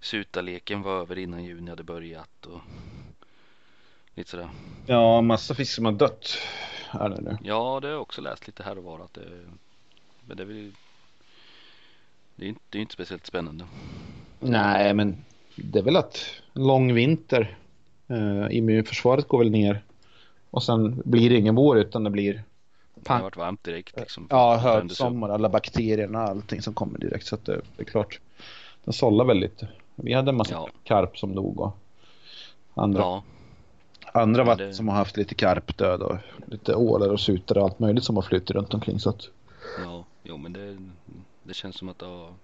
[0.00, 2.60] Sutaleken var över innan juni hade börjat och
[4.14, 4.50] lite sådär.
[4.86, 6.38] Ja, massa fisk som har dött.
[6.90, 7.38] Är det nu.
[7.42, 9.44] Ja, det har jag också läst lite här och var att det
[10.26, 10.72] men det är väl
[12.36, 13.64] det är inte, det är inte speciellt spännande.
[14.40, 15.24] Nej, men
[15.56, 17.58] det är väl att lång vinter.
[18.12, 19.84] Eh, immunförsvaret går väl ner.
[20.50, 22.42] Och sen blir det ingen vår utan det blir
[22.94, 24.26] Det har varit varmt direkt liksom.
[24.30, 27.26] Ja, högsommar, alla bakterierna, allting som kommer direkt.
[27.26, 28.20] Så det, det är klart,
[28.84, 29.68] den sållar väl lite.
[29.94, 30.68] Vi hade en massa Ja.
[30.84, 31.76] karp som dog och
[32.74, 33.22] andra, Ja,
[34.12, 36.16] andra vatten det- som har haft lite karpdöd och
[36.46, 38.98] lite ålar och sutar och allt möjligt som har flyttat runt omkring.
[39.00, 39.28] Så att,
[39.84, 40.78] ja, jo men det,
[41.42, 42.34] det känns som att det har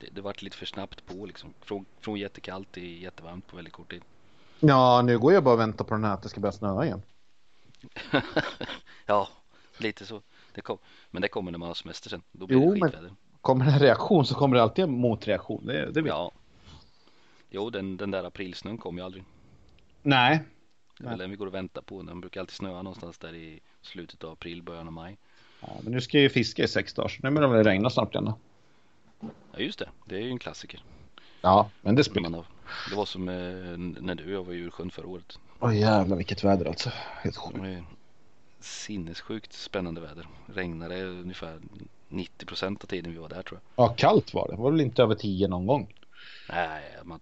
[0.00, 1.50] det, det varit lite för snabbt på liksom.
[1.60, 4.02] Från, från jättekallt till jättevarmt på väldigt kort tid.
[4.68, 6.84] Ja, nu går jag bara och väntar på den här att det ska börja snöa
[6.84, 7.02] igen.
[9.06, 9.28] ja,
[9.78, 10.22] lite så.
[10.54, 10.78] Det kom,
[11.10, 12.22] men det kommer när man har semester sen.
[12.32, 13.12] Då blir Jo, det men- skitväder.
[13.40, 15.66] Kommer det en reaktion så kommer det alltid en motreaktion.
[15.66, 16.10] Det, det vet.
[16.10, 16.32] Ja.
[17.50, 19.24] Jo, den, den där aprilsnön kom ju aldrig.
[20.02, 20.42] Nej,
[20.98, 22.02] Det är väl den vi går och väntar på.
[22.02, 25.18] Den brukar alltid snöa någonstans där i slutet av april, början av maj.
[25.60, 27.90] ja, men nu ska jag ju fiska i sex dagar så nu börjar det regna
[27.90, 28.32] snart igen.
[29.20, 29.88] Ja, just det.
[30.04, 30.82] Det är ju en klassiker.
[31.40, 32.46] Ja, men det spelar Man har,
[32.90, 33.34] det var som eh,
[34.02, 35.38] när du och jag var i Djursjön förra året.
[35.60, 36.90] Åh jävlar vilket väder alltså.
[37.22, 37.84] Helt Det sjukt.
[38.60, 40.28] sinnessjukt spännande väder.
[40.46, 41.60] Regnade ungefär
[42.08, 43.84] 90 procent av tiden vi var där tror jag.
[43.84, 44.54] Ja, kallt var det.
[44.56, 45.94] Det var väl inte över 10 någon gång.
[46.48, 47.20] Nej, man,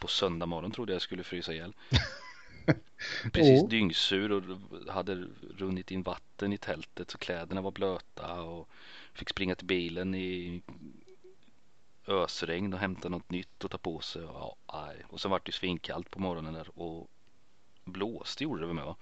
[0.00, 1.72] på söndag morgon trodde jag skulle frysa ihjäl.
[3.32, 3.66] Precis Jo.
[3.68, 4.42] dyngsur och
[4.92, 5.24] hade
[5.56, 8.68] runnit in vatten i tältet så kläderna var blöta och
[9.14, 10.62] fick springa till bilen i
[12.06, 14.22] ösregn och hämta något nytt och ta på sig.
[14.22, 15.04] Och, ja, nej.
[15.08, 17.08] och sen vart det ju svinkallt på morgonen där och
[17.84, 18.96] blåste gjorde det med va?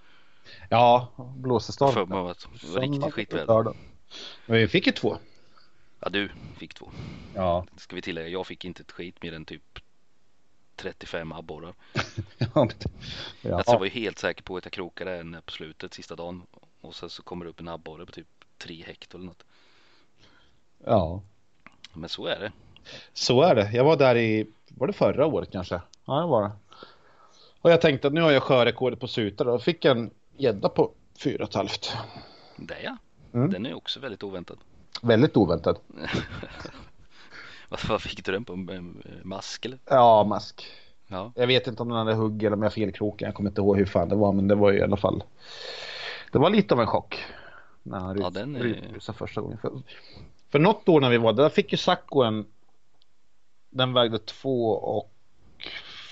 [0.70, 1.92] Ja, blåste storm.
[1.92, 3.76] För mig att det var riktigt skitväder.
[4.46, 5.16] Men vi fick ju två.
[6.00, 6.90] Ja du fick två.
[7.34, 7.66] Ja.
[7.76, 9.78] Ska vi tillägga, jag fick inte ett skit mer än typ
[10.76, 11.74] 35 abborrar.
[12.38, 12.68] ja.
[13.52, 16.42] Alltså jag var ju helt säker på att jag krokade en på slutet sista dagen
[16.80, 19.44] och sen så kommer det upp en abborre på typ 3 hektar eller något.
[20.84, 21.22] Ja.
[21.92, 22.52] Men så är det.
[23.12, 23.70] Så är det.
[23.72, 25.80] Jag var där i, var det förra året kanske?
[26.04, 26.50] Ja, det var det.
[27.60, 30.90] Och jag tänkte att nu har jag sjörekordet på sutar och fick en gädda på
[31.18, 31.92] fyra och ett halvt.
[32.56, 32.96] Det ja.
[33.34, 33.50] Mm.
[33.50, 34.58] Den är också väldigt oväntad.
[35.02, 35.78] Väldigt oväntad.
[37.88, 38.56] Vad fick du den på?
[39.22, 39.78] Mask eller?
[39.84, 40.64] Ja, mask.
[41.06, 41.32] Ja.
[41.34, 43.26] Jag vet inte om den hade hugg eller om jag fel kroken.
[43.26, 45.22] Jag kommer inte ihåg hur fan det var, men det var ju i alla fall.
[46.32, 47.24] Det var lite av en chock.
[47.82, 49.58] När han Ja, den är- första gången.
[49.58, 49.72] För,
[50.50, 52.46] för något år när vi var där fick ju Sacco en.
[53.70, 55.10] Den vägde två och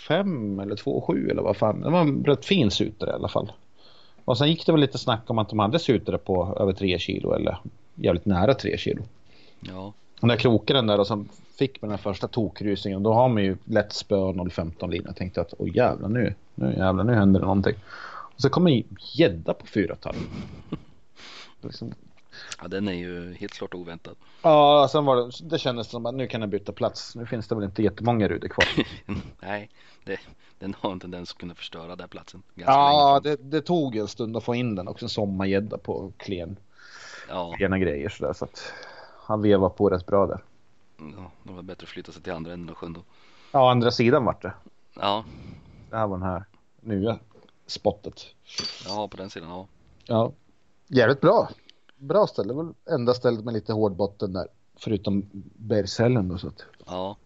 [0.08, 1.80] fem eller två och sju eller vad fan.
[1.80, 3.52] Det var en rätt fin sutare i alla fall.
[4.24, 6.98] Och sen gick det väl lite snack om att de hade sutare på över tre
[6.98, 7.58] kilo eller
[7.94, 9.02] jävligt nära tre kilo.
[9.60, 9.92] Ja.
[10.20, 11.28] Och när jag krokade den där och sen
[11.58, 15.04] fick man den första tokrusningen då har man ju lätt spö 015 lina.
[15.06, 17.74] Jag tänkte att åh jävlar nu, nu jävlar nu händer det någonting.
[18.34, 18.82] Och så kommer
[19.14, 20.14] gädda på fyra tal.
[21.60, 21.94] liksom,
[22.62, 24.16] ja, den är ju helt klart oväntad.
[24.42, 27.14] ja, sen var det, det kändes som att nu kan jag byta plats.
[27.16, 28.66] Nu finns det väl inte jättemånga ruder kvar.
[29.40, 29.70] Nej,
[30.04, 30.20] det,
[30.58, 32.42] den har en tendens att kunna förstöra den platsen.
[32.54, 34.88] Ja, det, det tog en stund att få in den.
[34.88, 36.56] Också en sommargädda på klen,
[37.28, 38.32] Ja, klena grejer sådär.
[38.32, 38.72] Så att
[39.26, 40.44] han vevar på rätt bra där.
[40.98, 43.00] ja, det var bättre att flytta sig till andra änden av sjön då.
[43.52, 44.52] Ja, andra sidan vart det.
[44.94, 45.24] Ja,
[45.90, 46.44] Det här var den här
[46.80, 47.18] nya
[47.66, 48.26] spottet.
[48.86, 49.66] ja, på den sidan, ja.
[50.04, 50.32] Ja,
[50.86, 51.48] jävligt bra.
[51.96, 52.48] Bra ställe.
[52.48, 54.48] Det var enda stället med lite hård botten där.
[54.76, 56.64] Förutom bergshällen då så att.
[56.86, 57.16] Ja,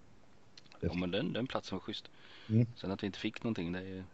[0.80, 2.04] ja men den, den platsen var schysst.
[2.48, 2.66] Mm.
[2.76, 4.04] Sen att vi inte fick någonting, det är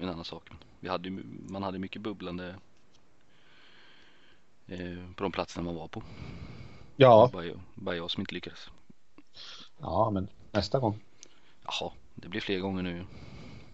[0.00, 0.48] en annan sak.
[0.80, 1.10] Vi hade,
[1.48, 2.54] man hade mycket bubblande
[4.66, 6.02] eh, på de platserna man var på.
[6.96, 7.30] Ja.
[7.32, 8.68] Bara, jag- bara jag som inte lyckades.
[9.78, 10.98] Ja, men nästa gång.
[11.64, 13.04] Jaha, det blir fler gånger nu.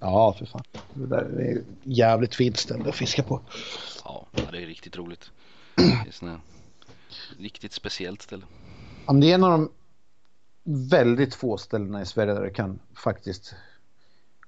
[0.00, 0.62] Ja, för fan.
[0.94, 3.40] Det där är jävligt fint ställe att fiska på.
[4.04, 5.30] Ja, det är riktigt roligt.
[5.74, 6.40] Det är
[7.38, 8.44] riktigt speciellt ställe.
[9.06, 9.70] Ja, det är en av de
[10.64, 13.54] väldigt få ställena i Sverige där du kan faktiskt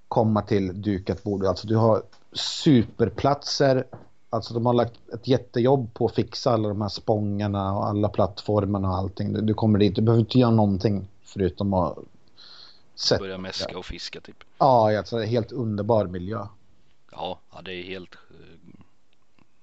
[0.09, 1.45] komma till dukat bord.
[1.45, 2.03] Alltså du har
[2.33, 3.87] superplatser.
[4.31, 8.09] Alltså de har lagt ett jättejobb på att fixa alla de här spångarna och alla
[8.09, 9.33] plattformarna och allting.
[9.33, 11.99] Du, du kommer dit, du behöver inte göra någonting förutom att
[12.95, 13.23] sätta.
[13.23, 14.45] Börja mäska och fiska typ.
[14.59, 16.47] Ja, alltså det är helt underbar miljö.
[17.13, 18.15] Ja, ja det är helt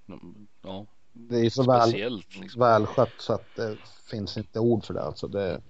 [0.07, 0.15] eh,
[0.61, 2.59] ja, Det är så väl, liksom.
[2.59, 3.77] välskött så att det
[4.09, 5.03] finns inte ord för det.
[5.03, 5.61] Alltså det är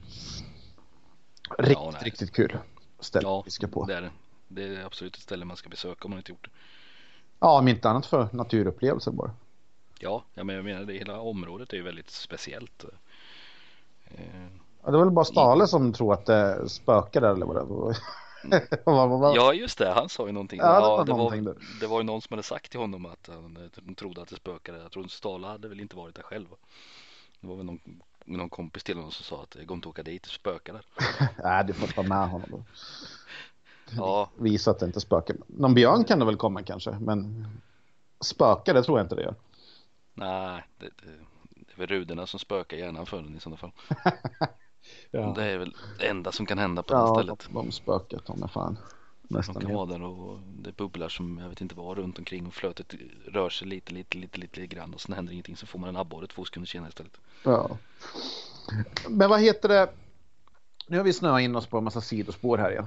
[1.57, 2.01] riktigt, nej.
[2.03, 2.57] riktigt kul
[2.99, 3.85] ställe Ja, att fiska på.
[3.85, 4.11] det är det.
[4.47, 6.49] Det är absolut ett ställe man ska besöka om man inte gjort det.
[7.39, 9.31] Ja, om inte annat för naturupplevelser bara.
[9.99, 12.85] Ja, ja men jag menar det hela området är ju väldigt speciellt.
[14.05, 14.47] Eh,
[14.83, 17.63] Ja, det var väl bara Stale som tror att det spökar där eller vad det
[17.63, 17.97] var.
[19.35, 20.59] Ja just det, han sa ju någonting.
[20.59, 21.55] Ja, det Ja, var det, var, någonting där.
[21.79, 23.57] det var ju någon som hade sagt till honom att han
[23.87, 24.77] eh, trodde att det spökade.
[24.81, 26.47] Jag tror Stala hade väl inte varit där själv.
[27.39, 27.79] Det var väl någon,
[28.25, 30.73] någon kompis till honom som sa att det går inte att åka dit, det spökar
[30.73, 30.85] där.
[31.43, 32.61] Nej, du får ta med honom och
[33.97, 35.35] Ja, visa att det inte spökar.
[35.47, 37.47] Någon björn kan det väl komma kanske, men
[38.23, 39.35] spökar det tror jag inte det gör.
[40.13, 41.11] nej, det, det,
[41.55, 43.71] det är väl ruderna som spökar hjärnan för den i sådana fall.
[45.11, 47.39] Ja, Det är väl det enda som kan hända på det ja stället.
[47.47, 48.77] de, de spökar ta mig fan.
[49.23, 49.75] De Nästan kan helt.
[49.75, 52.93] vara där och det bubblar som jag vet inte vad runt omkring och flötet
[53.27, 55.89] rör sig lite, lite, lite, lite, lite grann och sen händer ingenting så får man
[55.89, 57.17] en abborre två sekunder senare istället.
[57.43, 57.77] Ja.
[59.09, 59.89] Men vad heter det?
[60.87, 62.85] Nu har vi snöat in oss på en massa sidospår här igen.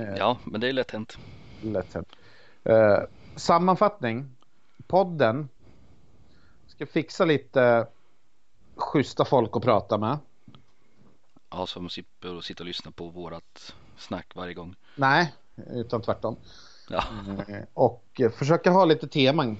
[0.00, 0.16] Eh.
[0.18, 1.18] Ja, men det är lätt hänt.
[1.62, 2.08] Lätt hänt.
[2.64, 2.98] Eh,
[3.36, 4.30] sammanfattning.
[4.86, 5.48] Podden
[6.66, 7.86] ska fixa lite
[8.76, 10.18] schyssta folk att prata med.
[11.50, 14.74] Ja, som slipper sitta och lyssna på vårat snack varje gång.
[14.96, 15.34] Nej,
[15.70, 16.36] utan tvärtom.
[16.88, 17.04] Ja,
[17.48, 19.56] Eh, och eh, försöka ha lite teman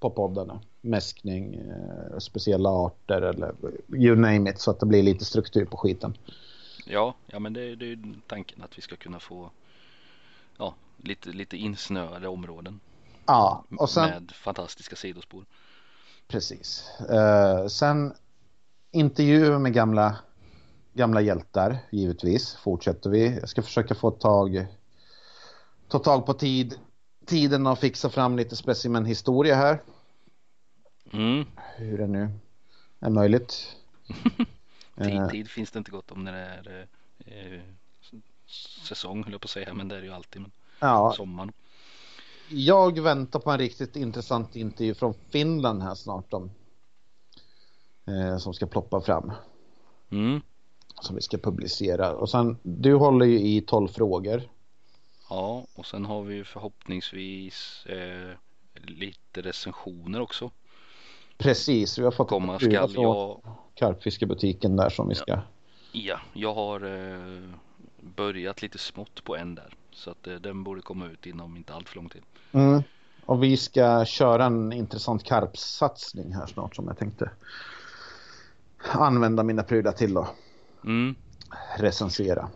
[0.00, 0.60] på poddarna.
[0.80, 3.54] Mäskning, eh, speciella arter eller
[3.88, 6.16] you name it så att det blir lite struktur på skiten.
[6.86, 9.50] ja, ja men det, det är ju tanken att vi ska kunna få
[10.56, 12.80] ja, lite, lite insnöade områden
[13.26, 15.44] Ja, och sen med fantastiska sidospår.
[16.28, 16.90] precis.
[17.10, 18.14] Eh, sen
[18.90, 20.16] intervjuer med gamla
[20.98, 23.38] gamla hjältar givetvis fortsätter vi.
[23.40, 24.66] Jag ska försöka få tag
[25.88, 26.78] ta tag på tid
[27.26, 29.82] tiden och fixa fram lite specimenhistoria här.
[31.12, 31.44] Mm.
[31.76, 32.30] Hur det nu
[33.00, 33.76] är möjligt.
[34.98, 36.88] Tid, Eh, tid finns det inte gott om när det är
[37.26, 37.60] eh, eh,
[38.82, 40.42] säsong höll jag på att säga men det är det ju alltid.
[40.42, 40.50] Men
[40.80, 41.52] ja, sommaren.
[42.48, 46.50] jag väntar på en riktigt intressant intervju från Finland här snart om,
[48.06, 49.32] eh, som ska ploppa fram.
[50.10, 50.40] Mm.
[51.00, 52.12] Som vi ska publicera.
[52.12, 54.42] Och sen, du håller ju i 12 frågor.
[55.30, 58.36] Ja och sen har vi ju förhoppningsvis eh,
[58.74, 60.50] lite recensioner också.
[61.38, 63.40] Precis, vi har fått Komma skall från jag.
[63.74, 65.40] karpfiskebutiken där som vi ska.
[65.92, 67.50] Ja, jag har eh,
[68.00, 69.74] börjat lite smått på en där.
[69.92, 72.22] Så att eh, den borde komma ut inom inte allt för lång tid.
[72.52, 72.82] Mm.
[73.24, 77.30] Och vi ska köra en intressant karpsatsning här snart som jag tänkte
[78.92, 80.34] använda mina prylar till att
[80.84, 81.14] Mm.
[81.78, 82.50] recensera.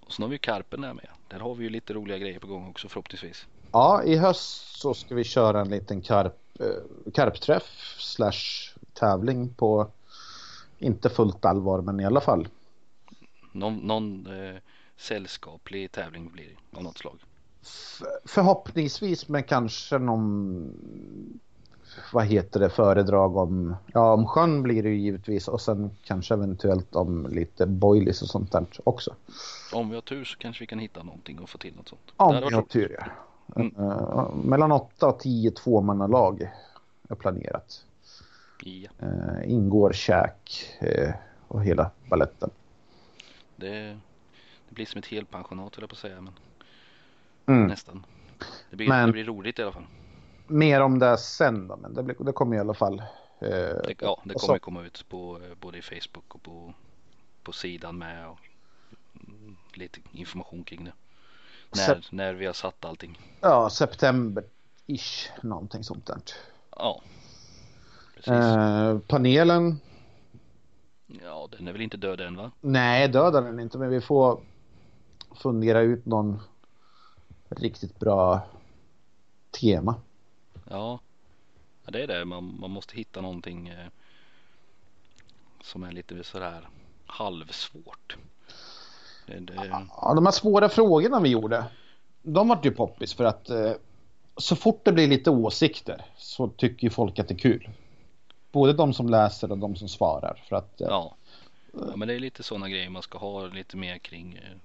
[0.00, 1.08] Och sen har vi ju Karpen där med.
[1.28, 3.46] Där har vi ju lite roliga grejer på gång också förhoppningsvis.
[3.72, 9.90] Ja, i höst så ska vi köra en liten karp, eh, karpträff slash tävling på
[10.78, 12.48] inte fullt allvar men i alla fall.
[13.52, 14.56] Någon, någon eh,
[14.96, 17.18] sällskaplig tävling blir det av något slag.
[17.62, 21.40] F- förhoppningsvis med kanske någon
[22.12, 26.34] vad heter det föredrag om ja om sjön blir det ju givetvis och sen kanske
[26.34, 29.14] eventuellt om lite boilies och sånt där också.
[29.72, 32.12] Om vi har tur så kanske vi kan hitta någonting och få till något sånt.
[32.16, 33.06] Om vi har tur ja.
[33.56, 33.74] Mm.
[33.78, 36.50] Eh, mellan 8 och 10 tvåmannalag
[37.08, 37.84] är planerat.
[38.62, 41.14] Ja, Uh, ingår käk eh,
[41.48, 42.50] och hela balletten.
[43.56, 43.98] det,
[44.68, 46.20] det blir som ett helpensionat höll jag på att säga.
[46.20, 46.32] Men
[47.56, 47.68] Mm.
[47.68, 48.04] nästan.
[48.70, 49.86] Det blir, Men- det blir roligt i alla fall.
[50.46, 52.98] Mer om det sen då, men det, blir, det kommer i alla fall.
[53.40, 56.42] eh, Det, ja, det och så- kommer komma ut på eh, både i Facebook och
[56.42, 56.74] på,
[57.42, 58.28] på sidan med.
[58.28, 58.38] Och,
[59.28, 60.92] mm, lite information kring det.
[61.70, 63.18] När, Sep- när vi har satt allting.
[63.40, 66.18] Ja, september-ish, någonting sånt där.
[66.70, 67.02] Ja,
[68.14, 68.28] precis.
[68.32, 69.80] Eh, panelen,
[71.22, 72.50] Ja, den är väl inte död än va?
[72.60, 74.40] nej dödar den inte, men vi får
[75.42, 76.40] fundera ut någon
[77.48, 78.40] riktigt bra
[79.60, 79.94] tema.
[80.70, 81.00] Ja,
[81.84, 82.24] ja det är det.
[82.24, 83.86] Man, man måste hitta någonting eh,
[85.62, 86.68] som är lite sådär
[87.06, 88.16] halvsvårt.
[89.26, 89.54] Det, det,
[89.96, 91.64] Ja, de här svåra frågorna vi gjorde,
[92.22, 93.72] de vart ju poppis för att eh,
[94.36, 97.68] så fort det blir lite åsikter så tycker ju folk att det är kul.
[98.52, 100.42] Både de som läser och de som svarar.
[100.48, 101.16] För att, eh, ja.
[101.72, 104.34] ja, men det är lite sådana grejer man ska ha lite mer kring.
[104.36, 104.56] eh,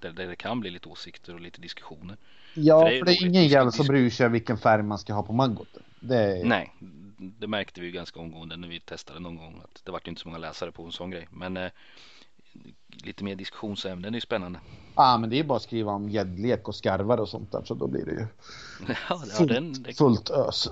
[0.00, 2.16] Där, där det kan bli lite åsikter och lite diskussioner.
[2.56, 4.98] Ja, för för det är det är, ingen jävel som bryr sig vilken färg man
[4.98, 5.82] ska ha på maggoten.
[6.00, 6.72] Det är, Nej,
[7.18, 9.60] det märkte vi ju ganska omgående när vi testade någon gång.
[9.64, 11.28] Att det var inte så många läsare på en sån grej.
[11.30, 11.70] Men eh,
[12.88, 14.60] lite mer diskussionsämnen är ju spännande.
[14.94, 17.74] ah, men det är bara att skriva om gäddlek och skarvar och sånt där så
[17.74, 18.26] då blir det ju
[18.88, 20.70] Ja, ja fullt, den, den, fullt ös.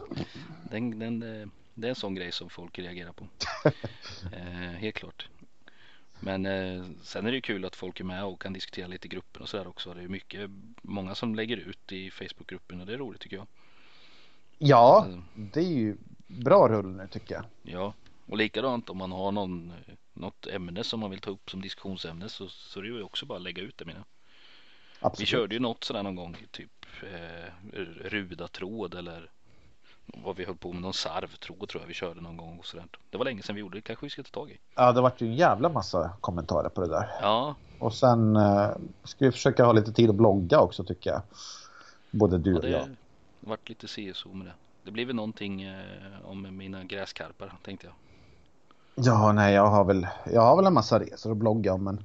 [0.70, 3.26] Den, den, eh, det är en sån grej som folk reagerar på.
[4.32, 5.28] eh, helt klart.
[6.24, 9.06] Men eh, sen är det ju kul att folk är med och kan diskutera lite
[9.06, 9.94] i gruppen och sådär också.
[9.94, 10.50] Det är mycket,
[10.82, 13.46] många som lägger ut i Facebookgruppen och det är roligt tycker jag.
[14.58, 15.22] Ja, Mm.
[15.34, 15.96] det är ju
[16.26, 17.44] bra rull nu tycker jag.
[17.62, 17.94] Ja,
[18.26, 21.60] och likadant om man har någon, eh, något ämne som man vill ta upp som
[21.62, 24.06] diskussionsämne så, så det är ju också bara att lägga ut det menar jag.
[25.00, 25.28] Vi Absolut.
[25.28, 27.52] körde ju något sådär någon gång, typ eh,
[28.04, 29.30] rudatråd eller
[30.06, 32.86] vad vi höll på med, någon sarvtråd tror jag vi körde någon gång och sådär.
[33.10, 34.58] Det var länge sedan vi gjorde det, kanske vi ska ta tag i.
[34.74, 37.10] Ja, det vart ju en jävla massa kommentarer på det där.
[37.22, 38.68] Ja, Och sen eh,
[39.04, 41.22] ska vi försöka ha lite tid att blogga också tycker jag.
[42.10, 42.88] Både du Ja, och jag.
[42.88, 42.96] det
[43.40, 44.52] vart lite CSO med det.
[44.82, 45.84] Det blir väl någonting eh,
[46.24, 47.94] om mina gräskarpar tänkte jag.
[48.94, 52.04] Ja, nej, jag har väl, jag har väl en massa resor att blogga om men.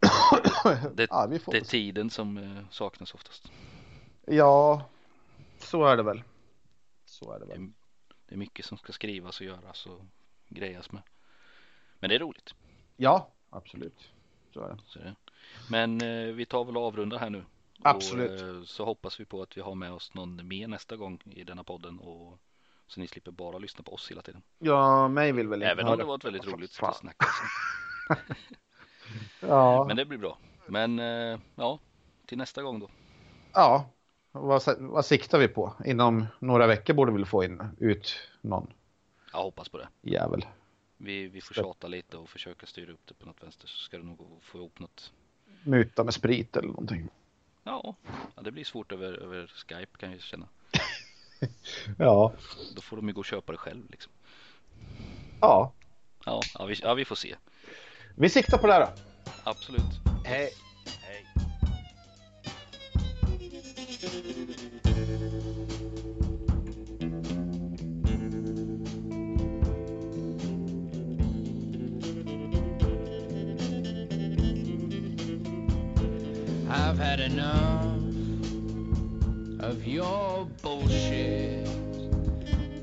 [0.94, 3.50] Det, ja, det är tiden som eh, saknas oftast.
[4.26, 4.82] Ja,
[5.58, 6.22] så är det väl.
[7.20, 7.56] Så är det väl.
[7.56, 7.70] är,
[8.26, 10.00] det är mycket som ska skrivas och göras och
[10.48, 11.02] grejas med.
[11.98, 12.54] Men det är roligt.
[12.96, 14.10] Ja, absolut.
[14.54, 14.78] Så är det.
[14.86, 15.14] Så det.
[15.70, 17.44] Men eh, vi tar väl och avrunda här nu.
[17.82, 18.42] Absolut.
[18.42, 21.18] Och, eh, så hoppas vi på att vi har med oss någon mer nästa gång
[21.24, 21.98] i denna podden.
[21.98, 22.38] Och
[22.86, 24.42] så ni slipper bara lyssna på oss hela tiden.
[24.58, 27.16] Ja, mig vill väl inte Även om det var ett väldigt roligt snack.
[29.40, 30.38] Ja, Men det blir bra.
[30.66, 31.78] Men eh, ja,
[32.26, 32.88] till nästa gång då.
[33.52, 33.90] ja.
[34.32, 35.74] Vad, vad siktar vi på?
[35.84, 38.72] Inom några veckor borde vi få in ut någon
[39.32, 39.88] Jag hoppas på det.
[40.00, 40.46] jävel.
[40.96, 43.96] Vi, vi får tjata lite och försöka styra upp det på något vänster så ska
[43.96, 45.12] det nog få ihop något.
[45.62, 47.08] Muta med sprit eller någonting.
[47.64, 47.94] Ja,
[48.36, 50.48] ja det blir svårt över, över Skype kan jag känna.
[51.98, 52.32] Ja.
[52.74, 54.12] Då får de ju gå och köpa det själv liksom.
[55.40, 55.72] Ja.
[56.24, 57.36] Ja, ja, vi, ja vi får se.
[58.16, 58.92] Vi siktar på det här då.
[59.44, 60.00] Absolut.
[60.24, 60.50] Hej.
[61.00, 61.26] Hej.
[77.00, 77.96] Had enough
[79.60, 81.66] of your bullshit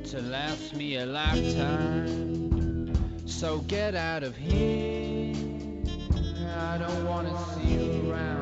[0.06, 2.96] to last me a lifetime.
[3.28, 5.36] So get out of here.
[6.58, 8.37] I don't wanna see you around.